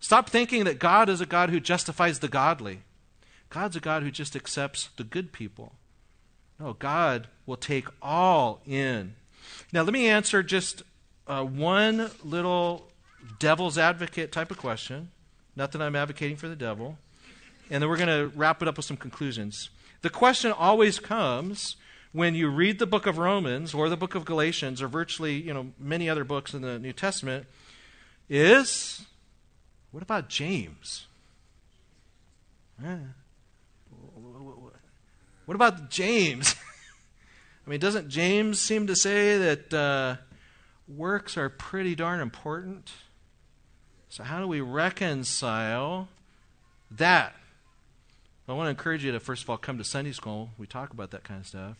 Stop 0.00 0.30
thinking 0.30 0.64
that 0.64 0.78
God 0.78 1.10
is 1.10 1.20
a 1.20 1.26
God 1.26 1.50
who 1.50 1.60
justifies 1.60 2.20
the 2.20 2.28
godly. 2.28 2.80
God's 3.50 3.76
a 3.76 3.80
God 3.80 4.02
who 4.02 4.10
just 4.10 4.34
accepts 4.34 4.88
the 4.96 5.04
good 5.04 5.32
people. 5.32 5.74
No, 6.58 6.72
God 6.72 7.28
will 7.44 7.56
take 7.56 7.86
all 8.00 8.62
in. 8.66 9.14
Now, 9.72 9.82
let 9.82 9.92
me 9.92 10.08
answer 10.08 10.42
just 10.42 10.82
uh, 11.30 11.44
one 11.44 12.10
little 12.24 12.88
devil's 13.38 13.78
advocate 13.78 14.32
type 14.32 14.50
of 14.50 14.58
question. 14.58 15.10
Not 15.54 15.70
that 15.72 15.80
I'm 15.80 15.94
advocating 15.94 16.36
for 16.36 16.48
the 16.48 16.56
devil. 16.56 16.98
And 17.70 17.80
then 17.80 17.88
we're 17.88 17.98
going 17.98 18.08
to 18.08 18.36
wrap 18.36 18.62
it 18.62 18.68
up 18.68 18.76
with 18.76 18.84
some 18.84 18.96
conclusions. 18.96 19.70
The 20.02 20.10
question 20.10 20.50
always 20.50 20.98
comes 20.98 21.76
when 22.10 22.34
you 22.34 22.48
read 22.48 22.80
the 22.80 22.86
book 22.86 23.06
of 23.06 23.18
Romans 23.18 23.72
or 23.72 23.88
the 23.88 23.96
book 23.96 24.16
of 24.16 24.24
Galatians 24.24 24.82
or 24.82 24.88
virtually, 24.88 25.34
you 25.34 25.54
know, 25.54 25.68
many 25.78 26.10
other 26.10 26.24
books 26.24 26.52
in 26.52 26.62
the 26.62 26.80
New 26.80 26.92
Testament 26.92 27.46
is 28.28 29.06
what 29.92 30.02
about 30.02 30.28
James? 30.28 31.06
What 35.44 35.54
about 35.54 35.90
James? 35.90 36.56
I 37.66 37.70
mean, 37.70 37.78
doesn't 37.78 38.08
James 38.08 38.58
seem 38.58 38.88
to 38.88 38.96
say 38.96 39.38
that 39.38 39.72
uh, 39.72 40.16
works 40.96 41.36
are 41.36 41.48
pretty 41.48 41.94
darn 41.94 42.20
important. 42.20 42.92
So, 44.08 44.24
how 44.24 44.40
do 44.40 44.46
we 44.46 44.60
reconcile 44.60 46.08
that? 46.90 47.34
I 48.48 48.52
want 48.52 48.66
to 48.66 48.70
encourage 48.70 49.04
you 49.04 49.12
to, 49.12 49.20
first 49.20 49.44
of 49.44 49.50
all, 49.50 49.56
come 49.56 49.78
to 49.78 49.84
Sunday 49.84 50.10
school. 50.10 50.50
We 50.58 50.66
talk 50.66 50.92
about 50.92 51.12
that 51.12 51.22
kind 51.22 51.40
of 51.40 51.46
stuff. 51.46 51.76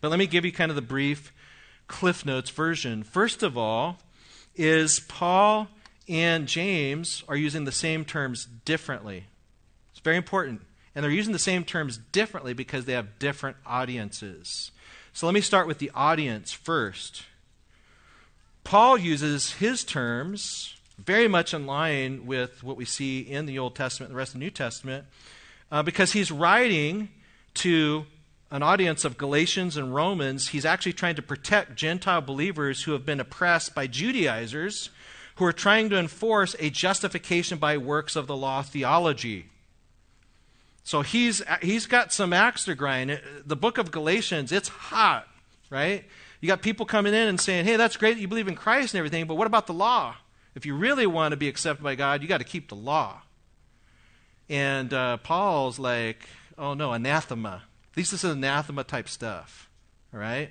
But 0.00 0.10
let 0.10 0.18
me 0.18 0.28
give 0.28 0.44
you 0.44 0.52
kind 0.52 0.70
of 0.70 0.76
the 0.76 0.82
brief 0.82 1.32
Cliff 1.88 2.24
Notes 2.24 2.50
version. 2.50 3.02
First 3.02 3.42
of 3.42 3.58
all, 3.58 3.98
is 4.54 5.00
Paul 5.00 5.66
and 6.08 6.46
James 6.46 7.24
are 7.28 7.36
using 7.36 7.64
the 7.64 7.72
same 7.72 8.04
terms 8.04 8.46
differently. 8.64 9.24
It's 9.90 10.00
very 10.00 10.16
important. 10.16 10.62
And 10.94 11.02
they're 11.02 11.10
using 11.10 11.32
the 11.32 11.38
same 11.38 11.64
terms 11.64 11.98
differently 11.98 12.52
because 12.52 12.84
they 12.84 12.92
have 12.92 13.18
different 13.18 13.56
audiences. 13.66 14.70
So 15.12 15.26
let 15.26 15.32
me 15.32 15.40
start 15.40 15.66
with 15.66 15.78
the 15.78 15.90
audience 15.94 16.52
first. 16.52 17.24
Paul 18.64 18.98
uses 18.98 19.52
his 19.52 19.84
terms 19.84 20.74
very 20.98 21.28
much 21.28 21.52
in 21.52 21.66
line 21.66 22.26
with 22.26 22.62
what 22.62 22.76
we 22.76 22.84
see 22.84 23.20
in 23.20 23.46
the 23.46 23.58
Old 23.58 23.74
Testament 23.74 24.10
and 24.10 24.14
the 24.14 24.18
rest 24.18 24.30
of 24.30 24.40
the 24.40 24.44
New 24.44 24.50
Testament 24.50 25.04
uh, 25.70 25.82
because 25.82 26.12
he's 26.12 26.30
writing 26.30 27.08
to 27.54 28.04
an 28.50 28.62
audience 28.62 29.04
of 29.04 29.16
Galatians 29.16 29.76
and 29.76 29.94
Romans. 29.94 30.48
He's 30.48 30.66
actually 30.66 30.92
trying 30.92 31.16
to 31.16 31.22
protect 31.22 31.74
Gentile 31.74 32.20
believers 32.20 32.82
who 32.82 32.92
have 32.92 33.06
been 33.06 33.20
oppressed 33.20 33.74
by 33.74 33.86
Judaizers 33.86 34.90
who 35.36 35.44
are 35.46 35.52
trying 35.52 35.88
to 35.88 35.98
enforce 35.98 36.54
a 36.58 36.70
justification 36.70 37.58
by 37.58 37.78
works 37.78 38.16
of 38.16 38.26
the 38.26 38.36
law 38.36 38.62
theology. 38.62 39.46
So 40.84 41.00
he's, 41.02 41.42
he's 41.62 41.86
got 41.86 42.12
some 42.12 42.32
axe 42.32 42.64
to 42.66 42.74
grind. 42.74 43.20
The 43.46 43.56
book 43.56 43.78
of 43.78 43.90
Galatians, 43.90 44.52
it's 44.52 44.68
hot, 44.68 45.26
right? 45.70 46.04
You 46.42 46.48
got 46.48 46.60
people 46.60 46.84
coming 46.84 47.14
in 47.14 47.28
and 47.28 47.40
saying, 47.40 47.66
hey, 47.66 47.76
that's 47.76 47.96
great 47.96 48.14
that 48.14 48.20
you 48.20 48.26
believe 48.26 48.48
in 48.48 48.56
Christ 48.56 48.94
and 48.94 48.98
everything, 48.98 49.26
but 49.26 49.36
what 49.36 49.46
about 49.46 49.68
the 49.68 49.72
law? 49.72 50.16
If 50.56 50.66
you 50.66 50.74
really 50.74 51.06
want 51.06 51.30
to 51.30 51.36
be 51.36 51.46
accepted 51.46 51.84
by 51.84 51.94
God, 51.94 52.20
you 52.20 52.26
got 52.26 52.38
to 52.38 52.44
keep 52.44 52.68
the 52.68 52.74
law. 52.74 53.22
And 54.48 54.92
uh, 54.92 55.18
Paul's 55.18 55.78
like, 55.78 56.28
oh 56.58 56.74
no, 56.74 56.92
anathema. 56.92 57.62
This 57.94 58.12
is 58.12 58.24
anathema 58.24 58.82
type 58.82 59.08
stuff. 59.08 59.70
All 60.12 60.18
right? 60.18 60.50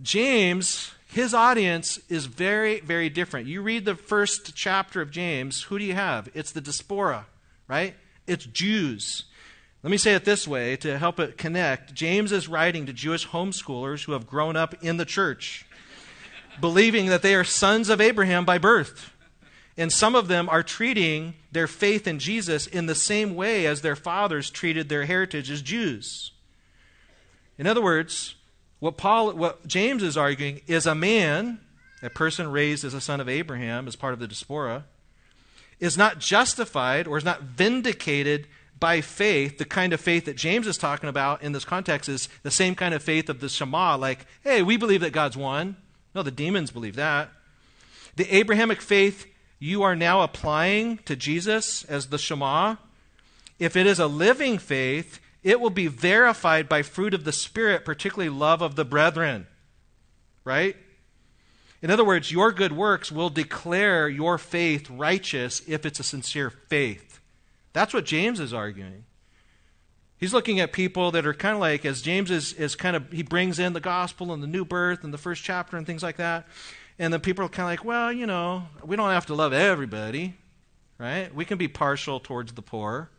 James, 0.00 0.92
his 1.08 1.34
audience 1.34 1.98
is 2.08 2.26
very, 2.26 2.78
very 2.78 3.08
different. 3.08 3.48
You 3.48 3.62
read 3.62 3.84
the 3.84 3.96
first 3.96 4.54
chapter 4.54 5.00
of 5.00 5.10
James, 5.10 5.62
who 5.64 5.80
do 5.80 5.84
you 5.84 5.94
have? 5.94 6.28
It's 6.34 6.52
the 6.52 6.60
diaspora, 6.60 7.26
right? 7.66 7.96
It's 8.28 8.44
Jews. 8.44 9.24
Let 9.82 9.90
me 9.90 9.96
say 9.96 10.14
it 10.14 10.24
this 10.24 10.48
way 10.48 10.76
to 10.78 10.98
help 10.98 11.20
it 11.20 11.38
connect. 11.38 11.94
James 11.94 12.32
is 12.32 12.48
writing 12.48 12.86
to 12.86 12.92
Jewish 12.92 13.28
homeschoolers 13.28 14.04
who 14.04 14.12
have 14.12 14.26
grown 14.26 14.56
up 14.56 14.74
in 14.82 14.96
the 14.96 15.04
church, 15.04 15.64
believing 16.60 17.06
that 17.06 17.22
they 17.22 17.34
are 17.36 17.44
sons 17.44 17.88
of 17.88 18.00
Abraham 18.00 18.44
by 18.44 18.58
birth. 18.58 19.12
And 19.76 19.92
some 19.92 20.16
of 20.16 20.26
them 20.26 20.48
are 20.48 20.64
treating 20.64 21.34
their 21.52 21.68
faith 21.68 22.08
in 22.08 22.18
Jesus 22.18 22.66
in 22.66 22.86
the 22.86 22.96
same 22.96 23.36
way 23.36 23.66
as 23.66 23.80
their 23.80 23.94
fathers 23.94 24.50
treated 24.50 24.88
their 24.88 25.04
heritage 25.04 25.48
as 25.48 25.62
Jews. 25.62 26.32
In 27.56 27.68
other 27.68 27.82
words, 27.82 28.34
what 28.80 28.96
Paul 28.96 29.32
what 29.34 29.64
James 29.68 30.02
is 30.02 30.16
arguing 30.16 30.60
is 30.66 30.86
a 30.86 30.96
man, 30.96 31.60
a 32.02 32.10
person 32.10 32.50
raised 32.50 32.84
as 32.84 32.94
a 32.94 33.00
son 33.00 33.20
of 33.20 33.28
Abraham 33.28 33.86
as 33.86 33.94
part 33.94 34.12
of 34.12 34.18
the 34.18 34.26
diaspora, 34.26 34.86
is 35.78 35.96
not 35.96 36.18
justified 36.18 37.06
or 37.06 37.16
is 37.16 37.24
not 37.24 37.42
vindicated 37.42 38.48
by 38.78 39.00
faith, 39.00 39.58
the 39.58 39.64
kind 39.64 39.92
of 39.92 40.00
faith 40.00 40.26
that 40.26 40.36
James 40.36 40.66
is 40.66 40.78
talking 40.78 41.08
about 41.08 41.42
in 41.42 41.52
this 41.52 41.64
context 41.64 42.08
is 42.08 42.28
the 42.42 42.50
same 42.50 42.74
kind 42.74 42.94
of 42.94 43.02
faith 43.02 43.28
of 43.28 43.40
the 43.40 43.48
Shema, 43.48 43.96
like, 43.96 44.26
hey, 44.42 44.62
we 44.62 44.76
believe 44.76 45.00
that 45.00 45.12
God's 45.12 45.36
one. 45.36 45.76
No, 46.14 46.22
the 46.22 46.30
demons 46.30 46.70
believe 46.70 46.96
that. 46.96 47.30
The 48.16 48.34
Abrahamic 48.34 48.80
faith 48.80 49.26
you 49.58 49.82
are 49.82 49.96
now 49.96 50.22
applying 50.22 50.98
to 50.98 51.16
Jesus 51.16 51.84
as 51.84 52.06
the 52.06 52.18
Shema, 52.18 52.76
if 53.58 53.76
it 53.76 53.86
is 53.86 53.98
a 53.98 54.06
living 54.06 54.58
faith, 54.58 55.20
it 55.42 55.60
will 55.60 55.70
be 55.70 55.88
verified 55.88 56.68
by 56.68 56.82
fruit 56.82 57.14
of 57.14 57.24
the 57.24 57.32
Spirit, 57.32 57.84
particularly 57.84 58.28
love 58.28 58.62
of 58.62 58.76
the 58.76 58.84
brethren. 58.84 59.46
Right? 60.44 60.76
In 61.82 61.90
other 61.90 62.04
words, 62.04 62.32
your 62.32 62.52
good 62.52 62.72
works 62.72 63.12
will 63.12 63.30
declare 63.30 64.08
your 64.08 64.38
faith 64.38 64.88
righteous 64.90 65.62
if 65.66 65.84
it's 65.84 66.00
a 66.00 66.04
sincere 66.04 66.50
faith. 66.50 67.07
That's 67.78 67.94
what 67.94 68.04
James 68.04 68.40
is 68.40 68.52
arguing. 68.52 69.04
He's 70.16 70.34
looking 70.34 70.58
at 70.58 70.72
people 70.72 71.12
that 71.12 71.24
are 71.24 71.32
kind 71.32 71.54
of 71.54 71.60
like, 71.60 71.84
as 71.84 72.02
James 72.02 72.28
is, 72.28 72.52
is 72.54 72.74
kind 72.74 72.96
of, 72.96 73.12
he 73.12 73.22
brings 73.22 73.60
in 73.60 73.72
the 73.72 73.78
gospel 73.78 74.32
and 74.32 74.42
the 74.42 74.48
new 74.48 74.64
birth 74.64 75.04
and 75.04 75.14
the 75.14 75.18
first 75.18 75.44
chapter 75.44 75.76
and 75.76 75.86
things 75.86 76.02
like 76.02 76.16
that. 76.16 76.48
And 76.98 77.12
then 77.12 77.20
people 77.20 77.44
are 77.44 77.48
kind 77.48 77.66
of 77.66 77.70
like, 77.70 77.84
well, 77.84 78.12
you 78.12 78.26
know, 78.26 78.64
we 78.82 78.96
don't 78.96 79.10
have 79.10 79.26
to 79.26 79.34
love 79.36 79.52
everybody. 79.52 80.34
right? 80.98 81.32
We 81.32 81.44
can 81.44 81.56
be 81.56 81.68
partial 81.68 82.18
towards 82.18 82.52
the 82.52 82.62
poor. 82.62 83.10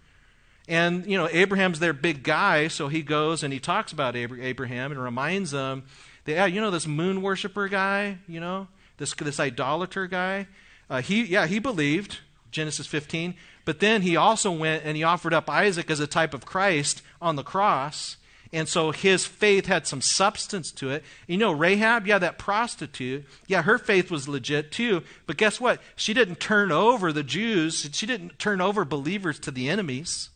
And, 0.67 1.05
you 1.05 1.17
know, 1.17 1.29
Abraham's 1.31 1.79
their 1.79 1.93
big 1.93 2.21
guy, 2.21 2.67
so 2.67 2.89
he 2.89 3.01
goes 3.01 3.43
and 3.43 3.53
he 3.53 3.59
talks 3.59 3.93
about 3.93 4.17
Abraham 4.17 4.91
and 4.91 5.01
reminds 5.01 5.51
them 5.51 5.83
that, 6.25 6.33
yeah, 6.33 6.45
you 6.45 6.59
know, 6.59 6.69
this 6.69 6.85
moon 6.85 7.21
worshiper 7.21 7.69
guy, 7.69 8.17
you 8.27 8.41
know, 8.41 8.67
this, 8.97 9.13
this 9.15 9.39
idolater 9.39 10.05
guy, 10.05 10.47
uh, 10.89 11.01
he, 11.01 11.23
yeah, 11.23 11.47
he 11.47 11.59
believed, 11.59 12.19
Genesis 12.51 12.87
15, 12.87 13.35
but 13.69 13.81
then 13.81 14.01
he 14.01 14.15
also 14.15 14.49
went 14.49 14.83
and 14.83 14.97
he 14.97 15.03
offered 15.03 15.31
up 15.31 15.47
Isaac 15.47 15.91
as 15.91 15.99
a 15.99 16.07
type 16.07 16.33
of 16.33 16.43
Christ 16.43 17.03
on 17.21 17.35
the 17.35 17.43
cross. 17.43 18.17
And 18.51 18.67
so 18.67 18.89
his 18.89 19.27
faith 19.27 19.67
had 19.67 19.85
some 19.85 20.01
substance 20.01 20.71
to 20.71 20.89
it. 20.89 21.03
You 21.27 21.37
know, 21.37 21.51
Rahab, 21.51 22.07
yeah, 22.07 22.17
that 22.17 22.39
prostitute, 22.39 23.25
yeah, 23.45 23.61
her 23.61 23.77
faith 23.77 24.09
was 24.09 24.27
legit 24.27 24.71
too. 24.71 25.03
But 25.27 25.37
guess 25.37 25.61
what? 25.61 25.83
She 25.95 26.15
didn't 26.15 26.39
turn 26.39 26.71
over 26.71 27.13
the 27.13 27.21
Jews, 27.21 27.87
she 27.93 28.07
didn't 28.07 28.39
turn 28.39 28.59
over 28.59 28.85
believers 28.85 29.37
to 29.41 29.51
the 29.51 29.69
enemies. 29.69 30.31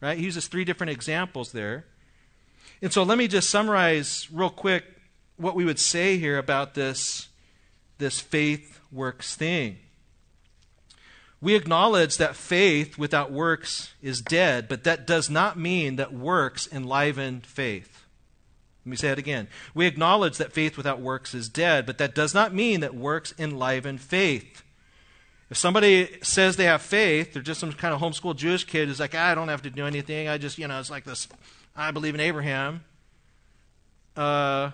Right? 0.00 0.16
He 0.16 0.24
uses 0.24 0.48
three 0.48 0.64
different 0.64 0.90
examples 0.90 1.52
there. 1.52 1.84
And 2.80 2.90
so 2.90 3.02
let 3.02 3.18
me 3.18 3.28
just 3.28 3.50
summarize 3.50 4.26
real 4.32 4.48
quick 4.48 4.84
what 5.36 5.54
we 5.54 5.66
would 5.66 5.78
say 5.78 6.16
here 6.16 6.38
about 6.38 6.72
this, 6.72 7.28
this 7.98 8.20
faith 8.20 8.80
works 8.90 9.36
thing. 9.36 9.76
We 11.42 11.54
acknowledge 11.54 12.18
that 12.18 12.36
faith 12.36 12.98
without 12.98 13.32
works 13.32 13.94
is 14.02 14.20
dead, 14.20 14.68
but 14.68 14.84
that 14.84 15.06
does 15.06 15.30
not 15.30 15.58
mean 15.58 15.96
that 15.96 16.12
works 16.12 16.68
enliven 16.70 17.40
faith. 17.40 18.04
Let 18.84 18.90
me 18.90 18.96
say 18.96 19.10
it 19.10 19.18
again. 19.18 19.48
We 19.74 19.86
acknowledge 19.86 20.36
that 20.38 20.52
faith 20.52 20.76
without 20.76 21.00
works 21.00 21.34
is 21.34 21.48
dead, 21.48 21.86
but 21.86 21.98
that 21.98 22.14
does 22.14 22.34
not 22.34 22.54
mean 22.54 22.80
that 22.80 22.94
works 22.94 23.32
enliven 23.38 23.98
faith. 23.98 24.62
If 25.50 25.56
somebody 25.56 26.08
says 26.22 26.56
they 26.56 26.64
have 26.64 26.82
faith, 26.82 27.32
they're 27.32 27.42
just 27.42 27.60
some 27.60 27.72
kind 27.72 27.92
of 27.92 28.00
homeschool 28.00 28.36
Jewish 28.36 28.64
kid 28.64 28.88
who's 28.88 29.00
like, 29.00 29.14
I 29.14 29.34
don't 29.34 29.48
have 29.48 29.62
to 29.62 29.70
do 29.70 29.86
anything. 29.86 30.28
I 30.28 30.38
just, 30.38 30.58
you 30.58 30.68
know, 30.68 30.78
it's 30.78 30.90
like 30.90 31.04
this, 31.04 31.26
I 31.74 31.90
believe 31.90 32.14
in 32.14 32.20
Abraham. 32.20 32.84
Uh, 34.16 34.70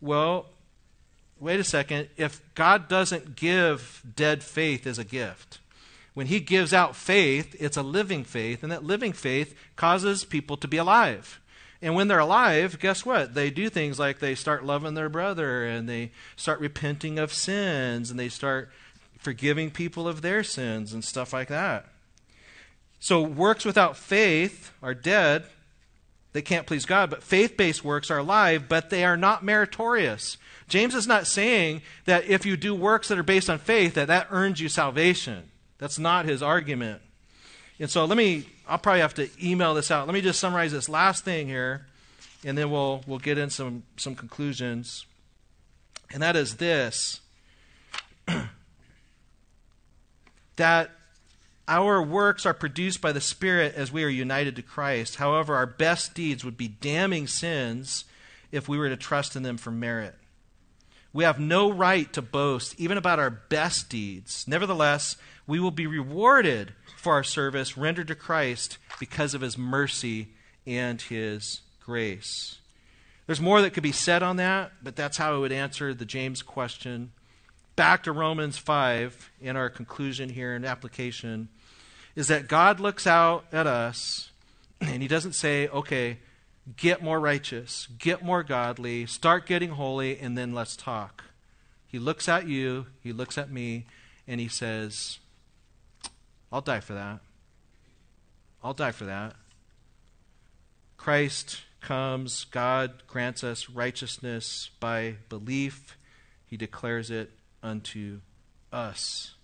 well, 0.00 0.46
wait 1.38 1.58
a 1.58 1.64
second. 1.64 2.08
If 2.16 2.42
God 2.54 2.88
doesn't 2.88 3.36
give 3.36 4.02
dead 4.14 4.42
faith 4.42 4.86
as 4.86 4.98
a 4.98 5.04
gift, 5.04 5.58
when 6.14 6.26
He 6.26 6.40
gives 6.40 6.72
out 6.72 6.96
faith, 6.96 7.54
it's 7.58 7.76
a 7.76 7.82
living 7.82 8.24
faith, 8.24 8.62
and 8.62 8.72
that 8.72 8.84
living 8.84 9.12
faith 9.12 9.54
causes 9.76 10.24
people 10.24 10.56
to 10.58 10.68
be 10.68 10.76
alive. 10.76 11.40
And 11.82 11.94
when 11.94 12.08
they're 12.08 12.18
alive, 12.18 12.78
guess 12.78 13.06
what? 13.06 13.34
They 13.34 13.50
do 13.50 13.70
things 13.70 13.98
like 13.98 14.18
they 14.18 14.34
start 14.34 14.64
loving 14.64 14.94
their 14.94 15.08
brother 15.08 15.64
and 15.64 15.88
they 15.88 16.12
start 16.36 16.60
repenting 16.60 17.18
of 17.18 17.32
sins 17.32 18.10
and 18.10 18.20
they 18.20 18.28
start 18.28 18.70
forgiving 19.18 19.70
people 19.70 20.06
of 20.06 20.20
their 20.20 20.42
sins 20.44 20.92
and 20.92 21.02
stuff 21.02 21.32
like 21.32 21.48
that. 21.48 21.86
So, 22.98 23.22
works 23.22 23.64
without 23.64 23.96
faith 23.96 24.72
are 24.82 24.92
dead. 24.92 25.44
They 26.32 26.42
can't 26.42 26.66
please 26.66 26.84
God. 26.84 27.08
But 27.08 27.22
faith 27.22 27.56
based 27.56 27.82
works 27.82 28.10
are 28.10 28.18
alive, 28.18 28.68
but 28.68 28.90
they 28.90 29.04
are 29.04 29.16
not 29.16 29.42
meritorious. 29.42 30.36
James 30.68 30.94
is 30.94 31.06
not 31.06 31.26
saying 31.26 31.80
that 32.04 32.26
if 32.26 32.44
you 32.44 32.58
do 32.58 32.74
works 32.74 33.08
that 33.08 33.18
are 33.18 33.22
based 33.22 33.48
on 33.48 33.58
faith, 33.58 33.94
that 33.94 34.08
that 34.08 34.28
earns 34.30 34.60
you 34.60 34.68
salvation. 34.68 35.49
That's 35.80 35.98
not 35.98 36.26
his 36.26 36.42
argument. 36.42 37.00
And 37.80 37.90
so 37.90 38.04
let 38.04 38.18
me, 38.18 38.44
I'll 38.68 38.78
probably 38.78 39.00
have 39.00 39.14
to 39.14 39.30
email 39.42 39.72
this 39.72 39.90
out. 39.90 40.06
Let 40.06 40.12
me 40.12 40.20
just 40.20 40.38
summarize 40.38 40.72
this 40.72 40.90
last 40.90 41.24
thing 41.24 41.48
here, 41.48 41.86
and 42.44 42.56
then 42.56 42.70
we'll, 42.70 43.02
we'll 43.06 43.18
get 43.18 43.38
in 43.38 43.48
some, 43.48 43.84
some 43.96 44.14
conclusions. 44.14 45.06
And 46.12 46.22
that 46.22 46.36
is 46.36 46.56
this 46.56 47.22
that 50.56 50.90
our 51.66 52.02
works 52.02 52.44
are 52.44 52.52
produced 52.52 53.00
by 53.00 53.12
the 53.12 53.20
Spirit 53.20 53.74
as 53.74 53.90
we 53.90 54.04
are 54.04 54.08
united 54.08 54.56
to 54.56 54.62
Christ. 54.62 55.16
However, 55.16 55.54
our 55.54 55.66
best 55.66 56.12
deeds 56.12 56.44
would 56.44 56.58
be 56.58 56.68
damning 56.68 57.26
sins 57.26 58.04
if 58.52 58.68
we 58.68 58.76
were 58.76 58.90
to 58.90 58.96
trust 58.96 59.34
in 59.34 59.42
them 59.42 59.56
for 59.56 59.70
merit. 59.70 60.14
We 61.12 61.24
have 61.24 61.40
no 61.40 61.72
right 61.72 62.12
to 62.12 62.22
boast 62.22 62.78
even 62.78 62.98
about 62.98 63.18
our 63.18 63.30
best 63.30 63.88
deeds. 63.88 64.46
Nevertheless, 64.46 65.16
we 65.50 65.58
will 65.58 65.72
be 65.72 65.88
rewarded 65.88 66.72
for 66.96 67.14
our 67.14 67.24
service 67.24 67.76
rendered 67.76 68.06
to 68.06 68.14
Christ 68.14 68.78
because 69.00 69.34
of 69.34 69.40
his 69.40 69.58
mercy 69.58 70.28
and 70.64 71.02
his 71.02 71.62
grace. 71.84 72.58
There's 73.26 73.40
more 73.40 73.60
that 73.60 73.72
could 73.72 73.82
be 73.82 73.90
said 73.90 74.22
on 74.22 74.36
that, 74.36 74.70
but 74.80 74.94
that's 74.94 75.16
how 75.16 75.34
I 75.34 75.38
would 75.38 75.50
answer 75.50 75.92
the 75.92 76.04
James 76.04 76.40
question 76.40 77.10
back 77.74 78.04
to 78.04 78.12
Romans 78.12 78.58
5 78.58 79.32
in 79.40 79.56
our 79.56 79.68
conclusion 79.68 80.28
here 80.28 80.54
and 80.54 80.64
application 80.64 81.48
is 82.14 82.28
that 82.28 82.46
God 82.46 82.78
looks 82.78 83.04
out 83.04 83.44
at 83.50 83.66
us 83.66 84.30
and 84.80 85.02
he 85.02 85.08
doesn't 85.08 85.32
say, 85.32 85.66
okay, 85.66 86.18
get 86.76 87.02
more 87.02 87.18
righteous, 87.18 87.88
get 87.98 88.22
more 88.22 88.44
godly, 88.44 89.04
start 89.04 89.46
getting 89.46 89.70
holy, 89.70 90.16
and 90.16 90.38
then 90.38 90.54
let's 90.54 90.76
talk. 90.76 91.24
He 91.88 91.98
looks 91.98 92.28
at 92.28 92.46
you, 92.46 92.86
he 93.02 93.12
looks 93.12 93.36
at 93.36 93.50
me, 93.50 93.86
and 94.28 94.40
he 94.40 94.46
says, 94.46 95.18
I'll 96.52 96.60
die 96.60 96.80
for 96.80 96.94
that. 96.94 97.20
I'll 98.62 98.74
die 98.74 98.92
for 98.92 99.04
that. 99.04 99.34
Christ 100.96 101.62
comes, 101.80 102.44
God 102.44 103.02
grants 103.06 103.42
us 103.42 103.70
righteousness 103.70 104.70
by 104.80 105.16
belief. 105.28 105.96
He 106.46 106.56
declares 106.56 107.10
it 107.10 107.30
unto 107.62 108.20
us. 108.72 109.34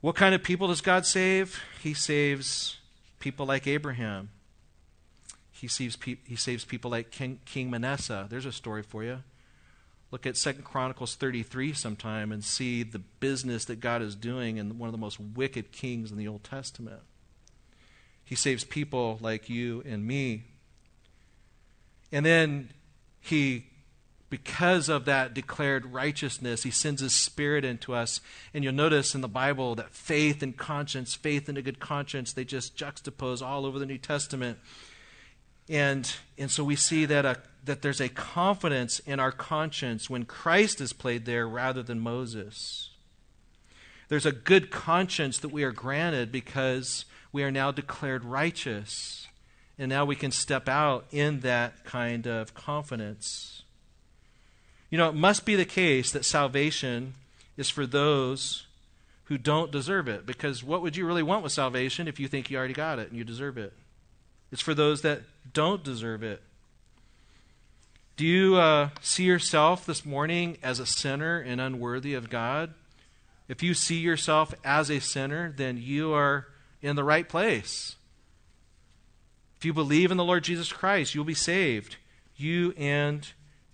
What 0.00 0.16
kind 0.16 0.34
of 0.34 0.42
people 0.42 0.68
does 0.68 0.80
God 0.80 1.06
save? 1.06 1.60
He 1.82 1.94
saves 1.94 2.78
people 3.20 3.46
like 3.46 3.66
Abraham. 3.66 4.30
He 5.50 5.68
saves, 5.68 5.96
pe- 5.96 6.18
he 6.24 6.36
saves 6.36 6.64
people 6.64 6.90
like 6.90 7.10
King, 7.10 7.40
King 7.46 7.70
Manasseh. 7.70 8.26
There's 8.28 8.46
a 8.46 8.52
story 8.52 8.82
for 8.82 9.02
you. 9.02 9.22
Look 10.14 10.26
at 10.26 10.36
Second 10.36 10.62
Chronicles 10.62 11.16
33 11.16 11.72
sometime 11.72 12.30
and 12.30 12.44
see 12.44 12.84
the 12.84 13.00
business 13.00 13.64
that 13.64 13.80
God 13.80 14.00
is 14.00 14.14
doing 14.14 14.58
in 14.58 14.78
one 14.78 14.86
of 14.86 14.92
the 14.92 14.96
most 14.96 15.18
wicked 15.18 15.72
kings 15.72 16.12
in 16.12 16.16
the 16.16 16.28
Old 16.28 16.44
Testament. 16.44 17.00
He 18.24 18.36
saves 18.36 18.62
people 18.62 19.18
like 19.20 19.50
you 19.50 19.82
and 19.84 20.06
me. 20.06 20.44
And 22.12 22.24
then 22.24 22.70
he 23.18 23.66
because 24.30 24.88
of 24.88 25.04
that 25.06 25.34
declared 25.34 25.92
righteousness, 25.92 26.62
he 26.62 26.70
sends 26.70 27.00
his 27.00 27.12
spirit 27.12 27.64
into 27.64 27.92
us. 27.92 28.20
And 28.54 28.62
you'll 28.62 28.72
notice 28.72 29.16
in 29.16 29.20
the 29.20 29.26
Bible 29.26 29.74
that 29.74 29.90
faith 29.90 30.44
and 30.44 30.56
conscience, 30.56 31.16
faith 31.16 31.48
and 31.48 31.58
a 31.58 31.62
good 31.62 31.80
conscience, 31.80 32.32
they 32.32 32.44
just 32.44 32.76
juxtapose 32.76 33.44
all 33.44 33.66
over 33.66 33.80
the 33.80 33.86
New 33.86 33.98
Testament. 33.98 34.60
And, 35.68 36.08
and 36.38 36.52
so 36.52 36.62
we 36.62 36.76
see 36.76 37.04
that, 37.04 37.24
a, 37.24 37.38
that 37.64 37.82
there's 37.82 38.00
a 38.00 38.08
confidence 38.08 38.98
in 39.00 39.18
our 39.18 39.32
conscience 39.32 40.10
when 40.10 40.24
Christ 40.24 40.80
is 40.80 40.92
played 40.92 41.24
there 41.24 41.48
rather 41.48 41.82
than 41.82 41.98
Moses. 42.00 42.90
There's 44.08 44.26
a 44.26 44.32
good 44.32 44.70
conscience 44.70 45.38
that 45.38 45.48
we 45.48 45.64
are 45.64 45.72
granted 45.72 46.30
because 46.30 47.04
we 47.32 47.42
are 47.42 47.50
now 47.50 47.70
declared 47.70 48.24
righteous. 48.24 49.26
And 49.78 49.88
now 49.88 50.04
we 50.04 50.14
can 50.14 50.30
step 50.30 50.68
out 50.68 51.06
in 51.10 51.40
that 51.40 51.84
kind 51.84 52.26
of 52.26 52.54
confidence. 52.54 53.62
You 54.90 54.98
know, 54.98 55.08
it 55.08 55.14
must 55.14 55.44
be 55.44 55.56
the 55.56 55.64
case 55.64 56.12
that 56.12 56.24
salvation 56.24 57.14
is 57.56 57.70
for 57.70 57.86
those 57.86 58.66
who 59.24 59.38
don't 59.38 59.72
deserve 59.72 60.06
it. 60.06 60.26
Because 60.26 60.62
what 60.62 60.82
would 60.82 60.96
you 60.96 61.06
really 61.06 61.22
want 61.22 61.42
with 61.42 61.50
salvation 61.50 62.06
if 62.06 62.20
you 62.20 62.28
think 62.28 62.50
you 62.50 62.58
already 62.58 62.74
got 62.74 62.98
it 62.98 63.08
and 63.08 63.16
you 63.18 63.24
deserve 63.24 63.58
it? 63.58 63.72
It's 64.52 64.62
for 64.62 64.74
those 64.74 65.02
that 65.02 65.22
don't 65.52 65.82
deserve 65.82 66.22
it. 66.22 66.42
Do 68.16 68.24
you 68.24 68.56
uh, 68.56 68.90
see 69.00 69.24
yourself 69.24 69.86
this 69.86 70.06
morning 70.06 70.56
as 70.62 70.78
a 70.78 70.86
sinner 70.86 71.40
and 71.40 71.60
unworthy 71.60 72.14
of 72.14 72.30
God? 72.30 72.72
If 73.48 73.60
you 73.60 73.74
see 73.74 73.98
yourself 73.98 74.54
as 74.64 74.88
a 74.88 75.00
sinner, 75.00 75.52
then 75.56 75.78
you 75.78 76.12
are 76.12 76.46
in 76.80 76.94
the 76.94 77.02
right 77.02 77.28
place. 77.28 77.96
If 79.56 79.64
you 79.64 79.72
believe 79.72 80.12
in 80.12 80.16
the 80.16 80.24
Lord 80.24 80.44
Jesus 80.44 80.72
Christ, 80.72 81.14
you'll 81.14 81.24
be 81.24 81.34
saved, 81.34 81.96
you 82.36 82.72
and 82.76 83.26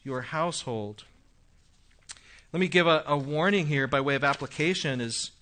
your 0.03 0.22
household. 0.22 1.05
Let 2.51 2.61
me 2.61 2.68
give 2.68 2.86
a, 2.86 3.05
a 3.07 3.18
warning 3.18 3.66
here 3.66 3.86
by 3.86 4.01
way 4.01 4.14
of 4.14 4.24
application 4.24 5.03
is, 5.03 5.32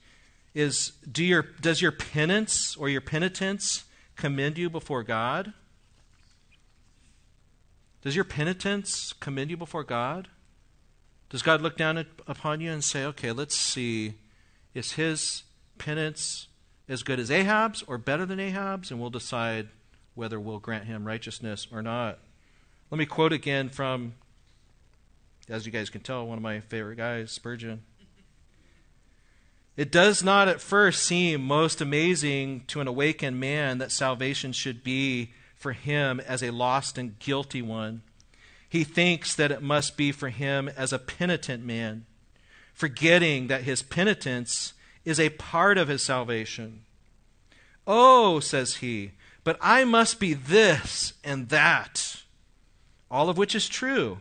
is 0.55 0.93
do 1.11 1.25
your, 1.25 1.47
does 1.61 1.81
your 1.81 1.93
penance 1.93 2.77
or 2.77 2.89
your 2.89 3.01
penitence 3.01 3.85
commend 4.17 4.59
you 4.59 4.69
before 4.69 5.05
God? 5.05 5.53
Does 8.03 8.15
your 8.15 8.25
penitence 8.25 9.13
commend 9.13 9.51
you 9.51 9.57
before 9.57 9.85
God? 9.85 10.29
Does 11.31 11.43
God 11.43 11.61
look 11.61 11.77
down 11.77 11.99
at, 11.99 12.07
upon 12.27 12.61
you 12.61 12.71
and 12.71 12.83
say, 12.83 13.05
okay, 13.05 13.33
let's 13.33 13.57
see, 13.57 14.15
is 14.75 14.93
his 14.93 15.43
penance 15.77 16.49
as 16.89 17.03
good 17.03 17.21
as 17.21 17.31
Ahab's 17.31 17.83
or 17.83 17.99
better 17.99 18.25
than 18.25 18.41
Ahab's? 18.41 18.91
And 18.91 18.99
we'll 19.01 19.11
decide 19.11 19.69
whether 20.15 20.41
we'll 20.41 20.59
grant 20.59 20.85
him 20.85 21.07
righteousness 21.07 21.67
or 21.71 21.83
not. 21.83 22.19
Let 22.91 22.99
me 22.99 23.07
quote 23.07 23.33
again 23.33 23.69
from 23.69 24.15
as 25.49 25.65
you 25.65 25.73
guys 25.73 25.89
can 25.89 26.03
tell, 26.03 26.27
one 26.27 26.37
of 26.37 26.43
my 26.43 26.61
favorite 26.61 26.97
guys, 26.97 27.33
Spurgeon. 27.33 27.83
It 29.77 29.91
does 29.91 30.23
not 30.23 30.49
at 30.49 30.61
first 30.61 31.03
seem 31.03 31.41
most 31.43 31.81
amazing 31.81 32.65
to 32.67 32.81
an 32.81 32.89
awakened 32.89 33.39
man 33.41 33.79
that 33.79 33.93
salvation 33.93 34.53
should 34.53 34.83
be 34.83 35.33
for 35.59 35.73
him 35.73 36.21
as 36.21 36.43
a 36.43 36.51
lost 36.51 36.97
and 36.97 37.19
guilty 37.19 37.61
one. 37.61 38.03
He 38.69 38.85
thinks 38.85 39.35
that 39.35 39.51
it 39.51 39.63
must 39.63 39.97
be 39.97 40.13
for 40.13 40.29
him 40.29 40.69
as 40.77 40.93
a 40.93 40.99
penitent 40.99 41.65
man, 41.65 42.07
forgetting 42.73 43.49
that 43.49 43.65
his 43.65 43.83
penitence 43.83 44.75
is 45.05 45.19
a 45.19 45.31
part 45.31 45.77
of 45.77 45.89
his 45.89 46.03
salvation. 46.03 46.83
Oh, 47.87 48.41
says 48.41 48.77
he, 48.77 49.13
but 49.43 49.59
I 49.61 49.85
must 49.85 50.21
be 50.21 50.35
this 50.35 51.15
and 51.25 51.49
that, 51.49 52.23
all 53.11 53.29
of 53.29 53.39
which 53.39 53.55
is 53.55 53.69
true, 53.69 54.21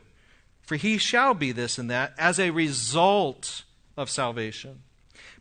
for 0.61 0.75
he 0.75 0.97
shall 0.97 1.33
be 1.33 1.51
this 1.51 1.77
and 1.77 1.89
that 1.91 2.13
as 2.17 2.39
a 2.39 2.51
result 2.51 3.63
of 3.95 4.09
salvation. 4.09 4.81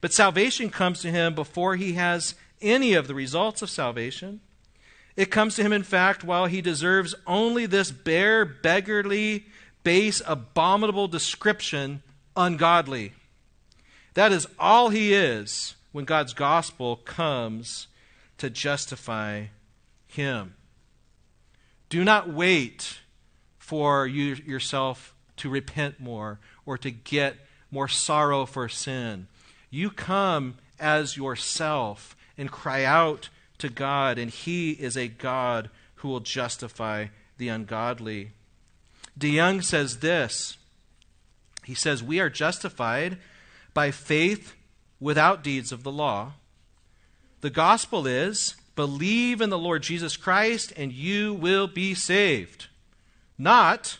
But 0.00 0.12
salvation 0.12 0.68
comes 0.68 1.00
to 1.00 1.10
him 1.10 1.34
before 1.34 1.76
he 1.76 1.94
has 1.94 2.34
any 2.60 2.94
of 2.94 3.06
the 3.06 3.14
results 3.14 3.62
of 3.62 3.70
salvation. 3.70 4.40
It 5.16 5.30
comes 5.30 5.56
to 5.56 5.62
him, 5.62 5.72
in 5.72 5.82
fact, 5.82 6.22
while 6.22 6.46
he 6.46 6.60
deserves 6.60 7.14
only 7.26 7.64
this 7.66 7.90
bare, 7.90 8.44
beggarly, 8.44 9.46
base, 9.82 10.20
abominable 10.26 11.08
description, 11.08 12.02
ungodly. 12.36 13.14
That 14.14 14.32
is 14.32 14.46
all 14.58 14.90
he 14.90 15.14
is 15.14 15.74
when 15.92 16.04
God's 16.04 16.34
gospel 16.34 16.96
comes 16.96 17.86
to 18.38 18.50
justify 18.50 19.46
him. 20.06 20.54
Do 21.88 22.04
not 22.04 22.28
wait 22.28 23.00
for 23.58 24.06
you 24.06 24.34
yourself 24.34 25.14
to 25.38 25.48
repent 25.48 25.98
more 25.98 26.40
or 26.64 26.76
to 26.78 26.90
get 26.90 27.36
more 27.70 27.88
sorrow 27.88 28.46
for 28.46 28.68
sin. 28.68 29.28
You 29.70 29.90
come 29.90 30.56
as 30.78 31.16
yourself 31.16 32.16
and 32.36 32.50
cry 32.50 32.84
out 32.84 33.28
to 33.58 33.68
God, 33.68 34.18
and 34.18 34.30
He 34.30 34.72
is 34.72 34.96
a 34.96 35.08
God 35.08 35.70
who 35.96 36.08
will 36.08 36.20
justify 36.20 37.06
the 37.38 37.48
ungodly. 37.48 38.30
De 39.16 39.34
DeYoung 39.34 39.64
says 39.64 39.98
this 39.98 40.56
He 41.64 41.74
says, 41.74 42.02
We 42.02 42.20
are 42.20 42.30
justified 42.30 43.18
by 43.74 43.90
faith 43.90 44.54
without 45.00 45.42
deeds 45.42 45.72
of 45.72 45.82
the 45.82 45.92
law. 45.92 46.32
The 47.40 47.50
gospel 47.50 48.06
is 48.06 48.56
believe 48.74 49.40
in 49.40 49.50
the 49.50 49.58
Lord 49.58 49.82
Jesus 49.82 50.16
Christ 50.16 50.72
and 50.76 50.92
you 50.92 51.34
will 51.34 51.66
be 51.66 51.94
saved. 51.94 52.66
Not 53.38 53.98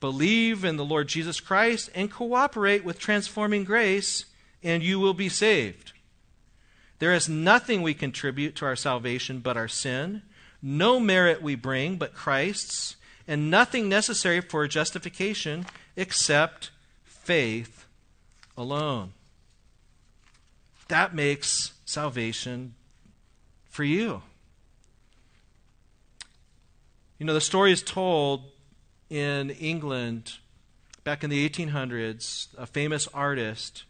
believe 0.00 0.64
in 0.64 0.76
the 0.76 0.84
Lord 0.84 1.08
Jesus 1.08 1.40
Christ 1.40 1.90
and 1.94 2.10
cooperate 2.10 2.84
with 2.84 2.98
transforming 2.98 3.64
grace 3.64 4.26
and 4.62 4.82
you 4.82 4.98
will 5.00 5.14
be 5.14 5.28
saved. 5.28 5.91
There 7.02 7.12
is 7.12 7.28
nothing 7.28 7.82
we 7.82 7.94
contribute 7.94 8.54
to 8.54 8.64
our 8.64 8.76
salvation 8.76 9.40
but 9.40 9.56
our 9.56 9.66
sin, 9.66 10.22
no 10.62 11.00
merit 11.00 11.42
we 11.42 11.56
bring 11.56 11.96
but 11.96 12.14
Christ's, 12.14 12.94
and 13.26 13.50
nothing 13.50 13.88
necessary 13.88 14.40
for 14.40 14.68
justification 14.68 15.66
except 15.96 16.70
faith 17.02 17.86
alone. 18.56 19.14
That 20.86 21.12
makes 21.12 21.72
salvation 21.84 22.74
for 23.68 23.82
you. 23.82 24.22
You 27.18 27.26
know, 27.26 27.34
the 27.34 27.40
story 27.40 27.72
is 27.72 27.82
told 27.82 28.44
in 29.10 29.50
England 29.50 30.34
back 31.02 31.24
in 31.24 31.30
the 31.30 31.48
1800s. 31.48 32.46
A 32.56 32.64
famous 32.64 33.08
artist 33.08 33.82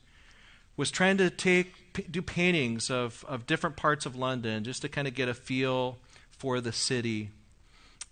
was 0.78 0.90
trying 0.90 1.18
to 1.18 1.28
take 1.28 1.81
do 1.92 2.22
paintings 2.22 2.90
of, 2.90 3.24
of 3.28 3.46
different 3.46 3.76
parts 3.76 4.06
of 4.06 4.16
London 4.16 4.64
just 4.64 4.82
to 4.82 4.88
kind 4.88 5.06
of 5.06 5.14
get 5.14 5.28
a 5.28 5.34
feel 5.34 5.98
for 6.30 6.60
the 6.60 6.72
city. 6.72 7.30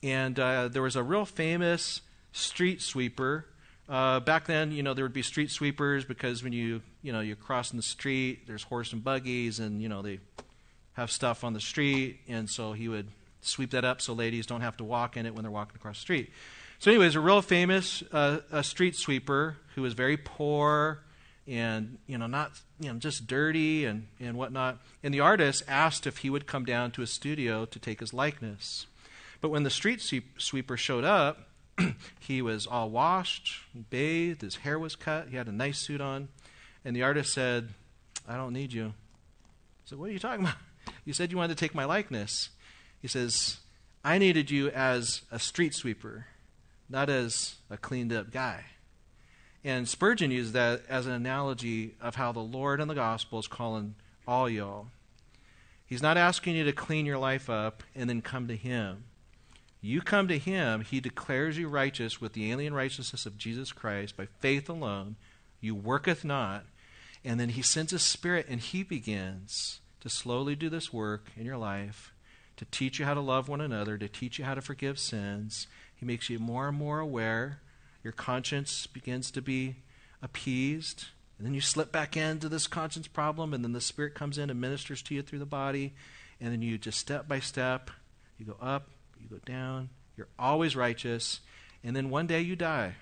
And 0.03 0.39
uh, 0.39 0.68
there 0.68 0.83
was 0.83 0.97
a 0.97 1.03
real 1.03 1.24
famous 1.24 2.01
street 2.33 2.81
sweeper. 2.83 3.47
Uh, 3.89 4.20
back 4.20 4.47
then, 4.47 4.72
you 4.72 4.83
know, 4.83 4.95
there 4.95 5.05
would 5.05 5.12
be 5.12 5.22
street 5.22 5.51
sweepers 5.51 6.05
because 6.05 6.43
when 6.43 6.53
you, 6.53 6.81
you 7.03 7.12
know, 7.12 7.20
you're 7.20 7.37
crossing 7.37 7.76
the 7.76 7.83
street, 7.83 8.47
there's 8.47 8.62
horse 8.62 8.93
and 8.93 9.03
buggies, 9.03 9.59
and 9.59 9.83
you 9.83 9.89
know 9.89 10.01
they 10.01 10.20
have 10.93 11.11
stuff 11.11 11.43
on 11.43 11.55
the 11.55 11.61
street, 11.61 12.20
and 12.28 12.49
so 12.49 12.72
he 12.72 12.89
would 12.89 13.09
sweep 13.41 13.70
that 13.70 13.85
up 13.85 14.01
so 14.01 14.12
ladies 14.12 14.47
don't 14.47 14.61
have 14.61 14.76
to 14.76 14.85
walk 14.85 15.16
in 15.16 15.26
it 15.26 15.35
when 15.35 15.43
they're 15.43 15.51
walking 15.51 15.74
across 15.74 15.97
the 15.97 16.03
street. 16.03 16.31
So, 16.78 16.91
anyways, 16.91 17.14
a 17.14 17.20
real 17.20 17.43
famous 17.43 18.03
uh, 18.12 18.39
a 18.53 18.62
street 18.62 18.97
sweeper 18.97 19.57
who 19.74 19.83
was 19.83 19.95
very 19.95 20.16
poor 20.16 21.01
and 21.47 21.99
you 22.07 22.18
know 22.18 22.26
not 22.26 22.53
you 22.78 22.93
know 22.93 22.99
just 22.99 23.26
dirty 23.26 23.84
and 23.84 24.09
and 24.18 24.36
whatnot. 24.36 24.78
And 25.03 25.12
the 25.12 25.20
artist 25.20 25.62
asked 25.66 26.07
if 26.07 26.18
he 26.18 26.30
would 26.30 26.47
come 26.47 26.64
down 26.64 26.91
to 26.93 27.01
his 27.01 27.11
studio 27.11 27.64
to 27.66 27.78
take 27.78 28.01
his 28.01 28.12
likeness. 28.14 28.86
But 29.41 29.51
when 29.51 29.62
the 29.62 29.70
street 29.70 30.03
sweeper 30.36 30.76
showed 30.76 31.05
up, 31.05 31.49
he 32.20 32.43
was 32.43 32.66
all 32.66 32.91
washed, 32.91 33.62
bathed, 33.88 34.43
his 34.43 34.57
hair 34.57 34.78
was 34.78 34.97
cut, 34.97 35.28
he 35.28 35.36
had 35.36 35.49
a 35.49 35.53
nice 35.53 35.78
suit 35.78 36.01
on, 36.01 36.28
and 36.84 36.95
the 36.95 37.03
artist 37.03 37.32
said, 37.32 37.70
"I 38.28 38.36
don't 38.36 38.53
need 38.53 38.72
you." 38.72 38.88
I 38.88 38.93
said, 39.86 39.99
"What 39.99 40.11
are 40.11 40.12
you 40.12 40.18
talking 40.18 40.41
about? 40.45 40.57
You 41.05 41.12
said 41.12 41.30
you 41.30 41.38
wanted 41.38 41.57
to 41.57 41.61
take 41.64 41.74
my 41.74 41.84
likeness." 41.84 42.51
He 43.01 43.09
says, 43.09 43.59
"I 44.05 44.18
needed 44.18 44.51
you 44.51 44.68
as 44.68 45.22
a 45.30 45.38
street 45.38 45.74
sweeper, 45.74 46.26
not 46.88 47.09
as 47.09 47.57
a 47.70 47.76
cleaned 47.76 48.12
up 48.12 48.30
guy." 48.30 48.64
And 49.64 49.88
Spurgeon 49.88 50.30
used 50.30 50.54
that 50.54 50.82
as 50.88 51.06
an 51.06 51.12
analogy 51.12 51.94
of 52.00 52.14
how 52.14 52.32
the 52.32 52.40
Lord 52.40 52.80
and 52.80 52.90
the 52.90 52.94
gospel 52.94 53.38
is 53.38 53.46
calling 53.46 53.94
all 54.26 54.48
y'all. 54.48 54.86
He's 55.84 56.02
not 56.02 56.16
asking 56.16 56.56
you 56.56 56.64
to 56.64 56.72
clean 56.72 57.04
your 57.04 57.18
life 57.18 57.50
up 57.50 57.82
and 57.94 58.08
then 58.08 58.22
come 58.22 58.48
to 58.48 58.56
Him. 58.56 59.04
You 59.82 60.00
come 60.00 60.28
to 60.28 60.38
Him, 60.38 60.82
He 60.82 61.00
declares 61.00 61.58
you 61.58 61.68
righteous 61.68 62.20
with 62.20 62.32
the 62.32 62.50
alien 62.50 62.72
righteousness 62.72 63.26
of 63.26 63.36
Jesus 63.36 63.72
Christ 63.72 64.16
by 64.16 64.28
faith 64.38 64.68
alone. 64.68 65.16
You 65.61 65.74
worketh 65.74 66.24
not. 66.24 66.64
And 67.22 67.38
then 67.38 67.50
He 67.50 67.62
sends 67.62 67.92
His 67.92 68.02
Spirit 68.02 68.46
and 68.48 68.61
He 68.61 68.82
begins 68.82 69.80
to 70.00 70.08
slowly 70.08 70.54
do 70.54 70.70
this 70.70 70.92
work 70.92 71.30
in 71.36 71.44
your 71.44 71.58
life, 71.58 72.14
to 72.56 72.64
teach 72.66 72.98
you 72.98 73.04
how 73.04 73.14
to 73.14 73.20
love 73.20 73.48
one 73.48 73.61
another, 73.61 73.98
to 73.98 74.08
teach 74.08 74.38
you 74.38 74.44
how 74.46 74.54
to 74.54 74.62
forgive 74.62 74.98
sins. 74.98 75.66
He 75.94 76.06
makes 76.06 76.30
you 76.30 76.38
more 76.38 76.68
and 76.68 76.78
more 76.78 77.00
aware 77.00 77.61
your 78.03 78.12
conscience 78.12 78.86
begins 78.86 79.30
to 79.32 79.42
be 79.42 79.76
appeased. 80.22 81.07
And 81.38 81.46
then 81.46 81.55
you 81.55 81.61
slip 81.61 81.90
back 81.90 82.16
into 82.16 82.48
this 82.48 82.66
conscience 82.66 83.09
problem, 83.09 83.55
and 83.55 83.64
then 83.64 83.72
the 83.72 83.80
Spirit 83.80 84.14
comes 84.14 84.38
in 84.38 84.51
and 84.51 84.61
ministers 84.61 85.03
to 85.03 85.14
you 85.14 85.22
through 85.22 85.38
the 85.38 85.46
body. 85.46 85.94
And 86.40 86.53
then 86.53 86.62
you 86.62 86.78
just 86.78 86.98
step 86.98 87.28
by 87.28 87.40
step, 87.40 87.90
you 88.38 88.46
go 88.46 88.57
up, 88.61 88.88
you 89.20 89.28
go 89.28 89.40
down. 89.44 89.90
You're 90.16 90.28
always 90.38 90.76
righteous. 90.76 91.40
And 91.82 91.96
then 91.96 92.11
one 92.11 92.26
day 92.26 92.40
you 92.40 92.57
die. 92.57 92.96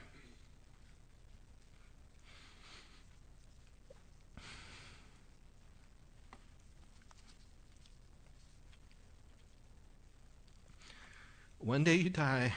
One 11.59 11.82
day 11.84 11.96
you 11.96 12.09
die. 12.09 12.53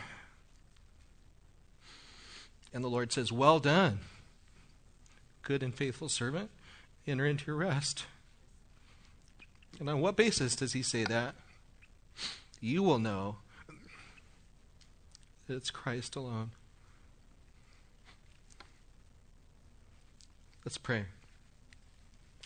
And 2.73 2.83
the 2.83 2.89
Lord 2.89 3.11
says, 3.11 3.31
Well 3.31 3.59
done, 3.59 3.99
good 5.41 5.63
and 5.63 5.73
faithful 5.73 6.09
servant. 6.09 6.49
Enter 7.07 7.25
into 7.25 7.47
your 7.47 7.55
rest. 7.55 8.05
And 9.79 9.89
on 9.89 9.99
what 9.99 10.15
basis 10.15 10.55
does 10.55 10.73
he 10.73 10.83
say 10.83 11.03
that? 11.05 11.35
You 12.59 12.83
will 12.83 12.99
know 12.99 13.37
that 15.47 15.55
it's 15.55 15.71
Christ 15.71 16.15
alone. 16.15 16.51
Let's 20.63 20.77
pray. 20.77 21.05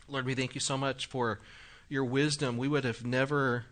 Lord, 0.07 0.26
we 0.26 0.36
thank 0.36 0.55
you 0.55 0.61
so 0.61 0.78
much 0.78 1.05
for 1.05 1.41
your 1.89 2.05
wisdom. 2.05 2.57
We 2.57 2.69
would 2.69 2.86
have 2.86 3.05
never 3.05 3.65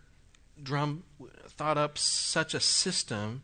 drum, 0.62 1.04
thought 1.48 1.78
up 1.78 1.96
such 1.96 2.52
a 2.52 2.60
system 2.60 3.42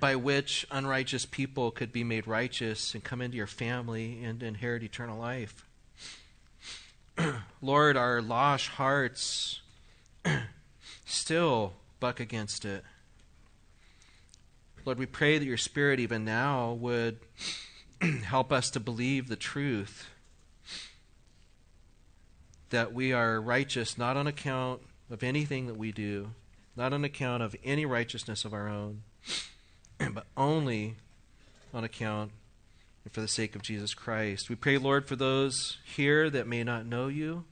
by 0.00 0.16
which 0.16 0.66
unrighteous 0.70 1.26
people 1.26 1.70
could 1.70 1.92
be 1.92 2.04
made 2.04 2.26
righteous 2.26 2.94
and 2.94 3.02
come 3.02 3.20
into 3.20 3.36
your 3.36 3.46
family 3.46 4.22
and 4.22 4.42
inherit 4.42 4.82
eternal 4.82 5.18
life. 5.18 5.66
Lord, 7.62 7.96
our 7.96 8.22
lost 8.22 8.68
hearts 8.68 9.60
still 11.04 11.74
buck 12.00 12.20
against 12.20 12.64
it. 12.64 12.84
Lord, 14.84 14.98
we 14.98 15.06
pray 15.06 15.38
that 15.38 15.44
your 15.44 15.56
Spirit, 15.56 16.00
even 16.00 16.24
now, 16.24 16.72
would 16.72 17.18
help 18.24 18.52
us 18.52 18.70
to 18.70 18.80
believe 18.80 19.28
the 19.28 19.36
truth 19.36 20.08
that 22.70 22.92
we 22.92 23.12
are 23.12 23.40
righteous 23.40 23.96
not 23.96 24.16
on 24.16 24.26
account 24.26 24.82
of 25.10 25.22
anything 25.22 25.66
that 25.66 25.76
we 25.76 25.90
do, 25.90 26.30
not 26.76 26.92
on 26.92 27.04
account 27.04 27.42
of 27.42 27.56
any 27.64 27.86
righteousness 27.86 28.44
of 28.44 28.52
our 28.52 28.68
own 28.68 29.02
but 30.12 30.26
only 30.36 30.96
on 31.72 31.84
account 31.84 32.32
and 33.04 33.12
for 33.12 33.20
the 33.20 33.28
sake 33.28 33.54
of 33.54 33.62
Jesus 33.62 33.94
Christ. 33.94 34.48
We 34.48 34.56
pray, 34.56 34.78
Lord, 34.78 35.06
for 35.06 35.16
those 35.16 35.78
here 35.84 36.30
that 36.30 36.46
may 36.46 36.64
not 36.64 36.86
know 36.86 37.08
you. 37.08 37.44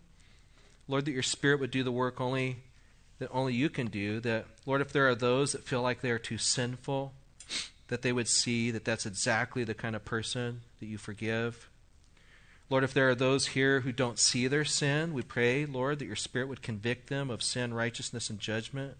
Lord, 0.88 1.04
that 1.04 1.12
your 1.12 1.22
Spirit 1.22 1.60
would 1.60 1.70
do 1.70 1.82
the 1.82 1.92
work 1.92 2.20
only 2.20 2.58
that 3.18 3.30
only 3.32 3.54
you 3.54 3.70
can 3.70 3.86
do. 3.86 4.20
That, 4.20 4.46
Lord, 4.66 4.80
if 4.80 4.92
there 4.92 5.08
are 5.08 5.14
those 5.14 5.52
that 5.52 5.64
feel 5.64 5.82
like 5.82 6.00
they 6.00 6.10
are 6.10 6.18
too 6.18 6.38
sinful, 6.38 7.12
that 7.88 8.02
they 8.02 8.12
would 8.12 8.28
see 8.28 8.70
that 8.70 8.84
that's 8.84 9.06
exactly 9.06 9.64
the 9.64 9.74
kind 9.74 9.96
of 9.96 10.04
person 10.04 10.62
that 10.80 10.86
you 10.86 10.98
forgive. 10.98 11.70
Lord, 12.68 12.84
if 12.84 12.92
there 12.92 13.08
are 13.08 13.14
those 13.14 13.48
here 13.48 13.80
who 13.80 13.92
don't 13.92 14.18
see 14.18 14.48
their 14.48 14.64
sin, 14.64 15.14
we 15.14 15.22
pray, 15.22 15.66
Lord, 15.66 16.00
that 16.00 16.06
your 16.06 16.16
Spirit 16.16 16.48
would 16.48 16.62
convict 16.62 17.08
them 17.08 17.30
of 17.30 17.42
sin, 17.42 17.72
righteousness, 17.72 18.28
and 18.28 18.40
judgment. 18.40 18.96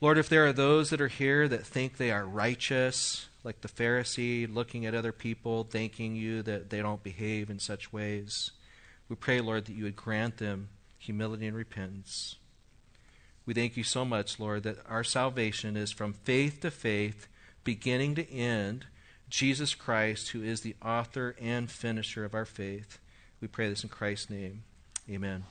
Lord, 0.00 0.18
if 0.18 0.28
there 0.28 0.46
are 0.46 0.52
those 0.52 0.90
that 0.90 1.00
are 1.00 1.08
here 1.08 1.48
that 1.48 1.66
think 1.66 1.96
they 1.96 2.10
are 2.10 2.24
righteous, 2.24 3.28
like 3.44 3.62
the 3.62 3.68
Pharisee, 3.68 4.52
looking 4.52 4.84
at 4.84 4.94
other 4.94 5.12
people, 5.12 5.64
thanking 5.64 6.14
you 6.14 6.42
that 6.42 6.68
they 6.68 6.82
don't 6.82 7.02
behave 7.02 7.48
in 7.48 7.58
such 7.58 7.92
ways, 7.92 8.50
we 9.08 9.16
pray, 9.16 9.40
Lord, 9.40 9.66
that 9.66 9.74
you 9.74 9.84
would 9.84 9.96
grant 9.96 10.36
them 10.36 10.68
humility 10.98 11.46
and 11.46 11.56
repentance. 11.56 12.36
We 13.46 13.54
thank 13.54 13.76
you 13.76 13.84
so 13.84 14.04
much, 14.04 14.40
Lord, 14.40 14.64
that 14.64 14.78
our 14.88 15.04
salvation 15.04 15.76
is 15.76 15.92
from 15.92 16.12
faith 16.12 16.60
to 16.60 16.70
faith, 16.70 17.28
beginning 17.62 18.16
to 18.16 18.30
end 18.30 18.86
Jesus 19.30 19.74
Christ, 19.74 20.30
who 20.30 20.42
is 20.42 20.60
the 20.60 20.76
author 20.84 21.36
and 21.40 21.70
finisher 21.70 22.24
of 22.24 22.34
our 22.34 22.44
faith. 22.44 22.98
We 23.40 23.48
pray 23.48 23.68
this 23.68 23.84
in 23.84 23.88
Christ's 23.88 24.30
name. 24.30 24.64
Amen. 25.08 25.44